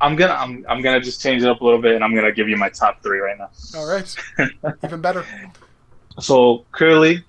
I'm 0.00 0.16
gonna 0.16 0.32
I'm, 0.32 0.64
I'm 0.68 0.82
gonna 0.82 1.00
just 1.00 1.20
change 1.20 1.42
it 1.42 1.48
up 1.48 1.60
a 1.60 1.64
little 1.64 1.80
bit, 1.80 1.94
and 1.94 2.02
I'm 2.02 2.14
gonna 2.14 2.32
give 2.32 2.48
you 2.48 2.56
my 2.56 2.68
top 2.68 3.02
three 3.02 3.18
right 3.18 3.38
now. 3.38 3.50
All 3.76 3.86
right. 3.86 4.16
Even 4.84 5.00
better. 5.00 5.24
So 6.18 6.64
clearly, 6.72 7.24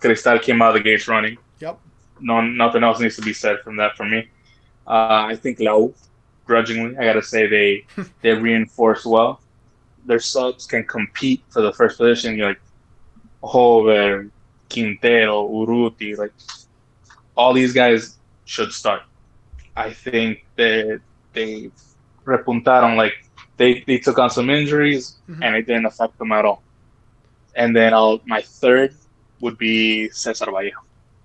Cristal 0.00 0.38
came 0.38 0.60
out 0.60 0.70
of 0.70 0.74
the 0.74 0.80
gates 0.80 1.08
running. 1.08 1.38
Yep. 1.60 1.78
No, 2.20 2.40
nothing 2.40 2.82
else 2.82 3.00
needs 3.00 3.16
to 3.16 3.22
be 3.22 3.32
said 3.32 3.60
from 3.60 3.76
that 3.76 3.96
for 3.96 4.04
me. 4.04 4.28
Uh, 4.86 5.26
I 5.28 5.36
think 5.36 5.60
Lau, 5.60 5.92
grudgingly, 6.44 6.96
I 6.98 7.04
gotta 7.04 7.22
say 7.22 7.46
they 7.46 7.86
they 8.20 8.32
reinforce 8.34 9.06
well. 9.06 9.40
Their 10.04 10.18
subs 10.18 10.66
can 10.66 10.84
compete 10.84 11.42
for 11.48 11.62
the 11.62 11.72
first 11.72 11.96
position. 11.96 12.36
You're 12.36 12.48
like 12.48 12.60
Hover, 13.42 14.28
Quintero, 14.68 15.48
Uruti, 15.48 16.16
like 16.18 16.32
all 17.36 17.52
these 17.52 17.72
guys 17.72 18.18
should 18.44 18.72
start. 18.72 19.02
I 19.76 19.92
think 19.92 20.44
that 20.56 21.00
they 21.32 21.70
repuntaron 22.24 22.96
like 22.96 23.14
they, 23.56 23.84
they 23.86 23.98
took 23.98 24.18
on 24.18 24.30
some 24.30 24.48
injuries 24.50 25.16
Mhm. 25.28 25.44
and 25.44 25.56
it 25.56 25.66
didn't 25.66 25.86
affect 25.86 26.18
them 26.18 26.32
at 26.32 26.44
all. 26.44 26.62
And 27.54 27.74
then 27.76 27.92
I'll 27.94 28.20
my 28.26 28.40
third 28.42 28.94
would 29.40 29.58
be 29.58 30.08
Cesar 30.10 30.46
Vallejo. 30.46 30.78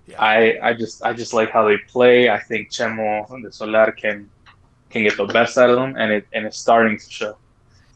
Yeah. 0.06 0.20
I, 0.22 0.58
I 0.68 0.74
just 0.74 1.02
I 1.04 1.12
just 1.12 1.32
like 1.32 1.50
how 1.50 1.66
they 1.68 1.76
play. 1.88 2.28
I 2.30 2.38
think 2.38 2.70
Chemo 2.70 3.30
and 3.32 3.42
del 3.42 3.52
Solar 3.52 3.92
can 3.92 4.28
can 4.90 5.02
get 5.02 5.16
the 5.16 5.26
best 5.26 5.56
out 5.58 5.70
of 5.70 5.76
them 5.76 5.94
and 5.96 6.12
it 6.12 6.26
and 6.32 6.46
it's 6.46 6.58
starting 6.58 6.98
to 6.98 7.10
show. 7.10 7.36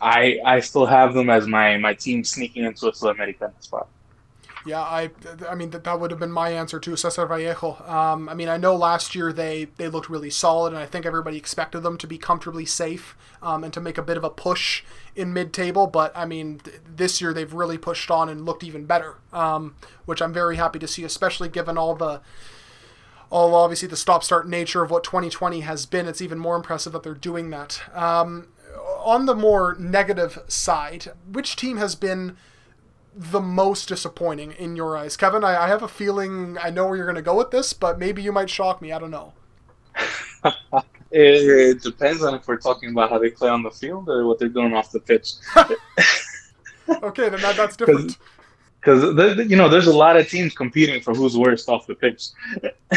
I 0.01 0.41
I 0.45 0.61
still 0.61 0.87
have 0.87 1.15
them 1.15 1.31
as 1.31 1.47
my, 1.47 1.77
my 1.79 1.95
team 1.95 2.25
sneaking 2.25 2.65
into 2.65 2.87
a 2.88 2.93
Sudamericana 2.93 3.53
spot. 3.62 3.88
Yeah, 4.64 4.81
I, 4.81 5.11
I 5.48 5.55
mean 5.55 5.70
that, 5.70 5.85
that 5.85 5.98
would 5.98 6.11
have 6.12 6.20
been 6.20 6.31
my 6.31 6.51
answer 6.51 6.79
too, 6.79 6.96
Cesar 6.96 7.27
Vallejo. 7.27 7.83
Um, 7.85 8.29
I 8.29 8.35
mean, 8.35 8.48
I 8.48 8.57
know 8.57 8.77
last 8.77 9.14
year 9.14 9.33
they 9.33 9.66
they 9.77 9.88
looked 9.88 10.09
really 10.09 10.31
solid, 10.31 10.72
and 10.72 10.81
I 10.81 10.87
think 10.87 11.05
everybody 11.05 11.37
expected 11.37 11.81
them 11.81 11.98
to 11.98 12.07
be 12.07 12.16
comfortably 12.16 12.64
safe 12.64 13.16
um, 13.42 13.64
and 13.64 13.72
to 13.72 13.81
make 13.81 13.98
a 13.98 14.03
bit 14.03 14.16
of 14.16 14.25
a 14.25 14.31
push 14.31 14.85
in 15.16 15.33
mid-table. 15.33 15.88
But 15.88 16.12
I 16.16 16.27
mean, 16.27 16.59
th- 16.59 16.77
this 16.96 17.20
year 17.20 17.33
they've 17.33 17.53
really 17.53 17.79
pushed 17.79 18.11
on 18.11 18.29
and 18.29 18.46
looked 18.46 18.62
even 18.62 18.87
better, 18.87 19.16
um, 19.33 19.75
which 20.05 20.22
I'm 20.22 20.33
very 20.33 20.57
happy 20.57 20.79
to 20.79 20.88
see, 20.88 21.03
especially 21.03 21.48
given 21.48 21.77
all 21.77 21.94
the 21.96 22.20
all 23.31 23.55
obviously 23.55 23.88
the 23.88 23.96
stop-start 23.96 24.46
nature 24.46 24.83
of 24.83 24.90
what 24.90 25.03
2020 25.03 25.61
has 25.61 25.87
been. 25.87 26.07
It's 26.07 26.20
even 26.20 26.38
more 26.38 26.55
impressive 26.55 26.92
that 26.92 27.03
they're 27.03 27.14
doing 27.14 27.48
that. 27.51 27.81
Um, 27.94 28.48
on 29.05 29.27
the 29.27 29.35
more 29.35 29.75
negative 29.79 30.38
side, 30.48 31.12
which 31.27 31.57
team 31.57 31.79
has 31.79 31.94
been 31.94 32.37
the 33.14 33.40
most 33.40 33.88
disappointing 33.88 34.53
in 34.53 34.77
your 34.77 34.96
eyes? 34.96 35.16
Kevin, 35.16 35.44
I, 35.44 35.64
I 35.64 35.68
have 35.68 35.83
a 35.83 35.88
feeling 35.88 36.57
I 36.61 36.70
know 36.70 36.87
where 36.87 36.96
you're 36.96 37.07
going 37.07 37.16
to 37.16 37.22
go 37.22 37.37
with 37.37 37.51
this, 37.51 37.72
but 37.72 37.98
maybe 37.98 38.22
you 38.22 38.33
might 38.33 38.51
shock 38.51 38.81
me. 38.83 38.92
I 38.92 38.98
don't 38.98 39.11
know. 39.11 39.33
It, 41.14 41.77
it 41.77 41.83
depends 41.83 42.22
on 42.22 42.35
if 42.35 42.48
we're 42.48 42.57
talking 42.57 42.90
about 42.90 43.11
how 43.11 43.18
they 43.18 43.29
play 43.29 43.51
on 43.51 43.62
the 43.62 43.70
field 43.70 44.09
or 44.09 44.27
what 44.27 44.38
they're 44.38 44.48
doing 44.48 44.72
off 44.72 44.90
the 44.90 45.01
pitch. 45.01 45.33
Okay, 47.03 47.29
then 47.29 47.40
that, 47.40 47.57
that's 47.57 47.77
different. 47.77 48.16
Because 48.81 49.05
you 49.48 49.55
know, 49.55 49.68
there's 49.68 49.87
a 49.87 49.96
lot 49.96 50.16
of 50.16 50.29
teams 50.29 50.55
competing 50.57 51.01
for 51.01 51.14
who's 51.14 51.38
worst 51.38 51.68
off 51.68 51.87
the 51.87 51.94
pitch. 51.94 52.31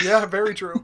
yeah, 0.03 0.25
very 0.25 0.55
true. 0.55 0.83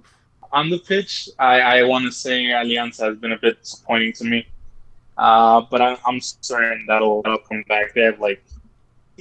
On 0.52 0.70
the 0.70 0.78
pitch, 0.78 1.28
I, 1.40 1.60
I 1.60 1.84
want 1.84 2.06
to 2.06 2.12
say 2.12 2.44
Alianza 2.44 3.08
has 3.08 3.18
been 3.18 3.32
a 3.32 3.38
bit 3.40 3.60
disappointing 3.60 4.14
to 4.14 4.26
me, 4.26 4.46
uh, 5.18 5.62
but 5.72 5.82
I, 5.82 5.98
I'm 6.06 6.22
certain 6.22 6.86
that'll, 6.88 7.24
that'll 7.24 7.40
come 7.40 7.64
back. 7.68 7.96
They 7.96 8.02
have 8.02 8.20
like 8.20 8.44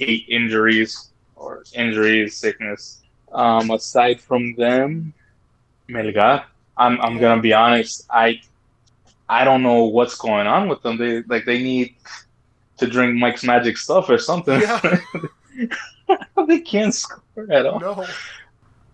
eight 0.01 0.25
injuries 0.29 1.11
or 1.35 1.63
injuries, 1.73 2.37
sickness. 2.37 3.01
Um, 3.31 3.71
aside 3.71 4.19
from 4.19 4.55
them, 4.55 5.13
Melgar. 5.89 6.43
I'm 6.77 6.99
I'm 7.01 7.17
gonna 7.17 7.41
be 7.41 7.53
honest. 7.53 8.07
I 8.09 8.41
I 9.29 9.43
don't 9.43 9.63
know 9.63 9.85
what's 9.85 10.15
going 10.15 10.47
on 10.47 10.67
with 10.67 10.81
them. 10.81 10.97
They 10.97 11.21
like 11.23 11.45
they 11.45 11.61
need 11.61 11.95
to 12.77 12.87
drink 12.87 13.15
Mike's 13.15 13.43
Magic 13.43 13.77
stuff 13.77 14.09
or 14.09 14.17
something. 14.17 14.59
Yeah. 14.59 14.99
they 16.47 16.59
can't 16.59 16.93
score 16.93 17.51
at 17.51 17.65
all. 17.65 17.79
No. 17.79 18.05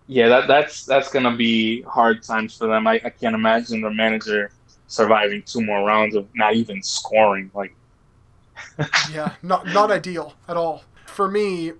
Yeah, 0.06 0.28
that 0.28 0.48
that's 0.48 0.84
that's 0.86 1.10
gonna 1.10 1.36
be 1.36 1.82
hard 1.82 2.22
times 2.22 2.56
for 2.56 2.66
them. 2.66 2.86
I, 2.86 2.94
I 3.04 3.10
can't 3.10 3.34
imagine 3.34 3.80
their 3.80 3.92
manager 3.92 4.50
surviving 4.86 5.42
two 5.42 5.62
more 5.62 5.84
rounds 5.84 6.14
of 6.14 6.26
not 6.34 6.54
even 6.54 6.82
scoring. 6.82 7.50
Like, 7.54 7.74
yeah, 9.12 9.34
not 9.42 9.66
not 9.66 9.90
ideal 9.90 10.34
at 10.48 10.56
all. 10.56 10.82
For 11.08 11.28
me, 11.28 11.72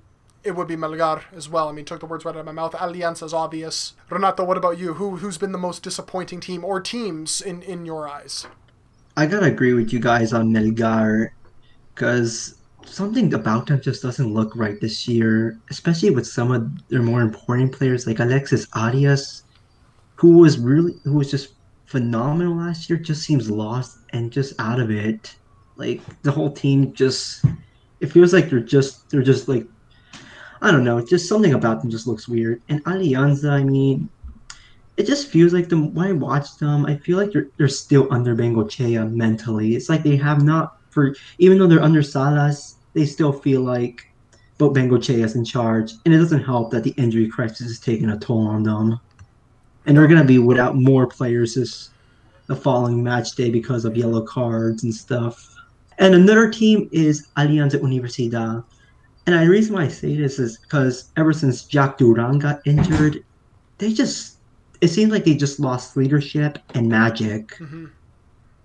it 0.43 0.57
would 0.57 0.67
be 0.67 0.75
Melgar 0.75 1.23
as 1.33 1.49
well. 1.49 1.69
I 1.69 1.73
mean, 1.73 1.85
took 1.85 2.01
the 2.01 2.07
words 2.07 2.25
right 2.25 2.35
out 2.35 2.41
of 2.41 2.47
my 2.47 2.53
mouth. 2.53 2.73
Alianza 2.73 3.25
is 3.25 3.35
obvious. 3.35 3.93
Renato, 4.11 4.45
what 4.45 4.57
about 4.57 4.79
you? 4.79 4.95
Who 4.95 5.17
who's 5.17 5.39
been 5.39 5.53
the 5.53 5.59
most 5.59 5.83
disappointing 5.83 6.41
team 6.41 6.65
or 6.65 6.81
teams 6.81 7.41
in 7.41 7.63
in 7.63 7.87
your 7.87 8.09
eyes? 8.09 8.47
I 9.17 9.27
gotta 9.27 9.47
agree 9.47 9.75
with 9.75 9.93
you 9.93 10.01
guys 10.01 10.33
on 10.33 10.51
Melgar, 10.51 11.31
because 11.95 12.57
something 12.85 13.33
about 13.35 13.67
them 13.67 13.81
just 13.81 14.03
doesn't 14.03 14.33
look 14.33 14.57
right 14.57 14.81
this 14.81 15.07
year, 15.07 15.59
especially 15.71 16.11
with 16.11 16.27
some 16.27 16.51
of 16.51 16.89
their 16.89 17.03
more 17.03 17.21
important 17.21 17.73
players 17.73 18.07
like 18.07 18.19
Alexis 18.19 18.67
Arias, 18.75 19.45
who 20.17 20.39
was 20.39 20.59
really 20.59 20.95
who 21.05 21.15
was 21.15 21.31
just 21.31 21.55
phenomenal 21.87 22.57
last 22.57 22.89
year, 22.89 22.99
just 22.99 23.23
seems 23.23 23.51
lost 23.51 23.99
and 24.11 24.33
just 24.33 24.55
out 24.59 24.81
of 24.81 24.91
it. 24.91 25.37
Like 25.77 26.01
the 26.23 26.33
whole 26.33 26.51
team 26.51 26.93
just 26.93 27.45
it 28.01 28.13
feels 28.13 28.33
like 28.33 28.51
they're 28.51 28.61
just 28.61 29.11
they're 29.11 29.23
just 29.23 29.49
like 29.49 29.67
I 30.61 30.73
don't 30.73 30.85
know, 30.85 31.05
just 31.05 31.29
something 31.29 31.55
about 31.55 31.81
them 31.81 31.91
just 31.91 32.07
looks 32.07 32.29
weird. 32.29 32.61
And 32.69 32.83
Alianza, 32.85 33.51
I 33.51 33.63
mean, 33.63 34.09
it 34.97 35.07
just 35.07 35.29
feels 35.29 35.53
like 35.53 35.69
them 35.69 35.95
when 35.95 36.09
I 36.09 36.13
watch 36.13 36.57
them, 36.57 36.85
I 36.85 36.97
feel 36.97 37.17
like 37.17 37.33
they're 37.33 37.49
they're 37.57 37.69
still 37.69 38.09
under 38.11 38.35
Bengochea 38.35 39.11
mentally. 39.13 39.77
It's 39.77 39.89
like 39.89 40.03
they 40.03 40.17
have 40.17 40.43
not 40.43 40.79
for 40.91 41.15
even 41.39 41.59
though 41.59 41.67
they're 41.67 41.83
under 41.83 42.03
Salas, 42.03 42.77
they 42.95 43.07
still 43.07 43.33
feel 43.33 43.61
like 43.61 44.05
but 44.59 44.75
Bengochea 44.75 45.25
is 45.25 45.37
in 45.37 45.45
charge. 45.45 45.93
And 46.05 46.13
it 46.13 46.19
doesn't 46.19 46.43
help 46.43 46.73
that 46.73 46.83
the 46.83 46.91
injury 46.97 47.29
crisis 47.29 47.69
is 47.69 47.79
taking 47.79 48.11
a 48.11 48.19
toll 48.19 48.49
on 48.49 48.65
them. 48.65 48.99
And 49.87 49.97
they're 49.97 50.09
gonna 50.09 50.25
be 50.25 50.39
without 50.39 50.75
more 50.75 51.07
players 51.07 51.55
this 51.55 51.91
the 52.49 52.57
following 52.57 53.03
match 53.03 53.37
day 53.37 53.51
because 53.51 53.85
of 53.85 53.97
yellow 53.97 54.23
cards 54.23 54.83
and 54.83 54.93
stuff. 54.93 55.55
And 55.99 56.15
another 56.15 56.51
team 56.51 56.89
is 56.93 57.29
Alianza 57.37 57.81
Universidad. 57.81 58.65
And 59.27 59.35
the 59.35 59.51
reason 59.51 59.75
why 59.75 59.83
I 59.83 59.89
say 59.89 60.17
this 60.17 60.39
is 60.39 60.59
because 60.59 61.11
ever 61.17 61.33
since 61.33 61.65
Jack 61.65 61.99
Duran 61.99 62.39
got 62.39 62.61
injured, 62.65 63.25
they 63.79 63.93
just 63.93 64.39
it 64.81 64.89
seems 64.89 65.13
like 65.13 65.25
they 65.25 65.35
just 65.35 65.59
lost 65.59 65.97
leadership 65.97 66.59
and 66.75 66.89
magic. 66.89 67.49
Mm-hmm. 67.59 67.87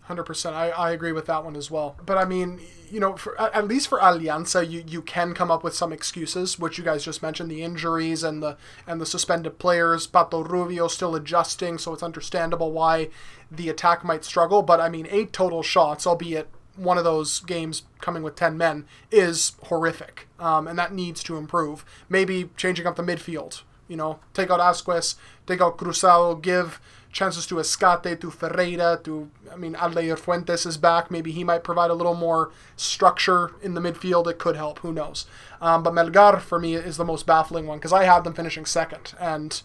Hundred 0.01 0.23
percent. 0.23 0.55
I, 0.55 0.69
I 0.69 0.91
agree 0.91 1.11
with 1.11 1.25
that 1.27 1.43
one 1.43 1.55
as 1.55 1.71
well. 1.71 1.95
But 2.05 2.17
I 2.17 2.25
mean, 2.25 2.59
you 2.91 2.99
know, 2.99 3.15
for, 3.15 3.39
at 3.39 3.67
least 3.67 3.87
for 3.87 3.99
Alianza, 3.99 4.69
you, 4.69 4.83
you 4.85 5.01
can 5.01 5.33
come 5.33 5.49
up 5.49 5.63
with 5.63 5.73
some 5.73 5.93
excuses, 5.93 6.59
which 6.59 6.77
you 6.77 6.83
guys 6.83 7.05
just 7.05 7.23
mentioned, 7.23 7.49
the 7.49 7.63
injuries 7.63 8.21
and 8.21 8.43
the 8.43 8.57
and 8.85 8.99
the 8.99 9.05
suspended 9.05 9.59
players. 9.59 10.05
Pato 10.05 10.47
Rubio 10.47 10.87
still 10.89 11.15
adjusting, 11.15 11.77
so 11.77 11.93
it's 11.93 12.03
understandable 12.03 12.73
why 12.73 13.09
the 13.49 13.69
attack 13.69 14.03
might 14.03 14.25
struggle. 14.25 14.61
But 14.61 14.81
I 14.81 14.89
mean, 14.89 15.07
eight 15.09 15.31
total 15.31 15.63
shots, 15.63 16.05
albeit 16.05 16.49
one 16.75 16.97
of 16.97 17.03
those 17.03 17.39
games 17.41 17.83
coming 18.01 18.23
with 18.23 18.35
10 18.35 18.57
men, 18.57 18.85
is 19.11 19.53
horrific. 19.63 20.27
Um, 20.39 20.67
and 20.67 20.77
that 20.77 20.93
needs 20.93 21.23
to 21.23 21.37
improve. 21.37 21.85
Maybe 22.09 22.49
changing 22.57 22.87
up 22.87 22.95
the 22.95 23.03
midfield. 23.03 23.61
You 23.87 23.97
know, 23.97 24.19
take 24.33 24.49
out 24.49 24.59
Asquez, 24.59 25.15
take 25.45 25.61
out 25.61 25.77
Cruzado, 25.77 26.41
give 26.41 26.79
chances 27.11 27.45
to 27.47 27.59
Escate, 27.59 28.19
to 28.19 28.31
Ferreira, 28.31 28.99
to, 29.03 29.29
I 29.51 29.55
mean, 29.55 29.73
Aldair 29.75 30.17
Fuentes 30.17 30.65
is 30.65 30.77
back. 30.77 31.11
Maybe 31.11 31.31
he 31.31 31.43
might 31.43 31.63
provide 31.63 31.91
a 31.91 31.93
little 31.93 32.15
more 32.15 32.51
structure 32.75 33.51
in 33.61 33.75
the 33.75 33.81
midfield. 33.81 34.27
It 34.27 34.39
could 34.39 34.55
help. 34.55 34.79
Who 34.79 34.91
knows? 34.91 35.27
Um, 35.61 35.83
but 35.83 35.93
Melgar, 35.93 36.41
for 36.41 36.59
me, 36.59 36.73
is 36.73 36.97
the 36.97 37.05
most 37.05 37.25
baffling 37.25 37.67
one 37.67 37.77
because 37.77 37.93
I 37.93 38.03
have 38.05 38.23
them 38.23 38.33
finishing 38.33 38.65
second. 38.65 39.13
And 39.19 39.61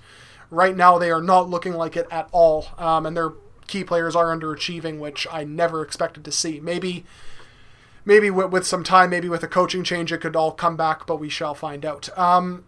right 0.51 0.77
now, 0.77 0.99
they 0.99 1.11
are 1.11 1.23
not 1.23 1.49
looking 1.49 1.73
like 1.73 1.97
it 1.97 2.07
at 2.11 2.29
all. 2.33 2.67
Um, 2.77 3.07
and 3.07 3.17
their 3.17 3.33
key 3.69 3.85
players 3.85 4.17
are 4.17 4.37
underachieving, 4.37 4.99
which 4.99 5.27
I 5.31 5.45
never 5.45 5.83
expected 5.83 6.25
to 6.25 6.33
see. 6.33 6.61
Maybe. 6.61 7.05
Maybe 8.05 8.31
with, 8.31 8.51
with 8.51 8.67
some 8.67 8.85
time, 8.85 9.11
maybe 9.11 9.29
with 9.29 9.43
a 9.43 9.49
coaching 9.49 9.85
change, 9.85 10.11
it 10.13 10.23
could 10.23 10.35
all 10.35 10.53
come 10.53 10.79
back, 10.79 11.07
but 11.07 11.17
we 11.21 11.29
shall 11.29 11.55
find 11.55 11.85
out. 11.85 12.09
Um, 12.19 12.65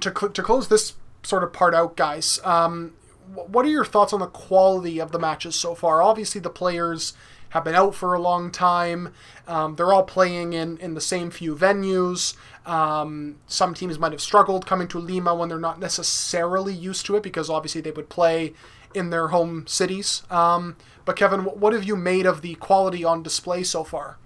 to, 0.00 0.10
cl- 0.16 0.32
to 0.32 0.42
close 0.42 0.68
this 0.68 0.94
sort 1.22 1.44
of 1.44 1.52
part 1.52 1.74
out, 1.74 1.98
guys, 1.98 2.40
um, 2.44 2.94
what 3.34 3.66
are 3.66 3.70
your 3.70 3.84
thoughts 3.84 4.14
on 4.14 4.20
the 4.20 4.26
quality 4.26 4.98
of 4.98 5.12
the 5.12 5.18
matches 5.18 5.54
so 5.54 5.74
far? 5.74 6.02
Obviously, 6.02 6.40
the 6.40 6.48
players 6.48 7.12
have 7.50 7.64
been 7.64 7.74
out 7.74 7.94
for 7.94 8.14
a 8.14 8.20
long 8.20 8.50
time. 8.50 9.12
Um, 9.46 9.76
they're 9.76 9.92
all 9.92 10.04
playing 10.04 10.52
in, 10.52 10.78
in 10.78 10.94
the 10.94 11.00
same 11.00 11.30
few 11.30 11.54
venues. 11.54 12.36
Um, 12.64 13.36
some 13.46 13.74
teams 13.74 13.98
might 13.98 14.12
have 14.12 14.20
struggled 14.20 14.66
coming 14.66 14.88
to 14.88 14.98
Lima 14.98 15.34
when 15.34 15.48
they're 15.48 15.58
not 15.58 15.80
necessarily 15.80 16.72
used 16.72 17.06
to 17.06 17.16
it 17.16 17.22
because 17.22 17.50
obviously 17.50 17.80
they 17.80 17.90
would 17.90 18.08
play 18.08 18.54
in 18.94 19.10
their 19.10 19.28
home 19.28 19.66
cities. 19.66 20.22
Um, 20.30 20.76
but 21.04 21.16
Kevin, 21.16 21.40
what 21.40 21.72
have 21.72 21.84
you 21.84 21.96
made 21.96 22.26
of 22.26 22.42
the 22.42 22.54
quality 22.56 23.04
on 23.04 23.22
display 23.22 23.62
so 23.62 23.84
far? 23.84 24.18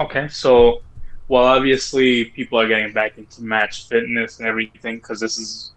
Okay, 0.00 0.28
so 0.28 0.82
well, 1.28 1.44
obviously 1.44 2.26
people 2.26 2.60
are 2.60 2.68
getting 2.68 2.92
back 2.92 3.18
into 3.18 3.42
match 3.42 3.88
fitness 3.88 4.38
and 4.38 4.48
everything 4.48 4.96
because 4.96 5.20
this 5.20 5.38
is 5.38 5.72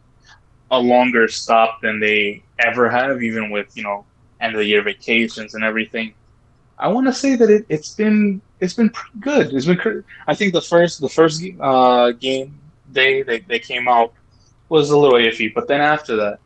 a 0.72 0.80
longer 0.80 1.28
stop 1.28 1.82
than 1.82 2.00
they 2.00 2.44
ever 2.60 2.90
have, 2.90 3.22
even 3.24 3.50
with 3.50 3.76
you 3.76 3.84
know 3.84 4.06
end 4.42 4.54
of 4.54 4.60
the 4.60 4.66
year 4.66 4.82
vacations 4.82 5.54
and 5.54 5.64
everything. 5.64 6.14
I 6.78 6.90
want 6.90 7.08
to 7.08 7.14
say 7.14 7.36
that 7.36 7.50
it, 7.50 7.66
it's 7.70 7.94
been 7.94 8.42
it's 8.60 8.74
been 8.74 8.90
pretty 8.90 9.20
good. 9.20 9.54
It's 9.54 9.66
been 9.66 10.04
I 10.28 10.36
think 10.36 10.54
the 10.54 10.62
first 10.62 11.02
the 11.02 11.10
first 11.10 11.44
uh, 11.60 12.12
game 12.12 12.60
day 12.92 13.22
they, 13.22 13.40
they 13.40 13.60
came 13.60 13.88
out 13.88 14.14
was 14.70 14.90
a 14.90 14.98
little 14.98 15.20
iffy, 15.20 15.54
but 15.54 15.68
then 15.68 15.82
after 15.82 16.16
that, 16.16 16.40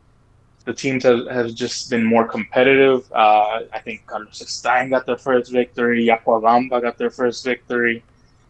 the 0.64 0.74
teams 0.74 1.04
have, 1.04 1.26
have 1.26 1.54
just 1.54 1.90
been 1.90 2.04
more 2.04 2.26
competitive. 2.26 3.10
Uh, 3.12 3.60
I 3.72 3.78
think 3.82 4.06
Carlos 4.06 4.42
Stein 4.46 4.90
got 4.90 5.06
their 5.06 5.16
first 5.16 5.50
victory, 5.50 6.06
Llacuabamba 6.06 6.82
got 6.82 6.98
their 6.98 7.10
first 7.10 7.44
victory. 7.44 8.02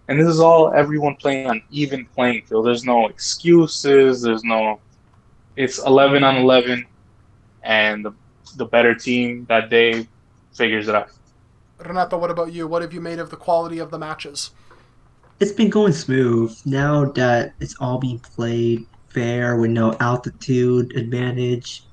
And 0.09 0.19
this 0.19 0.27
is 0.27 0.41
all 0.41 0.73
everyone 0.75 1.15
playing 1.17 1.47
on 1.47 1.63
even 1.71 2.05
playing 2.05 2.43
field. 2.43 2.67
There's 2.67 2.85
no 2.85 3.07
excuses. 3.07 4.23
There's 4.23 4.43
no. 4.43 4.81
It's 5.57 5.79
11 5.79 6.25
on 6.25 6.37
11, 6.37 6.85
and 7.63 8.05
the, 8.05 8.13
the 8.57 8.65
better 8.65 8.95
team 8.95 9.45
that 9.49 9.71
day 9.71 10.09
figures 10.53 10.89
it 10.89 10.95
out. 10.95 11.11
Renato, 11.79 12.19
what 12.19 12.31
about 12.31 12.53
you? 12.53 12.67
What 12.67 12.83
have 12.83 12.93
you 12.93 13.01
made 13.01 13.19
of 13.21 13.31
the 13.31 13.37
quality 13.37 13.79
of 13.79 13.91
the 13.91 13.99
matches? 13.99 14.51
It's 15.39 15.53
been 15.53 15.71
going 15.71 15.93
smooth 15.93 16.59
now 16.67 17.07
that 17.13 17.55
it's 17.61 17.75
all 17.81 17.99
being 17.99 18.19
played 18.19 18.87
fair 19.09 19.57
with 19.57 19.71
no 19.71 19.97
altitude 20.01 20.97
advantage. 20.97 21.85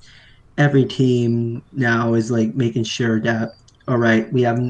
Every 0.58 0.84
team 0.84 1.62
now 1.72 2.14
is 2.14 2.30
like 2.30 2.54
making 2.54 2.84
sure 2.84 3.20
that 3.20 3.52
all 3.88 3.96
right, 3.96 4.30
we 4.32 4.42
have 4.42 4.60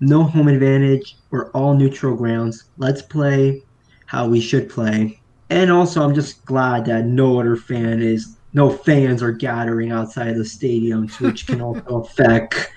no 0.00 0.22
home 0.22 0.48
advantage. 0.48 1.16
We're 1.30 1.50
all 1.52 1.74
neutral 1.74 2.14
grounds. 2.14 2.64
Let's 2.76 3.00
play 3.00 3.62
how 4.06 4.28
we 4.28 4.40
should 4.40 4.68
play. 4.68 5.20
And 5.50 5.70
also, 5.72 6.02
I'm 6.02 6.14
just 6.14 6.44
glad 6.44 6.84
that 6.84 7.06
no 7.06 7.40
other 7.40 7.56
fan 7.56 8.02
is, 8.02 8.36
no 8.52 8.68
fans 8.70 9.22
are 9.22 9.32
gathering 9.32 9.90
outside 9.90 10.36
the 10.36 10.42
stadiums, 10.42 11.18
which 11.20 11.46
can 11.46 11.62
also 11.62 12.02
affect 12.02 12.70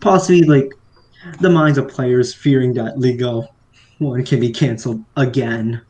possibly 0.00 0.42
like 0.42 0.70
the 1.40 1.50
minds 1.50 1.78
of 1.78 1.88
players 1.88 2.34
fearing 2.34 2.74
that 2.74 2.98
Liga 2.98 3.48
One 3.98 4.24
can 4.24 4.40
be 4.40 4.50
canceled 4.50 5.04
again. 5.16 5.80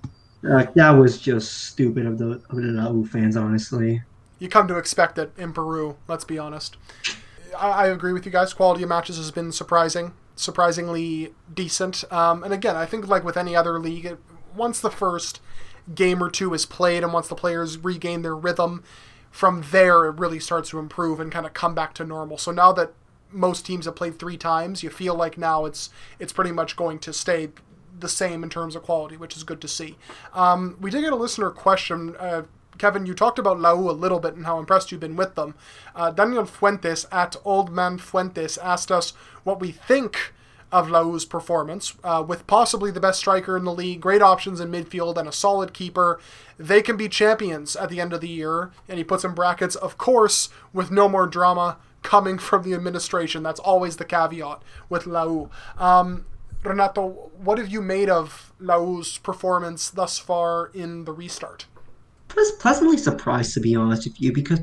Like 0.43 0.75
that 0.75 0.91
was 0.91 1.19
just 1.19 1.69
stupid 1.69 2.07
of 2.07 2.19
the 2.19 2.43
of 2.51 2.57
the 2.57 2.63
Lau 2.63 3.03
fans, 3.05 3.37
honestly. 3.37 4.03
You 4.39 4.49
come 4.49 4.69
to 4.69 4.77
expect 4.77 5.19
it 5.19 5.33
in 5.37 5.53
Peru. 5.53 5.97
Let's 6.09 6.25
be 6.25 6.39
honest. 6.39 6.77
I, 7.57 7.69
I 7.69 7.87
agree 7.87 8.13
with 8.13 8.27
you 8.27 8.33
guys. 8.33 8.53
Quality 8.53 8.83
of 8.83 8.89
matches 8.89 9.17
has 9.17 9.31
been 9.31 9.53
surprising, 9.53 10.13
surprisingly 10.35 11.33
decent. 11.53 12.05
Um, 12.13 12.45
and 12.45 12.53
again, 12.53 12.77
I 12.77 12.87
think 12.87 13.09
like 13.09 13.25
with 13.25 13.37
any 13.37 13.57
other 13.57 13.79
league, 13.79 14.05
it, 14.05 14.19
once 14.55 14.81
the 14.81 14.91
first 14.91 15.41
game 15.95 16.23
or 16.23 16.31
two 16.31 16.53
is 16.53 16.67
played, 16.67 17.03
and 17.03 17.13
once 17.13 17.29
the 17.29 17.35
players 17.35 17.79
regain 17.79 18.23
their 18.23 18.37
rhythm, 18.37 18.83
from 19.31 19.65
there 19.71 20.07
it 20.07 20.19
really 20.19 20.41
starts 20.41 20.71
to 20.71 20.79
improve 20.79 21.21
and 21.21 21.31
kind 21.31 21.47
of 21.47 21.53
come 21.53 21.75
back 21.75 21.95
to 21.95 22.05
normal. 22.05 22.39
So 22.39 22.51
now 22.51 22.73
that 22.73 22.93
most 23.31 23.67
teams 23.67 23.85
have 23.85 23.95
played 23.95 24.19
three 24.19 24.37
times, 24.37 24.83
you 24.83 24.91
feel 24.91 25.15
like 25.15 25.37
now 25.37 25.65
it's 25.65 25.91
it's 26.19 26.33
pretty 26.33 26.53
much 26.53 26.77
going 26.77 26.99
to 27.01 27.13
stay 27.13 27.51
the 27.99 28.09
same 28.09 28.43
in 28.43 28.51
terms 28.51 28.77
of 28.77 28.83
quality, 28.83 29.17
which 29.17 29.37
is 29.37 29.45
good 29.45 29.61
to 29.61 29.69
see. 29.69 29.97
Um, 30.35 30.77
we 30.81 30.91
did 30.91 31.03
get 31.03 31.13
a 31.13 31.17
listener 31.17 31.51
question. 31.51 32.15
Uh, 32.19 32.43
Kevin, 32.79 33.07
you 33.07 33.15
talked 33.15 33.39
about 33.39 33.61
Lau 33.61 33.75
a 33.75 33.93
little 33.93 34.21
bit 34.21 34.35
and 34.35 34.47
how 34.47 34.59
impressed 34.59 34.91
you've 34.91 35.01
been 35.01 35.17
with 35.17 35.35
them. 35.35 35.55
Uh, 35.95 36.11
Daniel 36.11 36.45
Fuentes 36.45 37.07
at 37.11 37.37
Old 37.45 37.71
Man 37.71 37.99
Fuentes 37.99 38.59
asked 38.59 38.91
us 38.91 39.13
what 39.45 39.61
we 39.61 39.71
think 39.71 40.33
of 40.73 40.91
Lau's 40.91 41.25
performance, 41.25 41.95
uh, 42.03 42.25
with 42.27 42.47
possibly 42.47 42.91
the 42.91 43.01
best 43.01 43.21
striker 43.21 43.57
in 43.57 43.65
the 43.65 43.73
league, 43.73 44.01
great 44.01 44.21
options 44.21 44.61
in 44.61 44.71
midfield, 44.71 45.17
and 45.17 45.29
a 45.29 45.33
solid 45.33 45.73
keeper. 45.73 46.19
They 46.59 46.83
can 46.83 46.97
be 46.97 47.09
champions 47.09 47.77
at 47.77 47.89
the 47.89 48.01
end 48.01 48.13
of 48.13 48.21
the 48.21 48.29
year. 48.29 48.73
And 48.89 48.99
he 48.99 49.05
puts 49.05 49.25
in 49.25 49.33
brackets, 49.33 49.77
of 49.77 49.97
course, 49.97 50.49
with 50.73 50.91
no 50.91 51.09
more 51.09 51.27
drama 51.27 51.79
coming 52.03 52.39
from 52.39 52.63
the 52.63 52.75
administration. 52.75 53.43
That's 53.43 53.61
always 53.61 53.97
the 53.97 54.05
caveat 54.05 54.63
with 54.89 55.07
Lau. 55.07 55.51
Um, 55.79 56.27
Renato, 56.65 57.31
what 57.37 57.59
have 57.59 57.69
you 57.69 57.81
made 57.81 58.09
of 58.09 58.53
Lau's 58.59 59.19
performance 59.19 59.89
thus 59.89 60.19
far 60.19 60.67
in 60.75 61.05
the 61.05 61.13
restart? 61.13 61.67
Was 62.35 62.53
pleasantly 62.53 62.99
surprised, 62.99 63.55
to 63.55 63.61
be 63.61 63.75
honest 63.75 64.07
with 64.07 64.21
you, 64.21 64.33
because 64.33 64.61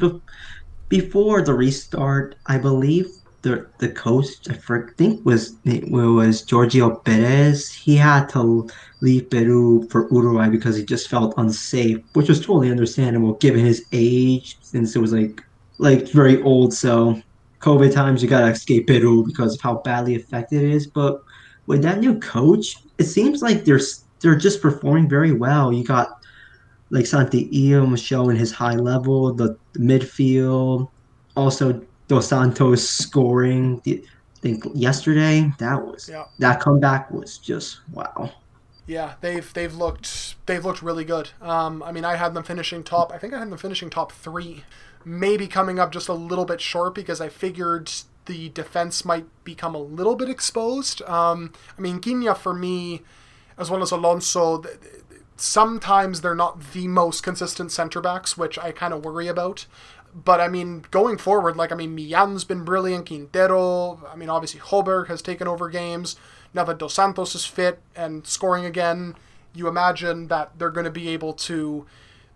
before 0.89 1.41
the 1.41 1.54
restart, 1.54 2.36
I 2.45 2.58
believe 2.58 3.08
the 3.43 3.67
the 3.80 3.89
coach 3.89 4.28
I 4.49 4.54
think 4.97 5.26
was 5.26 5.56
was 5.65 6.43
Gregorio 6.43 6.95
Perez. 6.97 7.71
He 7.71 7.95
had 7.95 8.28
to 8.30 8.69
leave 9.02 9.30
Peru 9.30 9.88
for 9.89 10.08
Uruguay 10.12 10.49
because 10.49 10.78
he 10.78 10.86
just 10.86 11.10
felt 11.10 11.34
unsafe, 11.38 11.99
which 12.13 12.30
was 12.30 12.39
totally 12.39 12.71
understandable 12.71 13.34
given 13.34 13.65
his 13.65 13.86
age, 13.91 14.58
since 14.62 14.95
it 14.95 14.99
was 14.99 15.13
like 15.13 15.43
like 15.78 16.08
very 16.10 16.41
old. 16.41 16.73
So 16.73 17.21
COVID 17.60 17.93
times, 17.93 18.21
you 18.23 18.30
gotta 18.30 18.52
escape 18.52 18.88
Peru 18.88 19.26
because 19.26 19.56
of 19.56 19.62
how 19.62 19.78
badly 19.80 20.15
affected 20.15 20.63
it 20.63 20.71
is. 20.71 20.88
But 20.88 21.23
with 21.67 21.82
that 21.84 21.99
new 21.99 22.19
coach, 22.19 22.78
it 22.97 23.06
seems 23.06 23.41
like 23.41 23.65
they're 23.65 23.82
they're 24.21 24.36
just 24.36 24.62
performing 24.62 25.10
very 25.10 25.34
well. 25.34 25.73
You 25.73 25.84
got 25.84 26.23
like 26.89 27.06
Santi 27.06 27.50
showing 27.98 28.36
his 28.36 28.52
high 28.52 28.76
level, 28.76 29.34
the, 29.34 29.58
the 29.74 29.80
midfield, 29.80 30.89
also 31.36 31.82
Dos 32.08 32.28
Santos 32.28 32.88
scoring. 32.88 33.82
I 33.88 34.02
think 34.41 34.65
yesterday 34.74 35.52
that 35.60 35.84
was 35.84 36.10
yeah. 36.10 36.26
that 36.39 36.60
comeback 36.60 37.10
was 37.12 37.38
just 37.38 37.80
wow. 37.91 38.32
Yeah, 38.86 39.13
they've 39.22 39.52
they've 39.54 39.74
looked 39.74 40.36
they've 40.46 40.63
looked 40.63 40.82
really 40.82 41.06
good. 41.06 41.30
Um, 41.41 41.82
I 41.84 41.91
mean, 41.91 42.04
I 42.04 42.15
had 42.15 42.34
them 42.34 42.43
finishing 42.43 42.84
top. 42.84 43.12
I 43.13 43.17
think 43.17 43.34
I 43.34 43.39
had 43.39 43.50
them 43.50 43.58
finishing 43.58 43.89
top 43.89 44.12
three, 44.12 44.63
maybe 45.06 45.48
coming 45.48 45.80
up 45.80 45.91
just 45.91 46.10
a 46.10 46.13
little 46.13 46.46
bit 46.46 46.60
short 46.60 46.93
because 46.93 47.22
I 47.22 47.30
figured 47.30 47.89
the 48.26 48.50
defense 48.50 49.06
might 49.06 49.26
become 49.43 49.76
a 49.76 49.80
little 49.80 50.15
bit 50.15 50.30
exposed. 50.30 51.02
Um, 51.04 51.54
I 51.78 51.82
mean, 51.82 52.00
Guinea 52.00 52.34
for 52.36 52.54
me, 52.54 53.02
as 53.58 53.69
well 53.69 53.82
as 53.82 53.91
Alonso, 53.91 54.63
sometimes 55.36 56.22
they're 56.22 56.36
not 56.36 56.74
the 56.74 56.88
most 56.88 57.24
consistent 57.24 57.72
center 57.72 58.02
backs, 58.02 58.38
which 58.38 58.58
I 58.60 58.72
kind 58.72 58.93
of 58.93 59.04
worry 59.04 59.28
about 59.28 59.65
but 60.13 60.39
I 60.39 60.48
mean, 60.48 60.86
going 60.91 61.17
forward, 61.17 61.56
like 61.56 61.72
I 61.72 61.76
mean, 61.76 61.96
Millan's 61.96 62.43
been 62.43 62.63
brilliant. 62.63 63.08
Quintero, 63.08 64.00
I 64.12 64.15
mean, 64.15 64.30
obviously 64.30 64.60
Hohberg 64.60 65.08
has 65.08 65.22
taken 65.22 65.48
over 65.48 65.69
games. 65.69 66.15
Now 66.54 66.63
that 66.65 66.78
Dos 66.78 66.93
Santos 66.93 67.34
is 67.34 67.46
fit 67.46 67.82
and 67.96 68.26
scoring 68.28 68.65
again, 68.65 69.15
you 69.56 69.67
imagine 69.67 70.28
that 70.28 70.52
they're 70.58 70.69
going 70.69 70.86
to 70.86 70.91
be 70.91 71.10
able 71.10 71.34
to 71.34 71.86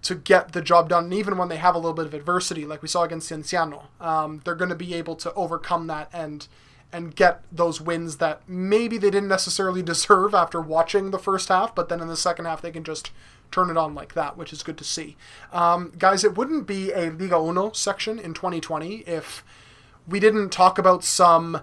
to 0.03 0.15
get 0.15 0.53
the 0.53 0.62
job 0.62 0.89
done. 0.89 1.05
And 1.05 1.13
even 1.13 1.38
when 1.38 1.49
they 1.49 1.57
have 1.57 1.75
a 1.75 1.79
little 1.79 1.93
bit 1.93 2.05
of 2.05 2.13
adversity, 2.13 2.65
like 2.65 2.81
we 2.81 2.88
saw 2.88 3.03
against 3.03 3.29
Cienciano, 3.29 3.86
um, 3.99 4.41
they're 4.43 4.55
going 4.55 4.69
to 4.69 4.75
be 4.75 4.93
able 4.93 5.15
to 5.17 5.33
overcome 5.33 5.88
that 5.88 6.10
and 6.13 6.47
and 6.91 7.15
get 7.15 7.43
those 7.52 7.82
wins 7.82 8.17
that 8.17 8.41
maybe 8.47 8.97
they 8.97 9.10
didn't 9.10 9.30
necessarily 9.30 9.84
deserve 9.84 10.34
after 10.34 10.62
watching 10.62 11.12
the 11.12 11.19
first 11.19 11.50
half, 11.50 11.76
but 11.76 11.89
then 11.89 12.02
in 12.02 12.08
the 12.08 12.17
second 12.17 12.45
half 12.45 12.62
they 12.62 12.71
can 12.71 12.84
just 12.84 13.12
turn 13.52 13.69
it 13.69 13.78
on 13.78 13.95
like 13.95 14.13
that, 14.13 14.38
which 14.38 14.52
is 14.52 14.63
good 14.63 14.78
to 14.78 14.84
see. 14.84 15.15
Um, 15.54 15.93
guys, 15.97 16.23
it 16.23 16.36
wouldn't 16.36 16.67
be 16.67 16.91
a 16.91 17.10
Liga 17.10 17.38
Uno 17.38 17.71
section 17.71 18.19
in 18.19 18.34
2020 18.34 18.97
if 19.08 19.43
we 20.08 20.19
didn't 20.19 20.50
talk 20.50 20.78
about 20.78 21.04
some 21.04 21.62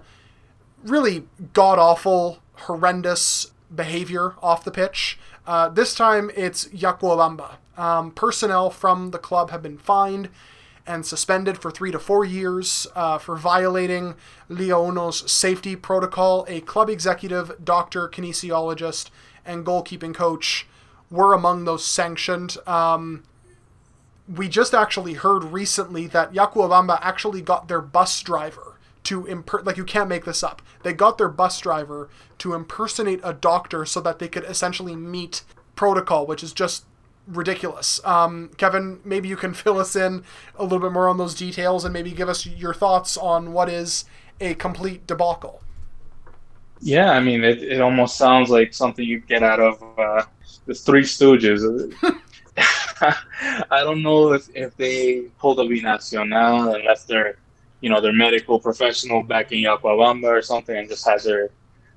really 0.83 1.27
god 1.53 1.79
awful, 1.79 2.39
horrendous 2.53 3.51
behavior 3.73 4.35
off 4.41 4.63
the 4.63 4.71
pitch. 4.71 5.17
Uh, 5.47 5.69
this 5.69 5.93
time 5.93 6.31
it's 6.35 6.65
Llacuabamba. 6.69 7.55
Um, 7.77 8.11
personnel 8.11 8.69
from 8.69 9.11
the 9.11 9.17
club 9.17 9.51
have 9.51 9.61
been 9.61 9.77
fined 9.77 10.29
and 10.87 11.05
suspended 11.05 11.57
for 11.57 11.71
three 11.71 11.91
to 11.91 11.99
four 11.99 12.23
years 12.23 12.87
uh, 12.95 13.17
for 13.17 13.35
violating 13.35 14.15
Liga 14.49 14.75
Uno's 14.75 15.29
safety 15.31 15.75
protocol. 15.75 16.45
A 16.47 16.61
club 16.61 16.89
executive, 16.89 17.63
doctor, 17.63 18.07
kinesiologist, 18.07 19.09
and 19.45 19.65
goalkeeping 19.65 20.13
coach 20.13 20.67
were 21.09 21.33
among 21.33 21.65
those 21.65 21.85
sanctioned. 21.85 22.57
Um, 22.67 23.23
we 24.27 24.47
just 24.47 24.73
actually 24.73 25.13
heard 25.13 25.43
recently 25.45 26.07
that 26.07 26.33
Llacuabamba 26.33 26.99
actually 27.01 27.41
got 27.41 27.67
their 27.67 27.81
bus 27.81 28.21
driver 28.21 28.77
to 29.03 29.23
imper- 29.23 29.63
like 29.65 29.77
you 29.77 29.85
can't 29.85 30.09
make 30.09 30.25
this 30.25 30.43
up. 30.43 30.61
They 30.83 30.93
got 30.93 31.17
their 31.17 31.29
bus 31.29 31.59
driver 31.59 32.09
to 32.39 32.53
impersonate 32.53 33.21
a 33.23 33.33
doctor 33.33 33.85
so 33.85 34.01
that 34.01 34.19
they 34.19 34.27
could 34.27 34.43
essentially 34.45 34.95
meet 34.95 35.43
protocol, 35.75 36.25
which 36.25 36.43
is 36.43 36.53
just 36.53 36.85
ridiculous. 37.27 37.99
Um, 38.05 38.51
Kevin, 38.57 38.99
maybe 39.03 39.27
you 39.27 39.35
can 39.35 39.53
fill 39.55 39.79
us 39.79 39.95
in 39.95 40.23
a 40.55 40.63
little 40.63 40.79
bit 40.79 40.91
more 40.91 41.07
on 41.07 41.17
those 41.17 41.35
details 41.35 41.85
and 41.85 41.93
maybe 41.93 42.11
give 42.11 42.29
us 42.29 42.45
your 42.45 42.73
thoughts 42.73 43.17
on 43.17 43.53
what 43.53 43.69
is 43.69 44.05
a 44.39 44.53
complete 44.55 45.07
debacle. 45.07 45.61
Yeah, 46.81 47.11
I 47.11 47.19
mean, 47.19 47.43
it, 47.43 47.63
it 47.63 47.81
almost 47.81 48.17
sounds 48.17 48.49
like 48.49 48.73
something 48.73 49.05
you'd 49.05 49.27
get 49.27 49.43
out 49.43 49.59
of 49.59 49.81
uh, 49.97 50.23
the 50.65 50.73
Three 50.73 51.03
Stooges. 51.03 51.93
I 52.57 53.83
don't 53.83 54.01
know 54.01 54.33
if, 54.33 54.49
if 54.55 54.75
they 54.77 55.21
pulled 55.39 55.59
a 55.59 55.63
binacional 55.63 56.75
unless 56.75 57.05
they're, 57.05 57.37
you 57.81 57.89
know, 57.89 58.01
their 58.01 58.13
medical 58.13 58.59
professional 58.59 59.23
back 59.23 59.51
in 59.51 59.59
Llacuabamba 59.59 60.25
or 60.25 60.41
something 60.41 60.75
and 60.75 60.87
just 60.87 61.07
has 61.07 61.23
their 61.23 61.49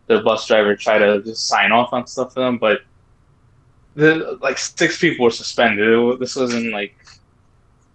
their 0.07 0.23
bus 0.23 0.47
driver 0.47 0.75
try 0.75 0.99
to 0.99 1.23
just 1.23 1.47
sign 1.47 1.71
off 1.71 1.93
on 1.93 2.07
stuff 2.07 2.33
for 2.33 2.41
them. 2.41 2.57
But 2.59 2.81
the, 3.99 4.39
like 4.41 4.59
six 4.59 4.99
people 4.99 5.25
were 5.25 5.31
suspended. 5.31 5.89
It, 5.89 6.21
this 6.21 6.37
wasn't 6.37 6.73
like 6.73 6.95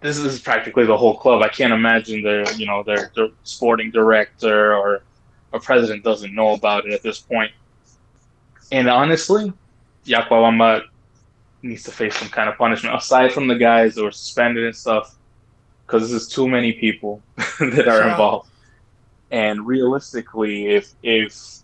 this 0.00 0.18
is 0.18 0.38
practically 0.38 0.84
the 0.84 0.96
whole 0.96 1.16
club. 1.16 1.40
I 1.40 1.48
can't 1.48 1.72
imagine 1.72 2.22
their 2.22 2.50
you 2.52 2.66
know 2.66 2.82
their, 2.82 3.10
their 3.16 3.28
sporting 3.42 3.90
director 3.90 4.74
or 4.76 5.02
a 5.54 5.58
president 5.58 6.04
doesn't 6.04 6.34
know 6.34 6.52
about 6.52 6.86
it 6.86 6.92
at 6.92 7.02
this 7.02 7.20
point. 7.20 7.52
And 8.70 8.88
honestly, 8.88 9.50
Llacuabamba 10.04 10.82
needs 11.62 11.84
to 11.84 11.90
face 11.90 12.16
some 12.16 12.28
kind 12.28 12.50
of 12.50 12.58
punishment 12.58 12.94
aside 12.94 13.32
from 13.32 13.48
the 13.48 13.54
guys 13.54 13.94
that 13.94 14.04
were 14.04 14.10
suspended 14.10 14.64
and 14.64 14.76
stuff, 14.76 15.16
because 15.86 16.02
this 16.02 16.22
is 16.22 16.28
too 16.28 16.46
many 16.46 16.74
people 16.74 17.22
that 17.60 17.88
are 17.88 18.10
involved. 18.10 18.50
And 19.30 19.66
realistically, 19.66 20.66
if 20.66 20.92
if 21.02 21.63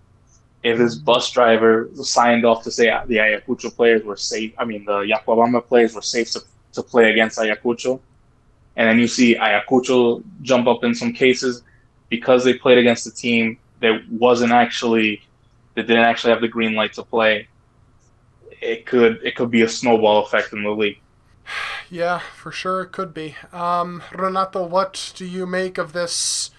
if 0.63 0.79
this 0.79 0.95
bus 0.95 1.31
driver 1.31 1.89
signed 1.95 2.45
off 2.45 2.63
to 2.65 2.71
say 2.71 2.87
the 3.07 3.17
Ayacucho 3.17 3.75
players 3.75 4.05
were 4.05 4.17
safe, 4.17 4.53
I 4.59 4.65
mean 4.65 4.85
the 4.85 5.01
Llacuabamba 5.05 5.67
players 5.67 5.95
were 5.95 6.03
safe 6.03 6.31
to, 6.33 6.43
to 6.73 6.83
play 6.83 7.11
against 7.11 7.39
Ayacucho, 7.39 8.01
and 8.77 8.89
then 8.89 8.99
you 8.99 9.09
see 9.09 9.37
Ayacucho 9.37 10.23
jump 10.43 10.67
up 10.67 10.85
in 10.85 10.95
some 10.95 11.13
cases 11.13 11.63
because 12.09 12.45
they 12.45 12.55
played 12.55 12.79
against 12.79 13.07
a 13.07 13.11
team 13.11 13.59
that 13.81 14.03
wasn't 14.11 14.53
actually 14.53 15.23
that 15.75 15.87
didn't 15.87 16.05
actually 16.05 16.33
have 16.33 16.43
the 16.43 16.49
green 16.49 16.75
light 16.75 16.93
to 16.95 17.03
play 17.03 17.49
it 18.61 18.87
could 18.87 19.21
it 19.23 19.35
could 19.37 19.51
be 19.51 19.63
a 19.63 19.69
snowball 19.69 20.25
effect 20.25 20.53
in 20.53 20.63
the 20.63 20.71
league. 20.71 21.01
Yeah, 21.93 22.21
for 22.21 22.53
sure 22.53 22.83
it 22.83 22.93
could 22.93 23.13
be. 23.13 23.35
Um, 23.53 24.05
Renato, 24.13 24.65
what 24.65 25.13
do 25.17 25.27
you 25.27 25.45
make 25.45 25.77
of 25.77 25.93
this 25.93 26.53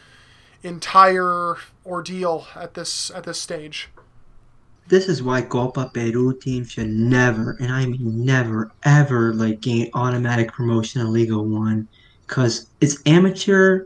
entire 0.64 1.56
ordeal 1.86 2.48
at 2.56 2.74
this 2.74 3.12
at 3.12 3.24
this 3.24 3.40
stage? 3.40 3.90
This 4.88 5.08
is 5.08 5.24
why 5.24 5.42
Copa 5.42 5.90
Peru 5.94 6.38
teams 6.38 6.72
should 6.72 6.90
never, 6.90 7.58
and 7.60 7.72
I 7.72 7.86
mean 7.86 8.26
never, 8.26 8.72
ever 8.84 9.34
like 9.34 9.62
gain 9.62 9.90
automatic 9.94 10.52
promotion 10.52 11.02
in 11.02 11.14
Liga 11.14 11.38
One, 11.38 11.88
because 12.28 12.68
it's 12.82 13.02
amateur 13.06 13.86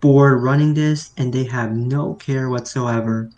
board 0.00 0.42
running 0.42 0.74
this, 0.74 1.10
and 1.16 1.32
they 1.32 1.44
have 1.44 1.72
no 1.72 2.14
care 2.14 2.48
whatsoever 2.50 3.30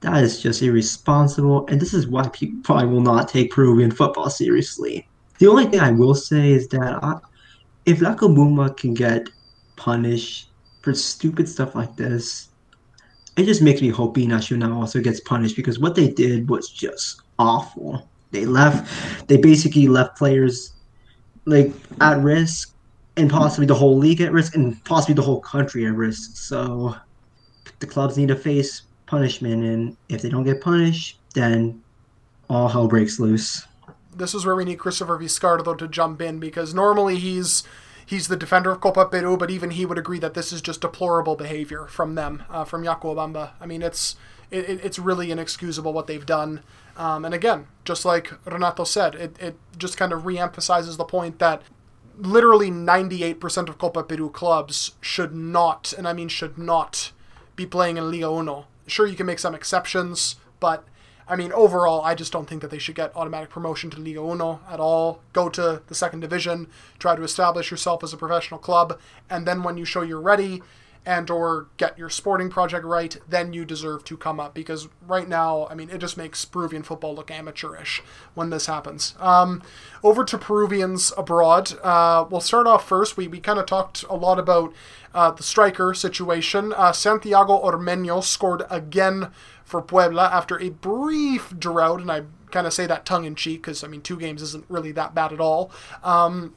that 0.00 0.22
is 0.22 0.40
just 0.40 0.62
irresponsible, 0.62 1.66
and 1.66 1.80
this 1.80 1.92
is 1.92 2.06
why 2.06 2.28
people 2.28 2.60
probably 2.62 2.86
will 2.86 3.00
not 3.00 3.28
take 3.28 3.50
Peruvian 3.50 3.90
football 3.90 4.30
seriously. 4.30 5.08
The 5.38 5.48
only 5.48 5.66
thing 5.66 5.80
I 5.80 5.90
will 5.90 6.14
say 6.14 6.52
is 6.52 6.68
that 6.68 7.02
I, 7.02 7.18
if 7.84 7.98
Llacuabamba 7.98 8.76
can 8.76 8.94
get 8.94 9.28
punished 9.76 10.47
for 10.82 10.94
stupid 10.94 11.48
stuff 11.48 11.74
like 11.74 11.96
this, 11.96 12.48
it 13.36 13.44
just 13.44 13.62
makes 13.62 13.80
me 13.80 13.88
hope 13.88 14.16
Nacional 14.16 14.80
also 14.80 15.00
gets 15.00 15.20
punished 15.20 15.56
because 15.56 15.78
what 15.78 15.94
they 15.94 16.08
did 16.08 16.48
was 16.48 16.70
just 16.70 17.22
awful. 17.38 18.08
They 18.30 18.44
left, 18.44 19.28
they 19.28 19.36
basically 19.36 19.86
left 19.86 20.18
players 20.18 20.72
like 21.44 21.72
at 22.00 22.18
risk, 22.18 22.74
and 23.16 23.30
possibly 23.30 23.66
the 23.66 23.74
whole 23.74 23.96
league 23.96 24.20
at 24.20 24.32
risk, 24.32 24.54
and 24.54 24.82
possibly 24.84 25.14
the 25.14 25.22
whole 25.22 25.40
country 25.40 25.86
at 25.86 25.94
risk. 25.94 26.36
So 26.36 26.94
the 27.78 27.86
clubs 27.86 28.18
need 28.18 28.28
to 28.28 28.36
face 28.36 28.82
punishment, 29.06 29.64
and 29.64 29.96
if 30.08 30.20
they 30.20 30.28
don't 30.28 30.44
get 30.44 30.60
punished, 30.60 31.18
then 31.34 31.82
all 32.50 32.68
hell 32.68 32.88
breaks 32.88 33.18
loose. 33.18 33.66
This 34.14 34.34
is 34.34 34.44
where 34.44 34.56
we 34.56 34.64
need 34.64 34.78
Christopher 34.78 35.16
Viscardo 35.16 35.76
to 35.78 35.88
jump 35.88 36.20
in 36.20 36.40
because 36.40 36.74
normally 36.74 37.18
he's 37.18 37.62
he's 38.08 38.28
the 38.28 38.36
defender 38.36 38.70
of 38.70 38.80
Copa 38.80 39.04
Peru, 39.04 39.36
but 39.36 39.50
even 39.50 39.70
he 39.70 39.84
would 39.84 39.98
agree 39.98 40.18
that 40.18 40.32
this 40.32 40.52
is 40.52 40.62
just 40.62 40.80
deplorable 40.80 41.36
behavior 41.36 41.86
from 41.86 42.14
them, 42.14 42.42
uh, 42.48 42.64
from 42.64 42.82
Llacuabamba. 42.82 43.50
I 43.60 43.66
mean, 43.66 43.82
it's 43.82 44.16
it, 44.50 44.82
it's 44.82 44.98
really 44.98 45.30
inexcusable 45.30 45.92
what 45.92 46.06
they've 46.06 46.24
done. 46.24 46.62
Um, 46.96 47.24
and 47.26 47.34
again, 47.34 47.66
just 47.84 48.04
like 48.06 48.32
Renato 48.46 48.84
said, 48.84 49.14
it, 49.14 49.36
it 49.38 49.56
just 49.76 49.98
kind 49.98 50.12
of 50.12 50.24
re-emphasizes 50.24 50.96
the 50.96 51.04
point 51.04 51.38
that 51.38 51.62
literally 52.16 52.70
98% 52.70 53.68
of 53.68 53.78
Copa 53.78 54.02
Peru 54.02 54.30
clubs 54.30 54.92
should 55.00 55.34
not, 55.34 55.92
and 55.96 56.08
I 56.08 56.14
mean 56.14 56.28
should 56.28 56.56
not, 56.56 57.12
be 57.56 57.66
playing 57.66 57.98
in 57.98 58.10
Liga 58.10 58.28
Uno 58.28 58.66
Sure, 58.88 59.06
you 59.06 59.16
can 59.16 59.26
make 59.26 59.38
some 59.38 59.54
exceptions, 59.54 60.36
but 60.60 60.84
I 61.28 61.36
mean, 61.36 61.52
overall, 61.52 62.02
I 62.02 62.14
just 62.14 62.32
don't 62.32 62.48
think 62.48 62.62
that 62.62 62.70
they 62.70 62.78
should 62.78 62.94
get 62.94 63.14
automatic 63.14 63.50
promotion 63.50 63.90
to 63.90 64.00
Liga 64.00 64.20
Uno 64.20 64.60
at 64.70 64.80
all. 64.80 65.20
Go 65.32 65.48
to 65.50 65.82
the 65.86 65.94
second 65.94 66.20
division, 66.20 66.68
try 66.98 67.14
to 67.14 67.22
establish 67.22 67.70
yourself 67.70 68.02
as 68.02 68.12
a 68.12 68.16
professional 68.16 68.58
club, 68.58 68.98
and 69.28 69.46
then 69.46 69.62
when 69.62 69.76
you 69.76 69.84
show 69.84 70.02
you're 70.02 70.20
ready 70.20 70.62
and 71.08 71.30
or 71.30 71.68
get 71.78 71.98
your 71.98 72.10
sporting 72.10 72.50
project 72.50 72.84
right, 72.84 73.16
then 73.26 73.54
you 73.54 73.64
deserve 73.64 74.04
to 74.04 74.16
come 74.16 74.38
up 74.38 74.52
because 74.52 74.88
right 75.06 75.26
now, 75.26 75.66
I 75.70 75.74
mean, 75.74 75.88
it 75.88 75.98
just 75.98 76.18
makes 76.18 76.44
Peruvian 76.44 76.82
football 76.82 77.14
look 77.14 77.30
amateurish 77.30 78.02
when 78.34 78.50
this 78.50 78.66
happens. 78.66 79.14
Um, 79.18 79.62
over 80.04 80.22
to 80.24 80.36
Peruvians 80.36 81.12
abroad. 81.16 81.72
Uh, 81.82 82.26
we'll 82.28 82.42
start 82.42 82.66
off 82.66 82.86
first. 82.86 83.16
We, 83.16 83.26
we 83.26 83.40
kind 83.40 83.58
of 83.58 83.64
talked 83.64 84.04
a 84.10 84.16
lot 84.16 84.38
about 84.38 84.74
uh, 85.14 85.30
the 85.30 85.42
striker 85.42 85.94
situation. 85.94 86.74
Uh, 86.76 86.92
Santiago 86.92 87.58
Ormeño 87.58 88.22
scored 88.22 88.64
again 88.68 89.30
for 89.68 89.82
Puebla 89.82 90.30
after 90.32 90.58
a 90.58 90.70
brief 90.70 91.58
drought, 91.58 92.00
and 92.00 92.10
I 92.10 92.22
kind 92.50 92.66
of 92.66 92.72
say 92.72 92.86
that 92.86 93.04
tongue 93.04 93.26
in 93.26 93.34
cheek 93.34 93.60
because, 93.60 93.84
I 93.84 93.86
mean, 93.86 94.00
two 94.00 94.16
games 94.16 94.40
isn't 94.40 94.64
really 94.70 94.92
that 94.92 95.14
bad 95.14 95.30
at 95.30 95.40
all. 95.40 95.70
Um, 96.02 96.54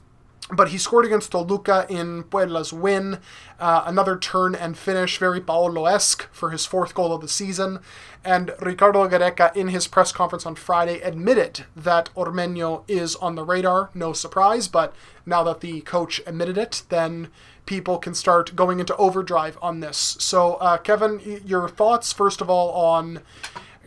but 0.49 0.69
he 0.69 0.77
scored 0.77 1.05
against 1.05 1.31
Toluca 1.31 1.85
in 1.89 2.23
Puebla's 2.23 2.71
win. 2.71 3.19
Uh, 3.59 3.83
another 3.85 4.17
turn 4.17 4.55
and 4.55 4.77
finish, 4.77 5.17
very 5.17 5.41
Paolo-esque 5.41 6.27
for 6.31 6.51
his 6.51 6.65
fourth 6.65 6.93
goal 6.93 7.13
of 7.13 7.19
the 7.19 7.27
season. 7.27 7.79
And 8.23 8.53
Ricardo 8.61 9.07
Gareca, 9.09 9.53
in 9.55 9.67
his 9.67 9.87
press 9.87 10.13
conference 10.13 10.45
on 10.45 10.55
Friday, 10.55 11.01
admitted 11.01 11.65
that 11.75 12.09
Ormeño 12.15 12.83
is 12.87 13.15
on 13.17 13.35
the 13.35 13.43
radar. 13.43 13.89
No 13.93 14.13
surprise, 14.13 14.69
but 14.69 14.95
now 15.25 15.43
that 15.43 15.59
the 15.59 15.81
coach 15.81 16.21
admitted 16.25 16.57
it, 16.57 16.83
then 16.87 17.29
people 17.65 17.97
can 17.97 18.13
start 18.13 18.55
going 18.55 18.79
into 18.79 18.95
overdrive 18.97 19.57
on 19.61 19.79
this. 19.79 20.17
So, 20.19 20.55
uh, 20.55 20.77
Kevin, 20.77 21.41
your 21.45 21.69
thoughts, 21.69 22.11
first 22.11 22.41
of 22.41 22.49
all, 22.49 22.71
on 22.71 23.21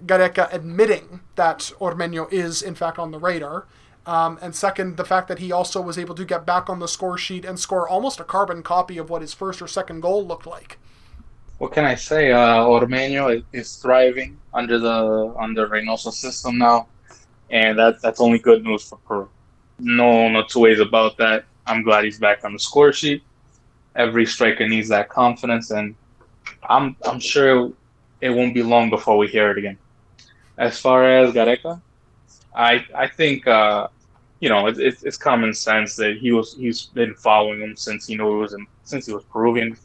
Gareca 0.05 0.53
admitting 0.53 1.21
that 1.37 1.73
Ormeño 1.81 2.33
is, 2.33 2.63
in 2.63 2.75
fact, 2.75 2.99
on 2.99 3.11
the 3.11 3.19
radar. 3.19 3.67
Um, 4.07 4.39
and 4.43 4.55
second, 4.55 4.97
the 4.97 5.05
fact 5.05 5.29
that 5.29 5.39
he 5.39 5.51
also 5.51 5.81
was 5.81 5.99
able 5.99 6.15
to 6.15 6.25
get 6.25 6.45
back 6.45 6.69
on 6.69 6.79
the 6.79 6.89
score 6.89 7.17
sheet 7.17 7.45
and 7.45 7.59
score 7.59 7.89
almost 7.89 8.21
a 8.21 8.25
carbon 8.25 8.63
copy 8.63 8.99
of 8.99 9.09
what 9.09 9.23
his 9.23 9.33
first 9.33 9.63
or 9.63 9.67
second 9.67 10.01
goal 10.01 10.27
looked 10.27 10.47
like. 10.47 10.79
What 11.59 11.73
can 11.73 11.85
I 11.85 11.95
say? 11.95 12.33
Uh, 12.33 12.65
Ormeño 12.65 13.43
is 13.53 13.77
thriving 13.77 14.37
under 14.53 14.79
the 14.79 15.35
under 15.39 15.69
Reynoso 15.69 16.13
system 16.13 16.59
now, 16.59 16.89
and 17.49 17.79
that 17.79 18.03
that's 18.03 18.21
only 18.21 18.39
good 18.39 18.65
news 18.65 18.83
for 18.83 18.99
Peru. 18.99 19.29
No, 19.79 20.29
no 20.29 20.43
two 20.43 20.61
ways 20.61 20.81
about 20.81 21.17
that. 21.19 21.45
I'm 21.67 21.83
glad 21.83 22.05
he's 22.05 22.19
back 22.19 22.45
on 22.45 22.53
the 22.53 22.59
score 22.59 22.93
sheet. 22.93 23.23
Every 23.97 24.27
striker 24.27 24.69
needs 24.69 24.89
that 24.89 25.09
confidence, 25.09 25.71
and 25.71 25.95
I'm 26.69 26.97
I'm 27.07 27.21
sure 27.21 27.73
it 28.21 28.31
won't 28.31 28.55
be 28.55 28.63
long 28.63 28.91
before 28.91 29.17
we 29.17 29.29
hear 29.29 29.51
it 29.51 29.59
again. 29.59 29.79
As 30.59 30.79
far 30.79 31.05
as 31.05 31.35
Gareca, 31.35 31.81
I 32.55 32.85
I 32.95 33.07
think 33.07 33.47
uh, 33.47 33.89
you 34.41 34.49
know 34.49 34.67
it, 34.67 34.79
it, 34.79 34.97
it's 35.03 35.17
common 35.17 35.55
sense 35.55 35.97
that 35.97 36.19
he 36.19 36.33
was 36.33 36.55
he's 36.55 36.87
been 36.87 37.15
following 37.15 37.61
him 37.61 37.77
since 37.77 38.09
you 38.09 38.17
know 38.17 38.29
he 38.31 38.41
was 38.41 38.53
in, 38.53 38.67
since 38.85 39.07
he 39.07 39.13
was 39.13 39.25
Peruvian. 39.25 39.77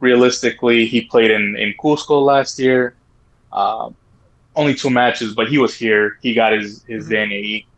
Realistically, 0.00 0.86
he 0.86 1.02
played 1.02 1.30
in 1.30 1.56
in 1.56 1.74
Cusco 1.80 2.22
last 2.24 2.58
year. 2.58 2.94
Uh, 3.52 3.90
only 4.56 4.74
two 4.74 4.90
matches, 4.90 5.34
but 5.34 5.48
he 5.48 5.58
was 5.58 5.74
here. 5.74 6.18
He 6.22 6.34
got 6.34 6.52
his 6.52 6.82
his 6.84 7.08
mm-hmm. 7.08 7.68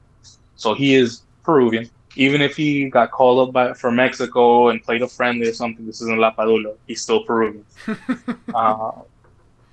So 0.57 0.75
he 0.75 0.95
is 0.95 1.23
Peruvian. 1.43 1.91
Even 2.17 2.41
if 2.41 2.57
he 2.57 2.89
got 2.89 3.11
called 3.11 3.49
up 3.49 3.53
by 3.53 3.73
from 3.75 3.97
Mexico 3.97 4.69
and 4.69 4.83
played 4.83 5.03
a 5.03 5.09
friendly 5.09 5.49
or 5.49 5.53
something, 5.53 5.87
this 5.87 6.01
isn't 6.01 6.19
Lapadula. 6.19 6.75
He's 6.87 7.03
still 7.03 7.23
Peruvian. 7.25 7.65
uh, 8.55 8.93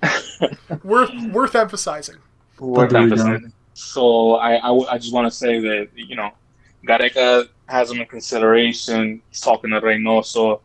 worth 0.84 1.10
worth 1.32 1.54
emphasizing. 1.54 2.16
Worth 2.58 2.94
emphasizing. 2.94 3.52
So 3.74 4.36
I, 4.36 4.54
I, 4.56 4.94
I 4.94 4.98
just 4.98 5.12
want 5.12 5.26
to 5.30 5.36
say 5.36 5.58
that, 5.58 5.88
you 5.94 6.14
know, 6.14 6.30
Gareca 6.86 7.48
has 7.66 7.90
him 7.90 8.00
in 8.00 8.06
consideration. 8.06 9.20
He's 9.30 9.40
talking 9.40 9.70
to 9.70 9.80
Reynoso. 9.80 10.60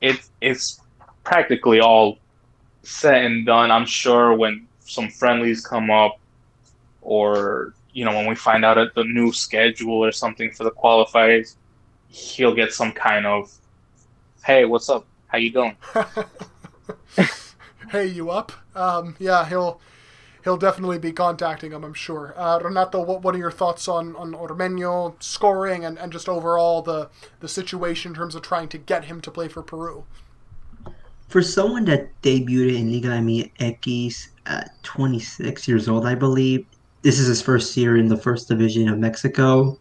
It, 0.00 0.20
it's 0.40 0.80
practically 1.24 1.80
all 1.80 2.18
set 2.82 3.24
and 3.24 3.44
done. 3.44 3.70
I'm 3.70 3.86
sure 3.86 4.34
when 4.34 4.66
some 4.80 5.10
friendlies 5.10 5.66
come 5.66 5.90
up 5.90 6.18
or, 7.02 7.74
you 7.96 8.04
know, 8.04 8.14
when 8.14 8.26
we 8.26 8.34
find 8.34 8.62
out 8.62 8.76
the 8.94 9.04
new 9.04 9.32
schedule 9.32 10.04
or 10.04 10.12
something 10.12 10.50
for 10.50 10.64
the 10.64 10.70
qualifiers, 10.70 11.56
he'll 12.08 12.54
get 12.54 12.70
some 12.70 12.92
kind 12.92 13.24
of, 13.24 13.50
hey, 14.44 14.66
what's 14.66 14.90
up? 14.90 15.06
How 15.28 15.38
you 15.38 15.50
doing? 15.50 15.76
hey, 17.90 18.06
you 18.08 18.28
up? 18.28 18.52
Um, 18.74 19.16
yeah, 19.18 19.48
he'll 19.48 19.80
he'll 20.44 20.58
definitely 20.58 20.98
be 20.98 21.10
contacting 21.10 21.72
him, 21.72 21.84
I'm 21.84 21.94
sure. 21.94 22.34
Uh, 22.36 22.60
Renato, 22.62 23.00
what, 23.00 23.22
what 23.22 23.34
are 23.34 23.38
your 23.38 23.50
thoughts 23.50 23.88
on, 23.88 24.14
on 24.16 24.32
Ormeño 24.32 25.14
scoring 25.22 25.86
and, 25.86 25.98
and 25.98 26.12
just 26.12 26.28
overall 26.28 26.82
the, 26.82 27.08
the 27.40 27.48
situation 27.48 28.10
in 28.10 28.14
terms 28.14 28.34
of 28.34 28.42
trying 28.42 28.68
to 28.68 28.78
get 28.78 29.06
him 29.06 29.22
to 29.22 29.30
play 29.30 29.48
for 29.48 29.62
Peru? 29.62 30.04
For 31.28 31.40
someone 31.40 31.86
that 31.86 32.10
debuted 32.20 32.76
in 32.76 32.92
Liga 32.92 33.08
MX 33.08 34.28
at 34.44 34.70
26 34.82 35.66
years 35.66 35.88
old, 35.88 36.06
I 36.06 36.14
believe, 36.14 36.66
this 37.02 37.18
is 37.18 37.26
his 37.26 37.42
first 37.42 37.76
year 37.76 37.96
in 37.96 38.08
the 38.08 38.16
first 38.16 38.48
division 38.48 38.88
of 38.88 38.98
Mexico. 38.98 39.78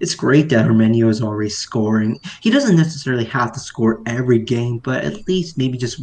It's 0.00 0.14
great 0.14 0.48
that 0.50 0.66
Ormeño 0.66 1.08
is 1.08 1.20
already 1.20 1.50
scoring. 1.50 2.20
He 2.40 2.50
doesn't 2.50 2.76
necessarily 2.76 3.24
have 3.24 3.52
to 3.52 3.60
score 3.60 4.00
every 4.06 4.38
game, 4.38 4.78
but 4.78 5.04
at 5.04 5.26
least 5.26 5.58
maybe 5.58 5.76
just 5.76 6.00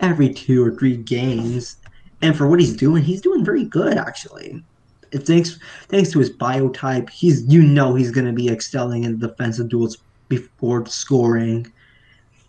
every 0.00 0.32
two 0.32 0.64
or 0.64 0.72
three 0.72 0.96
games 0.96 1.76
and 2.22 2.36
for 2.36 2.46
what 2.46 2.60
he's 2.60 2.74
doing, 2.74 3.02
he's 3.02 3.20
doing 3.20 3.44
very 3.44 3.64
good 3.64 3.98
actually. 3.98 4.62
It 5.10 5.26
thanks 5.26 5.58
thanks 5.88 6.10
to 6.12 6.20
his 6.20 6.30
biotype, 6.30 7.10
he's 7.10 7.44
you 7.52 7.62
know 7.62 7.94
he's 7.94 8.12
going 8.12 8.26
to 8.26 8.32
be 8.32 8.48
excelling 8.48 9.04
in 9.04 9.18
defensive 9.18 9.68
duels 9.68 9.98
before 10.28 10.86
scoring, 10.86 11.70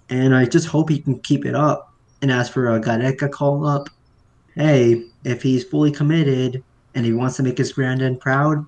and 0.09 0.33
I 0.33 0.45
just 0.45 0.67
hope 0.67 0.89
he 0.89 0.99
can 0.99 1.19
keep 1.19 1.45
it 1.45 1.55
up. 1.55 1.91
And 2.21 2.31
as 2.31 2.47
for 2.47 2.73
a 2.73 2.79
Gareca 2.79 3.29
call 3.29 3.65
up, 3.65 3.89
hey, 4.55 5.03
if 5.25 5.41
he's 5.41 5.65
fully 5.65 5.91
committed 5.91 6.63
and 6.95 7.05
he 7.05 7.13
wants 7.13 7.37
to 7.37 7.43
make 7.43 7.57
his 7.57 7.73
granddad 7.73 8.19
proud, 8.19 8.65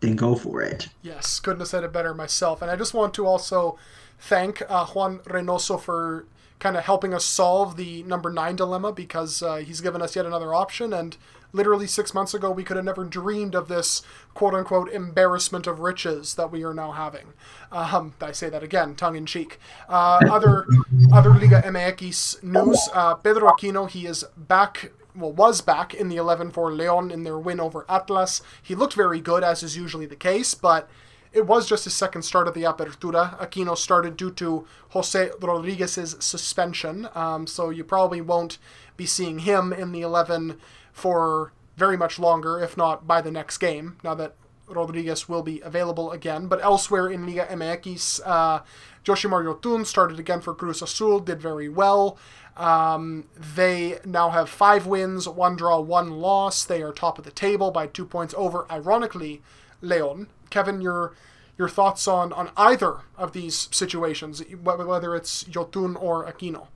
then 0.00 0.16
go 0.16 0.34
for 0.34 0.62
it. 0.62 0.88
Yes, 1.02 1.40
couldn't 1.40 1.60
have 1.60 1.68
said 1.68 1.84
it 1.84 1.92
better 1.92 2.14
myself. 2.14 2.62
And 2.62 2.70
I 2.70 2.76
just 2.76 2.94
want 2.94 3.14
to 3.14 3.26
also 3.26 3.78
thank 4.18 4.62
uh, 4.68 4.86
Juan 4.86 5.18
Reynoso 5.20 5.80
for 5.80 6.26
kind 6.58 6.76
of 6.76 6.84
helping 6.84 7.12
us 7.12 7.24
solve 7.24 7.76
the 7.76 8.02
number 8.04 8.32
nine 8.32 8.56
dilemma 8.56 8.92
because 8.92 9.42
uh, 9.42 9.56
he's 9.56 9.80
given 9.80 10.00
us 10.00 10.16
yet 10.16 10.24
another 10.24 10.54
option. 10.54 10.92
And 10.92 11.16
literally 11.52 11.86
six 11.86 12.14
months 12.14 12.34
ago, 12.34 12.50
we 12.50 12.64
could 12.64 12.76
have 12.76 12.84
never 12.84 13.04
dreamed 13.04 13.54
of 13.54 13.68
this 13.68 14.02
quote 14.34 14.54
unquote 14.54 14.90
embarrassment 14.90 15.66
of 15.66 15.80
riches 15.80 16.34
that 16.34 16.50
we 16.50 16.64
are 16.64 16.74
now 16.74 16.92
having. 16.92 17.32
Um, 17.70 18.14
I 18.20 18.32
say 18.32 18.48
that 18.48 18.62
again, 18.62 18.94
tongue 18.94 19.16
in 19.16 19.26
cheek. 19.26 19.58
Uh, 19.88 20.20
other 20.30 20.66
other 21.12 21.30
Liga 21.30 21.62
MX 21.62 22.42
news: 22.42 22.88
uh, 22.94 23.14
Pedro 23.14 23.50
Aquino, 23.50 23.88
he 23.88 24.06
is 24.06 24.24
back 24.36 24.92
well, 25.16 25.32
was 25.32 25.60
back 25.60 25.94
in 25.94 26.08
the 26.08 26.16
11 26.16 26.50
for 26.50 26.72
Leon 26.72 27.10
in 27.10 27.24
their 27.24 27.38
win 27.38 27.60
over 27.60 27.84
Atlas. 27.88 28.42
He 28.62 28.74
looked 28.74 28.94
very 28.94 29.20
good, 29.20 29.42
as 29.42 29.62
is 29.62 29.76
usually 29.76 30.06
the 30.06 30.16
case, 30.16 30.54
but 30.54 30.88
it 31.32 31.46
was 31.46 31.68
just 31.68 31.84
his 31.84 31.94
second 31.94 32.22
start 32.22 32.48
of 32.48 32.54
the 32.54 32.62
Apertura. 32.62 33.38
Aquino 33.38 33.76
started 33.76 34.16
due 34.16 34.30
to 34.32 34.66
Jose 34.90 35.30
Rodriguez's 35.40 36.16
suspension, 36.20 37.08
um, 37.14 37.46
so 37.46 37.70
you 37.70 37.84
probably 37.84 38.20
won't 38.20 38.58
be 38.96 39.06
seeing 39.06 39.40
him 39.40 39.72
in 39.72 39.92
the 39.92 40.00
11 40.00 40.58
for 40.92 41.52
very 41.76 41.96
much 41.96 42.18
longer, 42.18 42.58
if 42.58 42.76
not 42.76 43.06
by 43.06 43.20
the 43.20 43.30
next 43.30 43.58
game, 43.58 43.98
now 44.02 44.14
that 44.14 44.34
Rodriguez 44.68 45.28
will 45.28 45.42
be 45.42 45.60
available 45.60 46.12
again. 46.12 46.46
But 46.46 46.62
elsewhere 46.62 47.08
in 47.08 47.26
Liga 47.26 47.46
MX, 47.46 48.20
uh, 48.24 48.60
Yoshimar 49.04 49.44
Yotun 49.44 49.86
started 49.86 50.18
again 50.18 50.40
for 50.40 50.54
Cruz 50.54 50.82
Azul, 50.82 51.20
did 51.20 51.40
very 51.40 51.68
well. 51.68 52.18
Um, 52.56 53.24
they 53.36 53.98
now 54.04 54.30
have 54.30 54.48
five 54.48 54.86
wins, 54.86 55.28
one 55.28 55.56
draw, 55.56 55.78
one 55.78 56.10
loss. 56.10 56.64
They 56.64 56.82
are 56.82 56.92
top 56.92 57.18
of 57.18 57.24
the 57.24 57.30
table 57.30 57.70
by 57.70 57.86
two 57.86 58.06
points 58.06 58.34
over, 58.36 58.66
ironically, 58.70 59.42
Leon. 59.82 60.28
Kevin, 60.50 60.80
your 60.80 61.14
your 61.58 61.68
thoughts 61.68 62.08
on 62.08 62.32
on 62.32 62.50
either 62.56 63.00
of 63.16 63.32
these 63.32 63.68
situations, 63.72 64.42
whether 64.62 65.14
it's 65.14 65.44
Yotun 65.44 66.00
or 66.00 66.24
Aquino. 66.24 66.68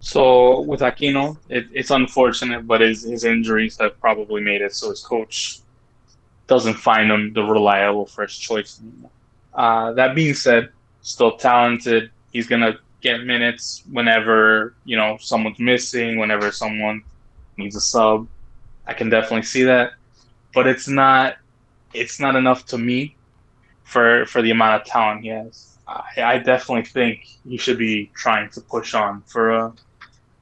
So 0.00 0.60
with 0.62 0.80
Aquino, 0.80 1.36
it, 1.48 1.66
it's 1.72 1.90
unfortunate, 1.90 2.66
but 2.66 2.80
his 2.80 3.02
his 3.02 3.24
injuries 3.24 3.78
have 3.78 4.00
probably 4.00 4.40
made 4.40 4.62
it 4.62 4.74
so 4.74 4.90
his 4.90 5.02
coach 5.02 5.60
doesn't 6.50 6.74
find 6.74 7.10
him 7.10 7.32
the 7.32 7.44
reliable 7.44 8.04
first 8.04 8.42
choice 8.42 8.80
anymore. 8.80 9.10
Uh, 9.54 9.92
that 9.92 10.16
being 10.16 10.34
said, 10.34 10.68
still 11.00 11.36
talented. 11.36 12.10
He's 12.32 12.48
gonna 12.48 12.78
get 13.00 13.24
minutes 13.24 13.84
whenever 13.90 14.74
you 14.84 14.96
know 14.96 15.16
someone's 15.20 15.60
missing, 15.60 16.18
whenever 16.18 16.50
someone 16.50 17.02
needs 17.56 17.76
a 17.76 17.80
sub. 17.80 18.26
I 18.84 18.94
can 18.94 19.08
definitely 19.08 19.46
see 19.46 19.62
that, 19.62 19.92
but 20.52 20.66
it's 20.66 20.88
not 20.88 21.36
it's 21.94 22.18
not 22.18 22.34
enough 22.34 22.66
to 22.66 22.78
me 22.78 23.14
for 23.84 24.26
for 24.26 24.42
the 24.42 24.50
amount 24.50 24.82
of 24.82 24.86
talent 24.88 25.22
he 25.22 25.28
has. 25.28 25.78
I, 25.86 26.22
I 26.32 26.38
definitely 26.38 26.90
think 26.90 27.28
he 27.48 27.58
should 27.58 27.78
be 27.78 28.10
trying 28.14 28.50
to 28.50 28.60
push 28.60 28.92
on 28.94 29.22
for 29.22 29.50
a, 29.50 29.72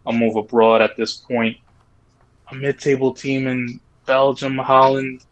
a 0.06 0.12
move 0.12 0.36
abroad 0.36 0.80
at 0.80 0.96
this 0.96 1.16
point. 1.16 1.58
A 2.50 2.54
mid-table 2.54 3.12
team 3.12 3.46
in 3.46 3.78
Belgium, 4.06 4.56
Holland, 4.56 5.24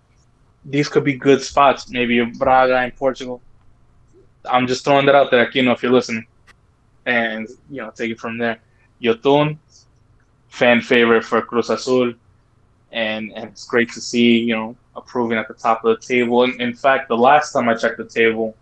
these 0.68 0.88
could 0.88 1.04
be 1.04 1.14
good 1.14 1.42
spots. 1.42 1.88
Maybe 1.90 2.22
Braga 2.24 2.84
in 2.84 2.90
Portugal. 2.92 3.40
I'm 4.44 4.66
just 4.66 4.84
throwing 4.84 5.06
that 5.06 5.14
out 5.14 5.30
there, 5.30 5.50
you 5.52 5.62
know, 5.62 5.72
if 5.72 5.82
you're 5.82 5.92
listening, 5.92 6.26
and 7.04 7.48
you 7.70 7.82
know, 7.82 7.90
take 7.90 8.10
it 8.10 8.20
from 8.20 8.38
there. 8.38 8.58
Yotun, 9.02 9.58
fan 10.48 10.80
favorite 10.80 11.24
for 11.24 11.42
Cruz 11.42 11.70
Azul, 11.70 12.14
and, 12.92 13.32
and 13.34 13.44
it's 13.50 13.66
great 13.66 13.90
to 13.92 14.00
see 14.00 14.38
you 14.38 14.54
know 14.54 14.76
approving 14.94 15.38
at 15.38 15.48
the 15.48 15.54
top 15.54 15.84
of 15.84 15.98
the 15.98 16.06
table. 16.06 16.44
And 16.44 16.60
in 16.60 16.74
fact, 16.74 17.08
the 17.08 17.16
last 17.16 17.52
time 17.52 17.68
I 17.68 17.74
checked 17.74 17.98
the 17.98 18.04
table, 18.04 18.56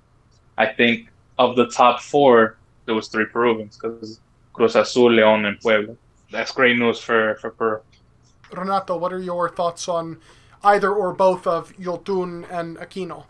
I 0.59 0.66
think 0.66 1.09
of 1.38 1.57
the 1.57 1.66
top 1.68 2.00
four, 2.00 2.57
there 2.86 2.94
was 2.94 3.09
three 3.09 3.26
Peruvians 3.26 3.76
because 3.76 4.20
Cruz 4.52 4.76
Azul, 4.76 5.11
León, 5.11 5.46
and 5.46 5.61
Puebla. 5.61 5.96
That's 6.30 6.52
great 6.52 6.78
news 6.78 6.98
for 6.98 7.36
for 7.36 7.50
Peru. 7.50 7.80
Renato, 8.52 8.96
what 8.96 9.12
are 9.12 9.20
your 9.20 9.48
thoughts 9.48 9.88
on 9.88 10.18
either 10.65 10.93
or 10.93 11.12
both 11.12 11.47
of 11.47 11.73
Yotun 11.77 12.45
and 12.51 12.77
Aquino? 12.79 13.25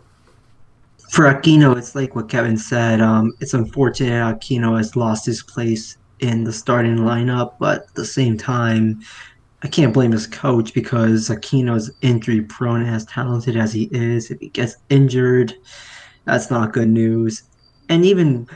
For 1.10 1.24
Aquino, 1.24 1.76
it's 1.76 1.94
like 1.94 2.16
what 2.16 2.28
Kevin 2.28 2.56
said. 2.56 3.00
Um, 3.00 3.34
it's 3.40 3.54
unfortunate 3.54 4.10
Aquino 4.10 4.76
has 4.76 4.96
lost 4.96 5.26
his 5.26 5.42
place 5.42 5.96
in 6.20 6.44
the 6.44 6.52
starting 6.52 6.96
lineup, 6.96 7.54
but 7.58 7.82
at 7.82 7.94
the 7.94 8.06
same 8.06 8.38
time, 8.38 9.00
I 9.62 9.68
can't 9.68 9.94
blame 9.94 10.12
his 10.12 10.26
coach 10.26 10.74
because 10.74 11.28
Aquino's 11.28 11.90
injury 12.02 12.42
prone 12.42 12.86
as 12.86 13.04
talented 13.06 13.56
as 13.56 13.72
he 13.72 13.88
is, 13.92 14.30
if 14.30 14.38
he 14.40 14.48
gets 14.48 14.76
injured, 14.90 15.54
that's 16.24 16.50
not 16.50 16.72
good 16.72 16.88
news. 16.88 17.44
And 17.88 18.04
even 18.04 18.46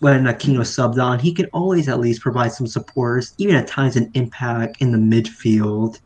when 0.00 0.24
Aquino 0.24 0.60
subbed 0.60 1.02
on, 1.02 1.18
he 1.18 1.32
can 1.32 1.46
always 1.46 1.88
at 1.88 2.00
least 2.00 2.22
provide 2.22 2.52
some 2.52 2.66
support, 2.66 3.26
even 3.38 3.54
at 3.56 3.66
times 3.66 3.96
an 3.96 4.10
impact 4.14 4.80
in 4.80 4.92
the 4.92 4.98
midfield. 4.98 6.00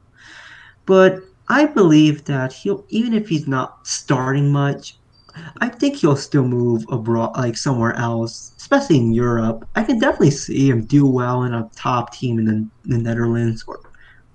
But 0.87 1.21
I 1.53 1.67
believe 1.67 2.25
that 2.25 2.53
he'll, 2.53 2.85
even 2.89 3.13
if 3.13 3.29
he's 3.29 3.47
not 3.47 3.75
starting 3.85 4.51
much, 4.51 4.99
I 5.61 5.69
think 5.69 5.97
he'll 5.97 6.17
still 6.17 6.45
move 6.45 6.83
abroad, 6.91 7.33
like 7.37 7.57
somewhere 7.59 7.95
else, 7.97 8.55
especially 8.59 8.97
in 8.97 9.13
Europe. 9.13 9.69
I 9.75 9.83
can 9.85 9.99
definitely 9.99 10.31
see 10.31 10.71
him 10.71 10.87
do 10.87 11.07
well 11.07 11.43
in 11.45 11.53
a 11.53 11.69
top 11.77 12.15
team 12.15 12.39
in 12.39 12.45
the, 12.47 12.71
the 12.85 12.99
Netherlands 12.99 13.63
or 13.67 13.81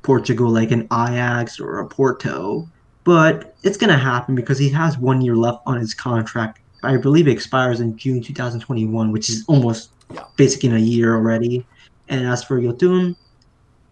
Portugal, 0.04 0.50
like 0.52 0.70
an 0.72 0.84
Ajax 0.94 1.60
or 1.60 1.80
a 1.80 1.88
Porto. 1.88 2.70
But 3.04 3.56
it's 3.64 3.78
going 3.78 3.90
to 3.92 3.98
happen 3.98 4.36
because 4.36 4.60
he 4.60 4.70
has 4.70 4.98
one 5.00 5.22
year 5.22 5.36
left 5.36 5.60
on 5.66 5.80
his 5.80 5.96
contract. 5.96 6.60
I 6.84 6.98
believe 6.98 7.28
it 7.28 7.32
expires 7.32 7.80
in 7.80 7.98
June 7.98 8.22
2021, 8.22 9.12
which 9.12 9.30
is 9.30 9.44
almost 9.48 9.92
Yeah. 10.14 10.24
basically 10.38 10.70
in 10.70 10.76
a 10.76 10.80
year 10.80 11.16
already. 11.16 11.66
And 12.10 12.28
as 12.28 12.44
for 12.44 12.62
Yotun, 12.62 13.16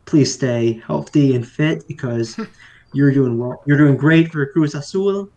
please 0.05 0.33
stay 0.33 0.81
healthy 0.85 1.35
and 1.35 1.45
fit 1.45 1.83
because 1.87 2.37
you're 2.95 3.11
doing 3.11 3.37
well. 3.37 3.61
You're 3.65 3.77
doing 3.77 3.97
great 3.97 4.31
for 4.31 4.45
Cruz 4.47 4.73
Azul, 4.73 5.29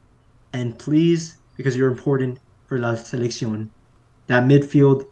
and 0.52 0.78
please, 0.78 1.36
because 1.56 1.76
you're 1.76 1.90
important 1.90 2.38
for 2.66 2.78
La 2.78 2.92
Selección. 2.92 3.68
That 4.28 4.44
midfield 4.44 5.06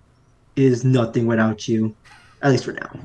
is 0.55 0.85
nothing 0.85 1.27
without 1.27 1.67
you, 1.67 1.95
at 2.43 2.53
least 2.53 2.65
for 2.65 2.73
now. 2.73 3.01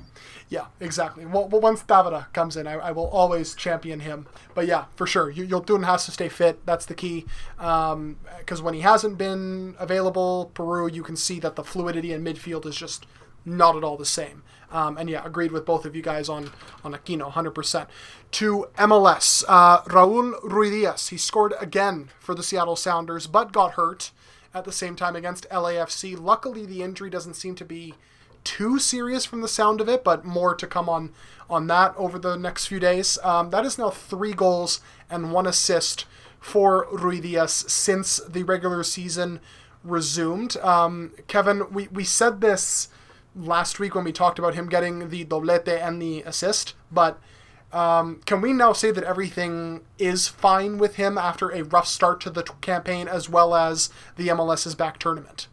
Yeah, 0.50 0.66
exactly. 0.82 1.26
Well, 1.26 1.48
once 1.48 1.82
Tavara 1.82 2.32
comes 2.34 2.58
in, 2.58 2.68
I, 2.68 2.74
I 2.74 2.92
will 2.92 3.08
always 3.08 3.56
champion 3.56 4.02
him. 4.02 4.28
But 4.54 4.68
yeah, 4.68 4.86
for 4.98 5.08
sure, 5.08 5.32
Yotun 5.32 5.86
has 5.86 6.06
to 6.06 6.12
stay 6.12 6.28
fit. 6.28 6.66
That's 6.66 6.86
the 6.86 6.94
key. 6.94 7.26
Um, 7.58 8.18
because 8.38 8.62
when 8.62 8.74
he 8.74 8.82
hasn't 8.82 9.18
been 9.18 9.76
available, 9.80 10.52
Peru, 10.54 10.90
you 10.90 11.04
can 11.04 11.16
see 11.16 11.40
that 11.40 11.56
the 11.56 11.64
fluidity 11.64 12.12
in 12.12 12.22
midfield 12.22 12.66
is 12.66 12.76
just 12.76 13.06
not 13.46 13.76
at 13.76 13.84
all 13.84 13.98
the 13.98 14.06
same. 14.06 14.44
Um, 14.72 14.98
and 14.98 15.10
yeah, 15.10 15.22
agreed 15.26 15.52
with 15.52 15.66
both 15.66 15.86
of 15.86 15.96
you 15.96 16.02
guys 16.02 16.30
on 16.30 16.52
on 16.84 16.94
Aquino, 16.94 17.32
100%. 17.32 17.88
To 18.32 18.68
MLS, 18.78 19.44
uh, 19.48 19.82
Raul 19.84 20.40
Ruidiaz, 20.42 21.10
he 21.10 21.18
scored 21.18 21.54
again 21.60 22.10
for 22.20 22.34
the 22.34 22.44
Seattle 22.44 22.78
Sounders, 22.78 23.28
but 23.28 23.52
got 23.52 23.74
hurt 23.74 24.12
at 24.54 24.64
the 24.66 24.72
same 24.72 24.96
time 24.96 25.16
against 25.16 25.50
LAFC. 25.50 26.20
Luckily, 26.20 26.66
the 26.66 26.82
injury 26.82 27.10
doesn't 27.10 27.34
seem 27.34 27.56
to 27.56 27.66
be 27.66 27.96
too 28.44 28.80
serious 28.80 29.26
from 29.26 29.42
the 29.42 29.48
sound 29.48 29.82
of 29.82 29.90
it, 29.90 30.04
but 30.04 30.26
more 30.26 30.56
to 30.56 30.66
come 30.66 30.90
on 30.90 31.12
on 31.50 31.68
that 31.68 31.94
over 31.98 32.18
the 32.18 32.38
next 32.38 32.68
few 32.68 32.80
days. 32.80 33.18
Um, 33.24 33.50
that 33.50 33.66
is 33.66 33.78
now 33.78 33.90
three 33.90 34.34
goals 34.34 34.80
and 35.10 35.32
one 35.32 35.46
assist 35.46 36.06
for 36.40 36.88
Ruidiaz 36.88 37.70
since 37.70 38.18
the 38.28 38.44
regular 38.44 38.84
season 38.84 39.42
resumed. 39.84 40.58
Um, 40.58 41.12
Kevin, 41.28 41.72
we, 41.72 41.88
we 41.90 42.04
said 42.04 42.42
this 42.42 42.88
last 43.36 43.80
week 43.80 43.96
when 43.96 44.04
we 44.04 44.12
talked 44.12 44.40
about 44.40 44.56
him 44.56 44.68
getting 44.68 45.10
the 45.10 45.26
doblete 45.26 45.68
and 45.68 46.02
the 46.02 46.22
assist, 46.24 46.74
but 46.92 47.20
um, 47.74 48.22
can 48.26 48.42
we 48.42 48.52
now 48.52 48.74
say 48.74 48.92
that 48.92 49.04
everything 49.04 49.82
is 49.98 50.28
fine 50.28 50.78
with 50.78 50.96
him 50.96 51.18
after 51.18 51.50
a 51.50 51.64
rough 51.64 51.88
start 51.88 52.20
to 52.22 52.30
the 52.30 52.44
t- 52.44 52.54
campaign 52.60 53.08
as 53.08 53.30
well 53.30 53.56
as 53.56 53.90
the 54.18 54.28
MLS's 54.28 54.76
back 54.76 55.00
tournament? 55.00 55.48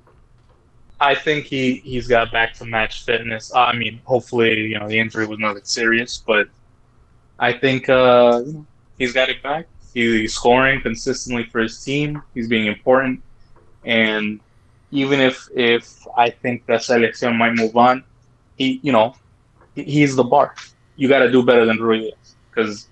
I 1.00 1.14
think 1.14 1.44
he 1.44 1.76
he's 1.76 2.08
got 2.08 2.32
back 2.32 2.54
to 2.54 2.64
match 2.64 3.04
fitness. 3.04 3.54
Uh, 3.54 3.60
I 3.60 3.76
mean, 3.76 4.00
hopefully, 4.04 4.62
you 4.62 4.78
know, 4.78 4.88
the 4.88 4.98
injury 4.98 5.26
was 5.26 5.38
nothing 5.38 5.62
serious, 5.64 6.16
but 6.26 6.48
I 7.38 7.52
think 7.52 7.88
uh, 7.88 8.42
he's 8.98 9.12
got 9.12 9.28
it 9.28 9.40
back. 9.40 9.66
He's 9.94 10.34
scoring 10.34 10.80
consistently 10.80 11.44
for 11.44 11.60
his 11.60 11.82
team. 11.84 12.20
He's 12.34 12.48
being 12.48 12.66
important, 12.66 13.22
and 13.84 14.40
even 14.90 15.20
if 15.20 15.48
if 15.54 16.06
I 16.16 16.30
think 16.30 16.66
that 16.66 16.80
Selección 16.80 17.36
might 17.36 17.54
move 17.54 17.76
on, 17.76 18.04
he 18.56 18.80
you 18.82 18.92
know 18.92 19.14
he's 19.74 20.16
the 20.16 20.24
bar. 20.24 20.54
You 20.96 21.08
got 21.08 21.20
to 21.20 21.30
do 21.30 21.42
better 21.42 21.64
than 21.64 21.78
Ruiz 21.78 22.12
because 22.50 22.88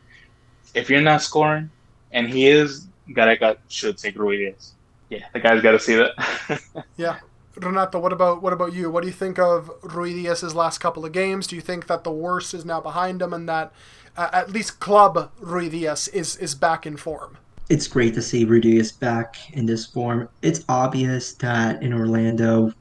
if 0.74 0.90
you're 0.90 1.00
not 1.00 1.22
scoring, 1.22 1.70
and 2.12 2.28
he 2.28 2.46
is, 2.46 2.88
Gareca 3.08 3.56
should 3.68 3.98
take 3.98 4.16
Ruiz. 4.16 4.74
Yeah, 5.08 5.24
the 5.32 5.40
guy's 5.40 5.62
got 5.62 5.72
to 5.72 5.80
see 5.80 5.96
that. 5.96 6.60
Yeah. 6.96 7.18
Renato, 7.58 7.98
what 7.98 8.12
about 8.12 8.42
what 8.42 8.52
about 8.52 8.74
you? 8.74 8.90
What 8.90 9.00
do 9.00 9.06
you 9.06 9.14
think 9.14 9.38
of 9.38 9.70
Ruidiaz's 9.80 10.54
last 10.54 10.78
couple 10.78 11.06
of 11.06 11.12
games? 11.12 11.46
Do 11.46 11.56
you 11.56 11.62
think 11.62 11.86
that 11.86 12.04
the 12.04 12.10
worst 12.10 12.52
is 12.52 12.66
now 12.66 12.82
behind 12.82 13.22
him 13.22 13.32
and 13.32 13.48
that 13.48 13.72
uh, 14.14 14.28
at 14.32 14.50
least 14.50 14.78
club 14.78 15.32
Ruidiaz 15.40 16.12
is 16.12 16.36
is 16.36 16.54
back 16.54 16.86
in 16.86 16.98
form? 16.98 17.38
It's 17.68 17.88
great 17.88 18.14
to 18.14 18.22
see 18.22 18.44
Rudy 18.44 18.78
is 18.78 18.92
back 18.92 19.36
in 19.52 19.66
this 19.66 19.86
form. 19.86 20.28
It's 20.42 20.64
obvious 20.68 21.32
that 21.34 21.82
in 21.82 21.92
Orlando, 21.92 22.72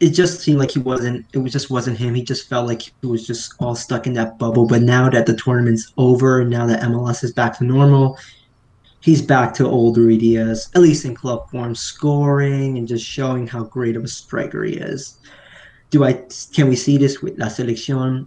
it 0.00 0.10
just 0.10 0.40
seemed 0.40 0.58
like 0.58 0.72
he 0.72 0.80
wasn't. 0.80 1.24
It 1.32 1.38
was 1.38 1.52
just 1.52 1.70
wasn't 1.70 1.98
him. 1.98 2.14
He 2.14 2.24
just 2.24 2.48
felt 2.48 2.66
like 2.66 2.82
he 2.82 3.06
was 3.06 3.24
just 3.24 3.54
all 3.60 3.76
stuck 3.76 4.08
in 4.08 4.14
that 4.14 4.38
bubble. 4.38 4.66
But 4.66 4.82
now 4.82 5.08
that 5.08 5.26
the 5.26 5.36
tournament's 5.36 5.92
over, 5.96 6.44
now 6.44 6.66
that 6.66 6.82
MLS 6.82 7.22
is 7.22 7.32
back 7.32 7.56
to 7.58 7.64
normal, 7.64 8.18
he's 9.00 9.22
back 9.22 9.54
to 9.54 9.68
old 9.68 9.96
Ruidiaz, 9.96 10.74
at 10.74 10.82
least 10.82 11.04
in 11.04 11.14
club 11.14 11.48
form, 11.50 11.76
scoring 11.76 12.78
and 12.78 12.88
just 12.88 13.06
showing 13.06 13.46
how 13.46 13.62
great 13.62 13.94
of 13.94 14.02
a 14.02 14.08
striker 14.08 14.64
he 14.64 14.74
is. 14.74 15.18
Do 15.90 16.02
I 16.02 16.24
can 16.52 16.68
we 16.68 16.74
see 16.74 16.98
this 16.98 17.22
with 17.22 17.38
La 17.38 17.46
Selección? 17.46 18.26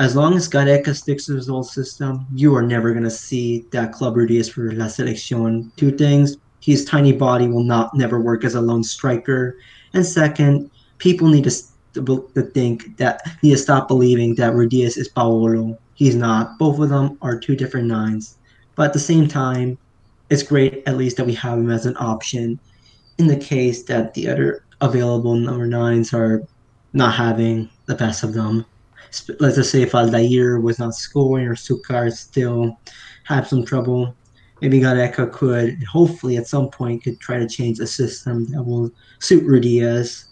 As 0.00 0.16
long 0.16 0.34
as 0.34 0.48
Gareca 0.48 0.96
sticks 0.96 1.26
to 1.26 1.34
his 1.34 1.50
old 1.50 1.66
system, 1.66 2.24
you 2.34 2.54
are 2.54 2.62
never 2.62 2.94
gonna 2.94 3.10
see 3.10 3.66
that 3.70 3.92
Club 3.92 4.14
Ruidiaz 4.14 4.50
for 4.50 4.72
La 4.72 4.86
Selección. 4.86 5.70
Two 5.76 5.90
things: 5.92 6.38
his 6.60 6.86
tiny 6.86 7.12
body 7.12 7.48
will 7.48 7.62
not 7.62 7.94
never 7.94 8.18
work 8.18 8.42
as 8.42 8.54
a 8.54 8.62
lone 8.62 8.82
striker, 8.82 9.58
and 9.92 10.06
second, 10.06 10.70
people 10.96 11.28
need 11.28 11.44
to, 11.44 11.52
to 12.34 12.42
think 12.54 12.96
that 12.96 13.20
need 13.42 13.50
to 13.50 13.58
stop 13.58 13.88
believing 13.88 14.34
that 14.36 14.54
Ruidiaz 14.54 14.96
is 14.96 15.08
Paolo. 15.08 15.76
He's 15.92 16.16
not. 16.16 16.58
Both 16.58 16.78
of 16.78 16.88
them 16.88 17.18
are 17.20 17.38
two 17.38 17.54
different 17.54 17.86
nines. 17.86 18.38
But 18.76 18.86
at 18.86 18.92
the 18.94 18.98
same 18.98 19.28
time, 19.28 19.76
it's 20.30 20.42
great 20.42 20.82
at 20.86 20.96
least 20.96 21.18
that 21.18 21.26
we 21.26 21.34
have 21.34 21.58
him 21.58 21.70
as 21.70 21.84
an 21.84 21.98
option 21.98 22.58
in 23.18 23.26
the 23.26 23.36
case 23.36 23.82
that 23.82 24.14
the 24.14 24.30
other 24.30 24.64
available 24.80 25.34
number 25.34 25.66
nines 25.66 26.14
are 26.14 26.42
not 26.94 27.12
having 27.12 27.68
the 27.84 27.94
best 27.94 28.22
of 28.22 28.32
them. 28.32 28.64
Let's 29.38 29.56
just 29.56 29.70
say 29.70 29.82
if 29.82 29.92
Aldair 29.92 30.62
was 30.62 30.78
not 30.78 30.94
scoring 30.94 31.46
or 31.46 31.54
Succar 31.54 32.12
still 32.12 32.78
had 33.24 33.46
some 33.46 33.64
trouble, 33.64 34.14
maybe 34.60 34.80
Gareca 34.80 35.32
could 35.32 35.82
hopefully 35.84 36.36
at 36.36 36.46
some 36.46 36.70
point 36.70 37.02
could 37.02 37.20
try 37.20 37.38
to 37.38 37.48
change 37.48 37.80
a 37.80 37.86
system 37.86 38.46
that 38.52 38.62
will 38.62 38.90
suit 39.18 39.44
Ruidiaz. 39.44 40.26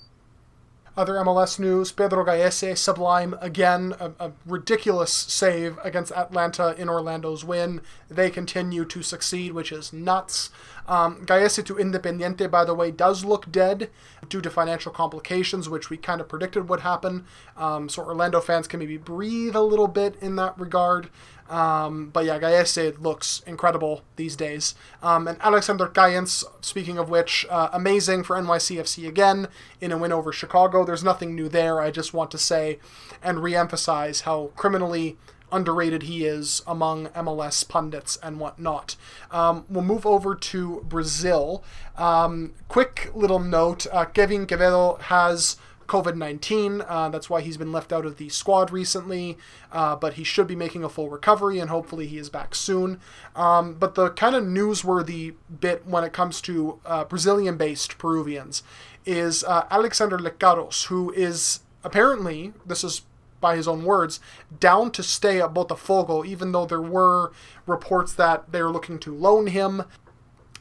Other 0.98 1.14
MLS 1.14 1.60
news: 1.60 1.92
Pedro 1.92 2.24
Gallese 2.24 2.76
sublime 2.76 3.36
again, 3.40 3.94
a, 4.00 4.10
a 4.18 4.32
ridiculous 4.44 5.12
save 5.12 5.78
against 5.84 6.10
Atlanta 6.10 6.74
in 6.76 6.88
Orlando's 6.88 7.44
win. 7.44 7.82
They 8.10 8.30
continue 8.30 8.84
to 8.86 9.04
succeed, 9.04 9.52
which 9.52 9.70
is 9.70 9.92
nuts. 9.92 10.50
Um, 10.88 11.24
to 11.24 11.34
Independiente, 11.34 12.50
by 12.50 12.64
the 12.64 12.74
way, 12.74 12.90
does 12.90 13.24
look 13.24 13.52
dead 13.52 13.90
due 14.28 14.40
to 14.40 14.50
financial 14.50 14.90
complications, 14.90 15.68
which 15.68 15.88
we 15.88 15.98
kind 15.98 16.20
of 16.20 16.28
predicted 16.28 16.68
would 16.68 16.80
happen. 16.80 17.26
Um, 17.56 17.88
so 17.88 18.02
Orlando 18.02 18.40
fans 18.40 18.66
can 18.66 18.80
maybe 18.80 18.96
breathe 18.96 19.54
a 19.54 19.62
little 19.62 19.86
bit 19.86 20.16
in 20.20 20.34
that 20.34 20.58
regard. 20.58 21.10
Um, 21.48 22.10
but 22.10 22.24
yeah, 22.24 22.38
Gallese 22.38 23.00
looks 23.00 23.42
incredible 23.46 24.02
these 24.16 24.36
days. 24.36 24.74
Um, 25.02 25.26
and 25.26 25.38
Alexander 25.40 25.86
Callens, 25.86 26.44
speaking 26.60 26.98
of 26.98 27.08
which, 27.08 27.46
uh, 27.48 27.70
amazing 27.72 28.24
for 28.24 28.36
NYCFC 28.36 29.08
again 29.08 29.48
in 29.80 29.92
a 29.92 29.98
win 29.98 30.12
over 30.12 30.32
Chicago. 30.32 30.84
There's 30.84 31.04
nothing 31.04 31.34
new 31.34 31.48
there. 31.48 31.80
I 31.80 31.90
just 31.90 32.12
want 32.12 32.30
to 32.32 32.38
say 32.38 32.78
and 33.22 33.42
re-emphasize 33.42 34.22
how 34.22 34.50
criminally 34.56 35.16
underrated 35.50 36.02
he 36.04 36.26
is 36.26 36.62
among 36.66 37.06
MLS 37.08 37.66
pundits 37.66 38.18
and 38.22 38.38
whatnot. 38.38 38.96
Um, 39.30 39.64
we'll 39.68 39.84
move 39.84 40.06
over 40.06 40.34
to 40.34 40.84
Brazil. 40.88 41.64
Um, 41.96 42.52
quick 42.68 43.10
little 43.14 43.38
note: 43.38 43.86
uh, 43.92 44.04
Kevin 44.04 44.46
Quevedo 44.46 45.00
has 45.02 45.56
COVID 45.88 46.16
19. 46.16 46.82
Uh, 46.86 47.08
that's 47.08 47.28
why 47.28 47.40
he's 47.40 47.56
been 47.56 47.72
left 47.72 47.92
out 47.92 48.06
of 48.06 48.18
the 48.18 48.28
squad 48.28 48.70
recently, 48.70 49.36
uh, 49.72 49.96
but 49.96 50.14
he 50.14 50.22
should 50.24 50.46
be 50.46 50.54
making 50.54 50.84
a 50.84 50.88
full 50.88 51.08
recovery 51.08 51.58
and 51.58 51.70
hopefully 51.70 52.06
he 52.06 52.18
is 52.18 52.30
back 52.30 52.54
soon. 52.54 53.00
Um, 53.34 53.74
but 53.74 53.94
the 53.96 54.10
kind 54.10 54.36
of 54.36 54.44
newsworthy 54.44 55.34
bit 55.60 55.86
when 55.86 56.04
it 56.04 56.12
comes 56.12 56.40
to 56.42 56.78
uh, 56.86 57.04
Brazilian 57.04 57.56
based 57.56 57.98
Peruvians 57.98 58.62
is 59.04 59.42
uh, 59.44 59.66
Alexander 59.70 60.18
Lecaros, 60.18 60.86
who 60.86 61.10
is 61.12 61.60
apparently, 61.82 62.52
this 62.66 62.84
is 62.84 63.02
by 63.40 63.56
his 63.56 63.68
own 63.68 63.84
words, 63.84 64.20
down 64.60 64.90
to 64.90 65.02
stay 65.02 65.40
at 65.40 65.54
Botafogo, 65.54 66.26
even 66.26 66.52
though 66.52 66.66
there 66.66 66.82
were 66.82 67.32
reports 67.66 68.12
that 68.14 68.50
they're 68.52 68.70
looking 68.70 68.98
to 68.98 69.14
loan 69.14 69.46
him 69.46 69.84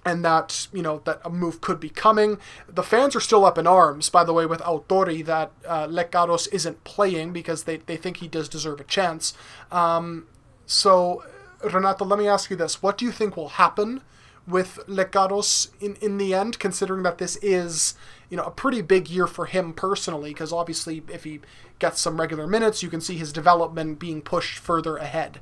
and 0.08 0.24
that 0.24 0.70
you 0.72 0.82
know 0.82 1.02
that 1.04 1.20
a 1.26 1.30
move 1.30 1.60
could 1.60 1.82
be 1.82 1.90
coming. 1.90 2.38
The 2.70 2.82
fans 2.82 3.14
are 3.14 3.20
still 3.20 3.44
up 3.44 3.58
in 3.58 3.68
arms, 3.68 4.10
by 4.10 4.24
the 4.24 4.32
way, 4.32 4.46
with 4.46 4.62
Autuori 4.62 5.24
that 5.26 5.52
uh, 5.68 5.86
Lecaros 5.88 6.48
isn't 6.54 6.86
playing 6.86 7.34
because 7.34 7.66
they, 7.66 7.78
they 7.78 7.98
think 7.98 8.18
he 8.18 8.30
does 8.30 8.48
deserve 8.48 8.80
a 8.80 8.86
chance. 8.86 9.34
Um, 9.70 10.28
so, 10.66 11.26
Renato, 11.62 12.06
let 12.06 12.18
me 12.18 12.28
ask 12.28 12.50
you 12.50 12.56
this: 12.56 12.82
What 12.82 12.98
do 12.98 13.04
you 13.04 13.12
think 13.12 13.36
will 13.36 13.50
happen 13.50 14.02
with 14.48 14.80
Lecaros 14.88 15.72
in 15.82 15.96
in 15.96 16.18
the 16.18 16.34
end, 16.34 16.58
considering 16.58 17.04
that 17.04 17.18
this 17.18 17.36
is 17.42 17.96
you 18.30 18.38
know 18.38 18.44
a 18.44 18.52
pretty 18.52 18.82
big 18.82 19.10
year 19.10 19.28
for 19.28 19.46
him 19.46 19.74
personally? 19.74 20.30
Because 20.30 20.54
obviously, 20.54 21.04
if 21.12 21.26
he 21.26 21.42
gets 21.80 22.00
some 22.00 22.18
regular 22.18 22.48
minutes, 22.48 22.82
you 22.82 22.90
can 22.90 23.02
see 23.02 23.18
his 23.18 23.34
development 23.34 24.00
being 24.00 24.22
pushed 24.22 24.58
further 24.58 24.96
ahead. 24.96 25.42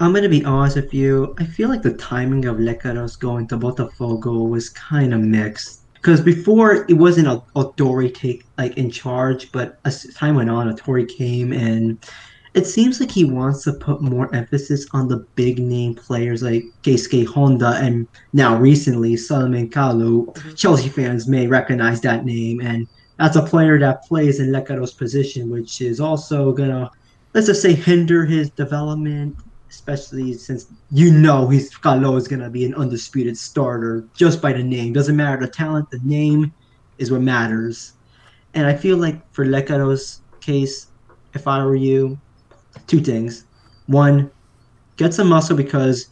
I'm 0.00 0.12
gonna 0.12 0.28
be 0.28 0.44
honest 0.44 0.76
with 0.76 0.92
you. 0.92 1.34
I 1.38 1.44
feel 1.44 1.68
like 1.68 1.82
the 1.82 1.94
timing 1.94 2.46
of 2.46 2.56
Lecaros 2.56 3.18
going 3.18 3.46
to 3.48 3.56
Botafogo 3.56 4.48
was 4.48 4.68
kind 4.70 5.14
of 5.14 5.20
mixed. 5.20 5.80
Because 5.94 6.20
before 6.20 6.84
it 6.88 6.94
wasn't 6.94 7.28
a 7.28 7.42
Autuori 7.56 8.12
take 8.12 8.44
like 8.58 8.76
in 8.76 8.90
charge, 8.90 9.50
but 9.52 9.78
as 9.84 10.04
time 10.14 10.34
went 10.34 10.50
on, 10.50 10.74
Autuori 10.74 11.08
came 11.08 11.52
and 11.52 11.98
it 12.54 12.66
seems 12.66 13.00
like 13.00 13.10
he 13.10 13.24
wants 13.24 13.64
to 13.64 13.72
put 13.72 14.00
more 14.00 14.32
emphasis 14.34 14.86
on 14.92 15.08
the 15.08 15.18
big 15.34 15.58
name 15.58 15.94
players 15.94 16.42
like 16.42 16.64
Keisuke 16.82 17.26
Honda 17.26 17.78
and 17.80 18.06
now 18.32 18.56
recently 18.56 19.16
Salomon 19.16 19.70
Kalou. 19.70 20.26
Mm-hmm. 20.26 20.54
Chelsea 20.54 20.88
fans 20.88 21.26
may 21.26 21.46
recognize 21.46 22.00
that 22.02 22.24
name, 22.24 22.60
and 22.60 22.86
that's 23.18 23.36
a 23.36 23.42
player 23.42 23.78
that 23.78 24.04
plays 24.04 24.40
in 24.40 24.50
Lecaros' 24.50 24.96
position, 24.96 25.50
which 25.50 25.80
is 25.80 26.00
also 26.00 26.52
gonna 26.52 26.90
let's 27.32 27.46
just 27.46 27.62
say 27.62 27.72
hinder 27.72 28.24
his 28.24 28.50
development 28.50 29.36
especially 29.74 30.32
since 30.34 30.66
you 30.92 31.12
know 31.12 31.48
he's 31.48 31.70
Kalou 31.74 32.16
is 32.16 32.28
gonna 32.28 32.48
be 32.48 32.64
an 32.64 32.74
undisputed 32.74 33.36
starter 33.36 34.06
just 34.14 34.40
by 34.40 34.52
the 34.52 34.62
name. 34.62 34.92
Doesn't 34.92 35.16
matter 35.16 35.40
the 35.40 35.50
talent, 35.50 35.90
the 35.90 36.00
name 36.04 36.54
is 36.98 37.10
what 37.10 37.22
matters. 37.22 37.94
And 38.54 38.66
I 38.66 38.74
feel 38.74 38.96
like 38.96 39.20
for 39.32 39.44
Lecaros' 39.44 40.20
case, 40.40 40.86
if 41.34 41.48
I 41.48 41.64
were 41.64 41.74
you, 41.74 42.18
two 42.86 43.00
things. 43.00 43.46
One, 43.86 44.30
get 44.96 45.12
some 45.12 45.28
muscle 45.28 45.56
because 45.56 46.08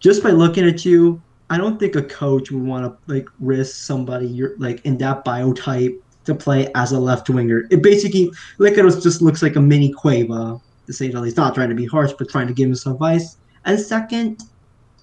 just 0.00 0.22
by 0.22 0.30
looking 0.30 0.66
at 0.66 0.84
you, 0.84 1.22
I 1.50 1.56
don't 1.56 1.78
think 1.78 1.94
a 1.94 2.02
coach 2.02 2.50
would 2.50 2.64
want 2.64 2.84
to 2.84 3.14
like 3.14 3.28
risk 3.38 3.76
somebody 3.76 4.26
you're 4.26 4.56
like 4.58 4.84
in 4.84 4.98
that 4.98 5.24
biotype 5.24 5.96
to 6.24 6.34
play 6.34 6.68
as 6.74 6.90
a 6.90 6.98
left 6.98 7.30
winger. 7.30 7.68
It 7.70 7.80
basically 7.80 8.32
Lecaros 8.58 9.00
just 9.00 9.22
looks 9.22 9.40
like 9.40 9.54
a 9.54 9.60
mini 9.60 9.92
Cueva 9.92 10.60
to 10.86 10.92
say 10.92 11.08
the 11.08 11.20
least. 11.20 11.36
Not 11.36 11.54
trying 11.54 11.68
to 11.70 11.74
be 11.74 11.86
harsh, 11.86 12.12
but 12.18 12.28
trying 12.28 12.46
to 12.48 12.54
give 12.54 12.68
him 12.68 12.74
some 12.74 12.94
advice. 12.94 13.38
And 13.64 13.78
second, 13.78 14.42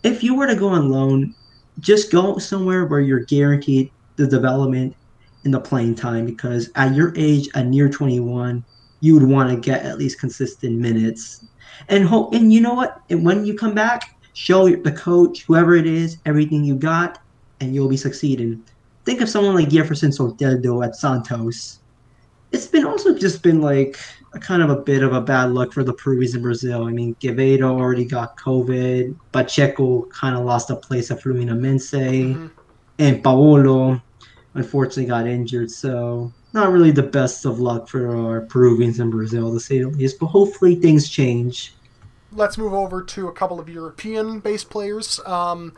if 0.03 0.23
you 0.23 0.35
were 0.35 0.47
to 0.47 0.55
go 0.55 0.69
on 0.69 0.89
loan, 0.89 1.35
just 1.79 2.11
go 2.11 2.37
somewhere 2.37 2.85
where 2.85 2.99
you're 2.99 3.21
guaranteed 3.25 3.91
the 4.15 4.27
development 4.27 4.95
in 5.43 5.51
the 5.51 5.59
playing 5.59 5.95
time 5.95 6.25
because 6.25 6.69
at 6.75 6.93
your 6.93 7.13
age, 7.15 7.49
at 7.55 7.67
near 7.67 7.89
21, 7.89 8.63
you 8.99 9.13
would 9.13 9.27
want 9.27 9.49
to 9.49 9.55
get 9.55 9.83
at 9.83 9.97
least 9.97 10.19
consistent 10.19 10.77
minutes. 10.77 11.45
And 11.89 12.05
hope, 12.05 12.33
and 12.33 12.53
you 12.53 12.61
know 12.61 12.73
what? 12.73 13.01
And 13.09 13.25
when 13.25 13.45
you 13.45 13.55
come 13.55 13.73
back, 13.73 14.15
show 14.33 14.69
the 14.69 14.91
coach, 14.91 15.43
whoever 15.43 15.75
it 15.75 15.87
is, 15.87 16.17
everything 16.25 16.63
you 16.63 16.75
got, 16.75 17.19
and 17.59 17.73
you'll 17.73 17.89
be 17.89 17.97
succeeding. 17.97 18.63
Think 19.05 19.21
of 19.21 19.29
someone 19.29 19.55
like 19.55 19.69
Jefferson 19.69 20.11
Soteldo 20.11 20.85
at 20.85 20.95
Santos. 20.95 21.79
It's 22.51 22.67
been 22.67 22.85
also 22.85 23.17
just 23.17 23.41
been 23.43 23.61
like 23.61 23.97
a 24.33 24.39
kind 24.39 24.61
of 24.61 24.69
a 24.69 24.75
bit 24.75 25.03
of 25.03 25.13
a 25.13 25.21
bad 25.21 25.51
luck 25.51 25.73
for 25.73 25.83
the 25.83 25.93
Peruvians 25.93 26.35
in 26.35 26.41
Brazil. 26.41 26.85
I 26.85 26.91
mean, 26.91 27.15
Quevedo 27.15 27.63
already 27.63 28.05
got 28.05 28.37
COVID, 28.37 29.15
Pacheco 29.31 30.03
kind 30.07 30.35
of 30.35 30.45
lost 30.45 30.69
a 30.69 30.75
place 30.75 31.11
at 31.11 31.21
Fluminense, 31.21 31.93
mm-hmm. 31.93 32.47
and 32.99 33.23
Paolo 33.23 34.01
unfortunately 34.53 35.05
got 35.05 35.27
injured. 35.27 35.71
So 35.71 36.31
not 36.53 36.71
really 36.71 36.91
the 36.91 37.03
best 37.03 37.45
of 37.45 37.59
luck 37.59 37.87
for 37.87 38.15
our 38.15 38.41
Peruvians 38.41 38.99
in 38.99 39.09
Brazil, 39.09 39.53
to 39.53 39.59
say 39.59 39.79
the 39.79 39.87
least. 39.87 40.19
But 40.19 40.27
hopefully 40.27 40.75
things 40.75 41.09
change. 41.09 41.73
Let's 42.33 42.57
move 42.57 42.73
over 42.73 43.03
to 43.03 43.27
a 43.27 43.33
couple 43.33 43.59
of 43.59 43.67
European-based 43.67 44.69
players. 44.69 45.19
Um, 45.25 45.73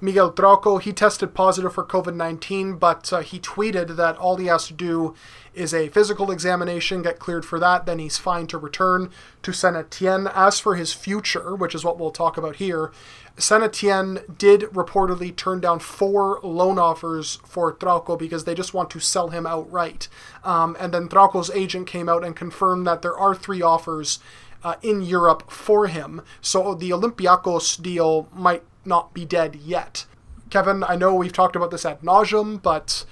Miguel 0.00 0.32
Trauco, 0.32 0.80
he 0.80 0.92
tested 0.92 1.34
positive 1.34 1.74
for 1.74 1.84
COVID 1.84 2.14
19, 2.14 2.76
but 2.76 3.12
uh, 3.12 3.20
he 3.20 3.38
tweeted 3.38 3.96
that 3.96 4.16
all 4.16 4.36
he 4.36 4.46
has 4.46 4.66
to 4.68 4.72
do 4.72 5.14
is 5.54 5.74
a 5.74 5.88
physical 5.88 6.30
examination, 6.30 7.02
get 7.02 7.18
cleared 7.18 7.44
for 7.44 7.58
that, 7.58 7.84
then 7.84 7.98
he's 7.98 8.16
fine 8.16 8.46
to 8.46 8.56
return 8.56 9.10
to 9.42 9.52
Saint 9.52 9.76
Etienne. 9.76 10.28
As 10.34 10.60
for 10.60 10.76
his 10.76 10.92
future, 10.92 11.54
which 11.54 11.74
is 11.74 11.84
what 11.84 11.98
we'll 11.98 12.10
talk 12.10 12.36
about 12.36 12.56
here, 12.56 12.92
Saint 13.36 13.62
Etienne 13.62 14.20
did 14.38 14.62
reportedly 14.62 15.34
turn 15.34 15.60
down 15.60 15.80
four 15.80 16.40
loan 16.42 16.78
offers 16.78 17.38
for 17.44 17.72
Trauco 17.72 18.18
because 18.18 18.44
they 18.44 18.54
just 18.54 18.74
want 18.74 18.90
to 18.90 19.00
sell 19.00 19.28
him 19.28 19.46
outright. 19.46 20.08
Um, 20.44 20.76
and 20.78 20.94
then 20.94 21.08
Trauco's 21.08 21.50
agent 21.50 21.86
came 21.86 22.08
out 22.08 22.24
and 22.24 22.34
confirmed 22.34 22.86
that 22.86 23.02
there 23.02 23.16
are 23.16 23.34
three 23.34 23.60
offers 23.60 24.18
uh, 24.62 24.74
in 24.82 25.02
Europe 25.02 25.50
for 25.50 25.86
him. 25.86 26.22
So 26.40 26.74
the 26.74 26.90
Olympiacos 26.90 27.80
deal 27.80 28.28
might 28.32 28.62
not 28.84 29.14
be 29.14 29.24
dead 29.24 29.56
yet. 29.56 30.06
Kevin, 30.50 30.82
I 30.84 30.96
know 30.96 31.14
we've 31.14 31.32
talked 31.32 31.56
about 31.56 31.70
this 31.70 31.86
ad 31.86 32.00
nauseum, 32.00 32.60
but 32.60 33.04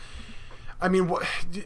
I 0.81 0.89
mean, 0.89 1.11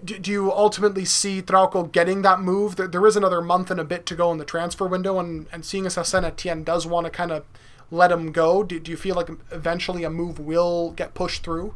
do 0.04 0.30
you 0.30 0.52
ultimately 0.52 1.04
see 1.04 1.42
Trauco 1.42 1.90
getting 1.90 2.22
that 2.22 2.40
move? 2.40 2.76
There 2.76 3.06
is 3.06 3.16
another 3.16 3.40
month 3.40 3.70
and 3.70 3.80
a 3.80 3.84
bit 3.84 4.06
to 4.06 4.14
go 4.14 4.32
in 4.32 4.38
the 4.38 4.44
transfer 4.44 4.86
window, 4.86 5.18
and, 5.18 5.46
and 5.52 5.64
seeing 5.64 5.86
as 5.86 5.94
Saint 5.94 6.24
Etienne 6.24 6.64
does 6.64 6.86
want 6.86 7.06
to 7.06 7.10
kind 7.10 7.30
of 7.30 7.44
let 7.90 8.10
him 8.10 8.32
go, 8.32 8.64
do, 8.64 8.80
do 8.80 8.90
you 8.90 8.96
feel 8.96 9.14
like 9.14 9.28
eventually 9.50 10.02
a 10.02 10.10
move 10.10 10.38
will 10.38 10.92
get 10.92 11.12
pushed 11.12 11.44
through? 11.44 11.74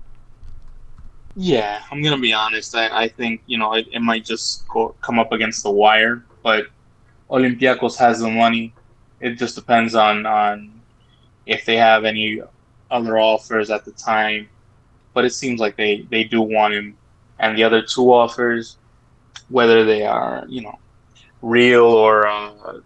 Yeah, 1.36 1.82
I'm 1.90 2.02
gonna 2.02 2.18
be 2.18 2.32
honest. 2.32 2.74
I, 2.74 3.02
I 3.02 3.08
think 3.08 3.42
you 3.46 3.58
know 3.58 3.74
it, 3.74 3.86
it 3.92 4.00
might 4.00 4.24
just 4.24 4.66
go, 4.68 4.94
come 5.02 5.18
up 5.18 5.32
against 5.32 5.62
the 5.62 5.70
wire, 5.70 6.24
but 6.42 6.68
Olympiacos 7.30 7.96
has 7.98 8.20
the 8.20 8.30
money. 8.30 8.72
It 9.20 9.34
just 9.34 9.54
depends 9.54 9.94
on 9.94 10.24
on 10.24 10.75
if 11.46 11.64
they 11.64 11.76
have 11.76 12.04
any 12.04 12.42
other 12.90 13.18
offers 13.18 13.70
at 13.70 13.84
the 13.84 13.92
time. 13.92 14.48
But 15.14 15.24
it 15.24 15.30
seems 15.30 15.60
like 15.60 15.76
they, 15.76 16.06
they 16.10 16.24
do 16.24 16.42
want 16.42 16.74
him. 16.74 16.96
And 17.38 17.56
the 17.56 17.64
other 17.64 17.82
two 17.82 18.12
offers, 18.12 18.76
whether 19.48 19.84
they 19.84 20.04
are, 20.04 20.44
you 20.48 20.62
know, 20.62 20.78
real 21.42 21.84
or 21.84 22.26
uh, 22.26 22.80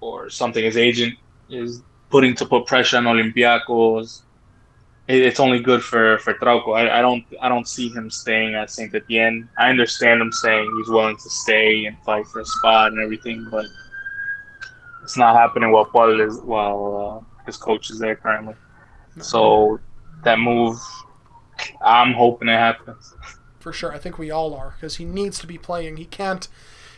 or 0.00 0.30
something 0.30 0.62
his 0.62 0.76
agent 0.76 1.14
is 1.50 1.82
putting 2.10 2.34
to 2.36 2.46
put 2.46 2.66
pressure 2.66 2.98
on 2.98 3.04
Olympiacos, 3.04 4.22
it, 5.08 5.22
it's 5.22 5.40
only 5.40 5.60
good 5.60 5.82
for, 5.82 6.18
for 6.18 6.34
Trauco. 6.34 6.76
I, 6.76 6.98
I 6.98 7.02
don't 7.02 7.24
I 7.40 7.48
don't 7.48 7.68
see 7.68 7.88
him 7.88 8.10
staying 8.10 8.54
at 8.54 8.70
Saint 8.70 8.94
Etienne. 8.94 9.48
I 9.58 9.70
understand 9.70 10.20
him 10.20 10.32
saying 10.32 10.72
he's 10.78 10.88
willing 10.88 11.16
to 11.16 11.30
stay 11.30 11.86
and 11.86 11.96
fight 12.00 12.26
for 12.26 12.40
a 12.40 12.44
spot 12.44 12.92
and 12.92 13.00
everything, 13.00 13.46
but 13.50 13.66
it's 15.02 15.16
not 15.16 15.36
happening 15.36 15.70
while 15.70 15.84
Paul 15.84 16.20
is 16.20 16.38
while 16.40 17.24
uh, 17.24 17.35
his 17.46 17.56
coach 17.56 17.90
is 17.90 17.98
there 17.98 18.16
currently. 18.16 18.54
So 19.20 19.80
that 20.24 20.38
move, 20.38 20.78
I'm 21.82 22.12
hoping 22.12 22.48
it 22.48 22.58
happens. 22.58 23.14
For 23.58 23.72
sure, 23.72 23.92
I 23.92 23.98
think 23.98 24.18
we 24.18 24.30
all 24.30 24.54
are 24.54 24.74
because 24.76 24.96
he 24.96 25.04
needs 25.04 25.38
to 25.38 25.46
be 25.46 25.58
playing. 25.58 25.96
He 25.96 26.04
can't 26.04 26.46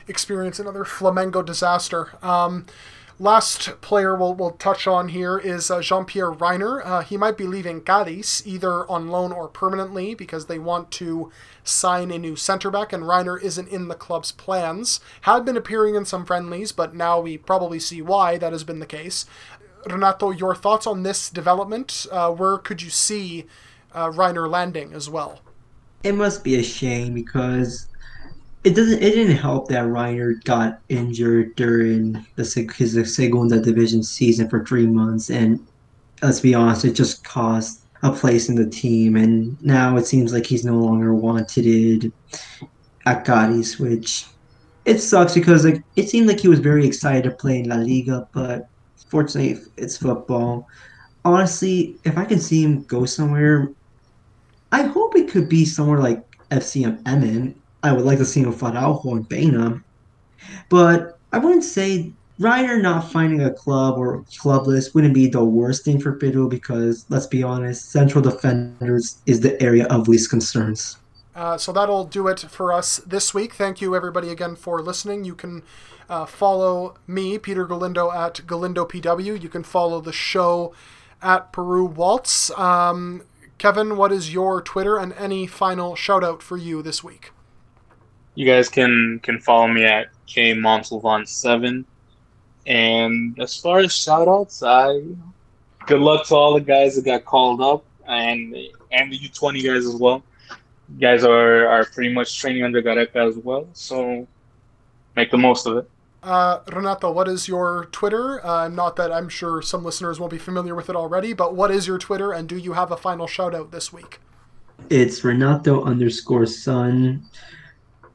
experience 0.06 0.58
another 0.58 0.84
Flamengo 0.84 1.44
disaster. 1.44 2.10
Um, 2.22 2.66
Last 3.20 3.80
player 3.80 4.14
we'll, 4.14 4.34
we'll 4.34 4.52
touch 4.52 4.86
on 4.86 5.08
here 5.08 5.38
is 5.38 5.72
uh, 5.72 5.82
Jean 5.82 6.04
Pierre 6.04 6.30
Rhyner. 6.30 6.80
Uh, 6.84 7.00
he 7.00 7.16
might 7.16 7.36
be 7.36 7.48
leaving 7.48 7.80
Cadiz 7.80 8.46
either 8.46 8.88
on 8.88 9.08
loan 9.08 9.32
or 9.32 9.48
permanently 9.48 10.14
because 10.14 10.46
they 10.46 10.60
want 10.60 10.92
to 10.92 11.32
sign 11.64 12.12
a 12.12 12.18
new 12.18 12.36
centre 12.36 12.70
back, 12.70 12.92
and 12.92 13.02
Rhyner 13.02 13.42
isn't 13.42 13.68
in 13.70 13.88
the 13.88 13.96
club's 13.96 14.30
plans. 14.30 15.00
Had 15.22 15.44
been 15.44 15.56
appearing 15.56 15.96
in 15.96 16.04
some 16.04 16.24
friendlies, 16.24 16.70
but 16.70 16.94
now 16.94 17.18
we 17.18 17.36
probably 17.36 17.80
see 17.80 18.00
why 18.00 18.38
that 18.38 18.52
has 18.52 18.62
been 18.62 18.78
the 18.78 18.86
case. 18.86 19.26
Renato, 19.86 20.30
your 20.30 20.54
thoughts 20.54 20.86
on 20.86 21.02
this 21.02 21.30
development? 21.30 22.06
Uh, 22.10 22.30
where 22.30 22.58
could 22.58 22.82
you 22.82 22.90
see 22.90 23.46
uh, 23.92 24.10
Rhyner 24.10 24.48
landing 24.48 24.92
as 24.92 25.08
well? 25.08 25.40
It 26.02 26.12
must 26.12 26.44
be 26.44 26.56
a 26.56 26.62
shame 26.62 27.14
because 27.14 27.86
it 28.64 28.74
doesn't. 28.74 29.02
It 29.02 29.14
didn't 29.14 29.36
help 29.36 29.68
that 29.68 29.84
Rhyner 29.84 30.42
got 30.44 30.80
injured 30.88 31.56
during 31.56 32.24
the 32.36 32.74
his 32.76 33.14
Segunda 33.14 33.60
Division 33.60 34.02
season 34.02 34.48
for 34.48 34.64
three 34.64 34.86
months, 34.86 35.30
and 35.30 35.64
let's 36.22 36.40
be 36.40 36.54
honest, 36.54 36.84
it 36.84 36.92
just 36.92 37.24
cost 37.24 37.82
a 38.02 38.12
place 38.12 38.48
in 38.48 38.54
the 38.54 38.68
team. 38.68 39.16
And 39.16 39.60
now 39.62 39.96
it 39.96 40.06
seems 40.06 40.32
like 40.32 40.46
he's 40.46 40.64
no 40.64 40.76
longer 40.76 41.14
wanted. 41.14 42.12
at 43.08 43.24
Cádiz, 43.24 43.80
which 43.80 44.26
it 44.84 44.98
sucks 44.98 45.34
because 45.34 45.64
like 45.64 45.82
it 45.96 46.08
seemed 46.08 46.28
like 46.28 46.40
he 46.40 46.48
was 46.48 46.60
very 46.60 46.86
excited 46.86 47.24
to 47.24 47.30
play 47.30 47.60
in 47.60 47.68
La 47.68 47.76
Liga, 47.76 48.28
but 48.32 48.68
fortunately 49.10 49.60
it's 49.76 49.96
football. 49.96 50.68
Honestly, 51.24 51.96
if 52.04 52.16
I 52.16 52.24
can 52.24 52.40
see 52.40 52.62
him 52.62 52.84
go 52.84 53.04
somewhere, 53.04 53.70
I 54.72 54.82
hope 54.82 55.16
it 55.16 55.30
could 55.30 55.48
be 55.48 55.64
somewhere 55.64 55.98
like 55.98 56.24
FCM 56.50 57.02
Emmen. 57.06 57.54
I 57.82 57.92
would 57.92 58.04
like 58.04 58.18
to 58.18 58.24
see 58.24 58.40
him 58.40 58.52
Araujo 58.52 59.14
and 59.14 59.28
Baina. 59.28 59.82
But 60.68 61.18
I 61.32 61.38
wouldn't 61.38 61.64
say 61.64 62.12
Rhyner 62.40 62.80
not 62.80 63.10
finding 63.10 63.42
a 63.42 63.52
club 63.52 63.98
or 63.98 64.24
clubless 64.40 64.94
wouldn't 64.94 65.14
be 65.14 65.26
the 65.26 65.44
worst 65.44 65.84
thing 65.84 66.00
for 66.00 66.12
Peru 66.12 66.48
because 66.48 67.04
let's 67.08 67.26
be 67.26 67.42
honest, 67.42 67.90
central 67.90 68.22
defenders 68.22 69.20
is 69.26 69.40
the 69.40 69.60
area 69.62 69.86
of 69.86 70.08
least 70.08 70.30
concerns. 70.30 70.98
Uh, 71.38 71.56
so 71.56 71.70
that'll 71.70 72.04
do 72.04 72.26
it 72.26 72.40
for 72.40 72.72
us 72.72 72.96
this 73.06 73.32
week. 73.32 73.54
Thank 73.54 73.80
you, 73.80 73.94
everybody, 73.94 74.30
again 74.30 74.56
for 74.56 74.82
listening. 74.82 75.24
You 75.24 75.36
can 75.36 75.62
uh, 76.08 76.26
follow 76.26 76.96
me, 77.06 77.38
Peter 77.38 77.64
Galindo, 77.64 78.10
at 78.10 78.44
Galindo 78.44 78.84
PW. 78.84 79.40
You 79.40 79.48
can 79.48 79.62
follow 79.62 80.00
the 80.00 80.12
show 80.12 80.74
at 81.22 81.52
Peru 81.52 81.84
Waltz. 81.84 82.50
Um, 82.58 83.22
Kevin, 83.56 83.96
what 83.96 84.10
is 84.10 84.32
your 84.32 84.60
Twitter 84.60 84.98
and 84.98 85.12
any 85.12 85.46
final 85.46 85.94
shout 85.94 86.24
out 86.24 86.42
for 86.42 86.56
you 86.56 86.82
this 86.82 87.04
week? 87.04 87.30
You 88.34 88.44
guys 88.44 88.68
can 88.68 89.20
can 89.22 89.38
follow 89.38 89.68
me 89.68 89.84
at 89.84 90.08
K 90.26 90.54
Montalvan7. 90.54 91.84
And 92.66 93.38
as 93.38 93.56
far 93.56 93.78
as 93.78 93.94
shout 93.94 94.26
outs, 94.26 94.64
I 94.64 95.02
good 95.86 96.00
luck 96.00 96.26
to 96.26 96.34
all 96.34 96.54
the 96.54 96.60
guys 96.60 96.96
that 96.96 97.04
got 97.04 97.24
called 97.24 97.60
up 97.60 97.84
and 98.08 98.56
and 98.90 99.12
the 99.12 99.18
U20 99.20 99.64
guys 99.64 99.86
as 99.86 99.94
well 99.94 100.24
guys 101.00 101.24
are, 101.24 101.66
are 101.66 101.84
pretty 101.84 102.12
much 102.12 102.38
training 102.38 102.64
under 102.64 102.82
Gareca 102.82 103.28
as 103.28 103.36
well, 103.36 103.68
so 103.72 104.26
make 105.16 105.30
the 105.30 105.38
most 105.38 105.66
of 105.66 105.76
it. 105.78 105.90
Uh, 106.22 106.60
Renato, 106.72 107.12
what 107.12 107.28
is 107.28 107.46
your 107.46 107.86
Twitter? 107.92 108.44
Uh, 108.44 108.68
not 108.68 108.96
that 108.96 109.12
I'm 109.12 109.28
sure 109.28 109.62
some 109.62 109.84
listeners 109.84 110.18
won't 110.18 110.32
be 110.32 110.38
familiar 110.38 110.74
with 110.74 110.90
it 110.90 110.96
already, 110.96 111.32
but 111.32 111.54
what 111.54 111.70
is 111.70 111.86
your 111.86 111.98
Twitter, 111.98 112.32
and 112.32 112.48
do 112.48 112.56
you 112.56 112.72
have 112.72 112.90
a 112.90 112.96
final 112.96 113.26
shout 113.26 113.54
out 113.54 113.70
this 113.70 113.92
week? 113.92 114.20
It's 114.90 115.22
Renato 115.22 115.84
underscore 115.84 116.46
Sun, 116.46 117.22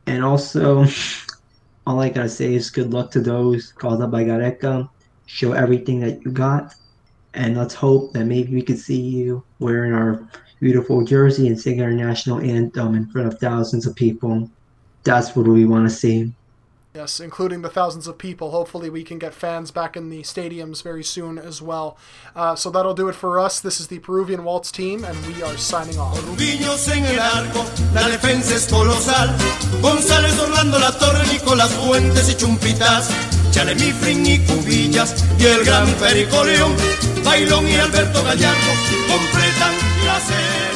and 0.06 0.24
also 0.24 0.86
all 1.88 2.00
I 2.00 2.10
gotta 2.10 2.30
say 2.30 2.56
is 2.56 2.70
good 2.70 2.94
luck 2.94 3.12
to 3.12 3.22
those 3.22 3.72
called 3.72 4.02
up 4.02 4.12
by 4.12 4.24
Gareca. 4.24 4.90
Show 5.26 5.54
everything 5.54 6.02
that 6.02 6.24
you 6.26 6.32
got, 6.32 6.76
and 7.34 7.58
let's 7.58 7.74
hope 7.74 8.14
that 8.14 8.26
maybe 8.26 8.54
we 8.54 8.62
could 8.62 8.80
see 8.80 9.00
you 9.00 9.44
wearing 9.60 9.94
our 9.94 10.28
beautiful 10.64 11.04
jersey 11.04 11.48
and 11.48 11.60
sing 11.60 11.82
our 11.82 11.92
national 11.92 12.40
anthem 12.40 12.96
in 12.96 13.06
front 13.08 13.28
of 13.28 13.38
thousands 13.38 13.86
of 13.86 13.94
people. 13.96 14.50
That's 15.04 15.36
what 15.36 15.46
we 15.46 15.66
want 15.66 15.90
to 15.90 15.94
see. 15.94 16.32
Yes, 16.96 17.20
including 17.20 17.64
the 17.64 17.70
thousands 17.70 18.08
of 18.08 18.20
people. 18.20 18.52
Hopefully, 18.52 18.90
we 18.90 19.04
can 19.04 19.18
get 19.18 19.34
fans 19.34 19.72
back 19.72 19.98
in 19.98 20.10
the 20.10 20.22
stadiums 20.22 20.84
very 20.84 21.04
soon 21.04 21.40
as 21.40 21.60
well. 21.60 21.98
Uh, 22.36 22.56
so 22.56 22.70
that'll 22.70 22.94
do 22.94 23.10
it 23.10 23.16
for 23.16 23.40
us. 23.40 23.60
This 23.60 23.80
is 23.80 23.88
the 23.88 23.98
Peruvian 23.98 24.44
Waltz 24.44 24.72
team, 24.72 25.04
and 25.04 25.18
we 25.26 25.42
are 25.42 25.58
signing 25.58 25.98
off. 25.98 26.16
en 26.40 27.06
el 27.06 27.20
arco, 27.20 27.66
la 27.96 28.08
defensa 28.08 28.56
es 28.56 28.68
colosal. 28.68 29.36
González 29.82 30.40
Orlando 30.40 30.78
La 30.80 30.92
Torre, 30.92 31.26
Nicolás 31.34 31.74
Fuentes 31.74 32.30
y 32.30 32.36
Chumpitaz. 32.36 33.10
Chalemifrin 33.52 34.26
y 34.26 34.40
Cubillas 34.46 35.26
y 35.40 35.46
el 35.46 35.66
gran 35.66 35.88
Perico 35.96 36.44
León. 36.44 36.74
Baylón 37.26 37.68
y 37.68 37.76
Alberto 37.76 38.24
Gallardo 38.24 38.72
você. 40.14 40.73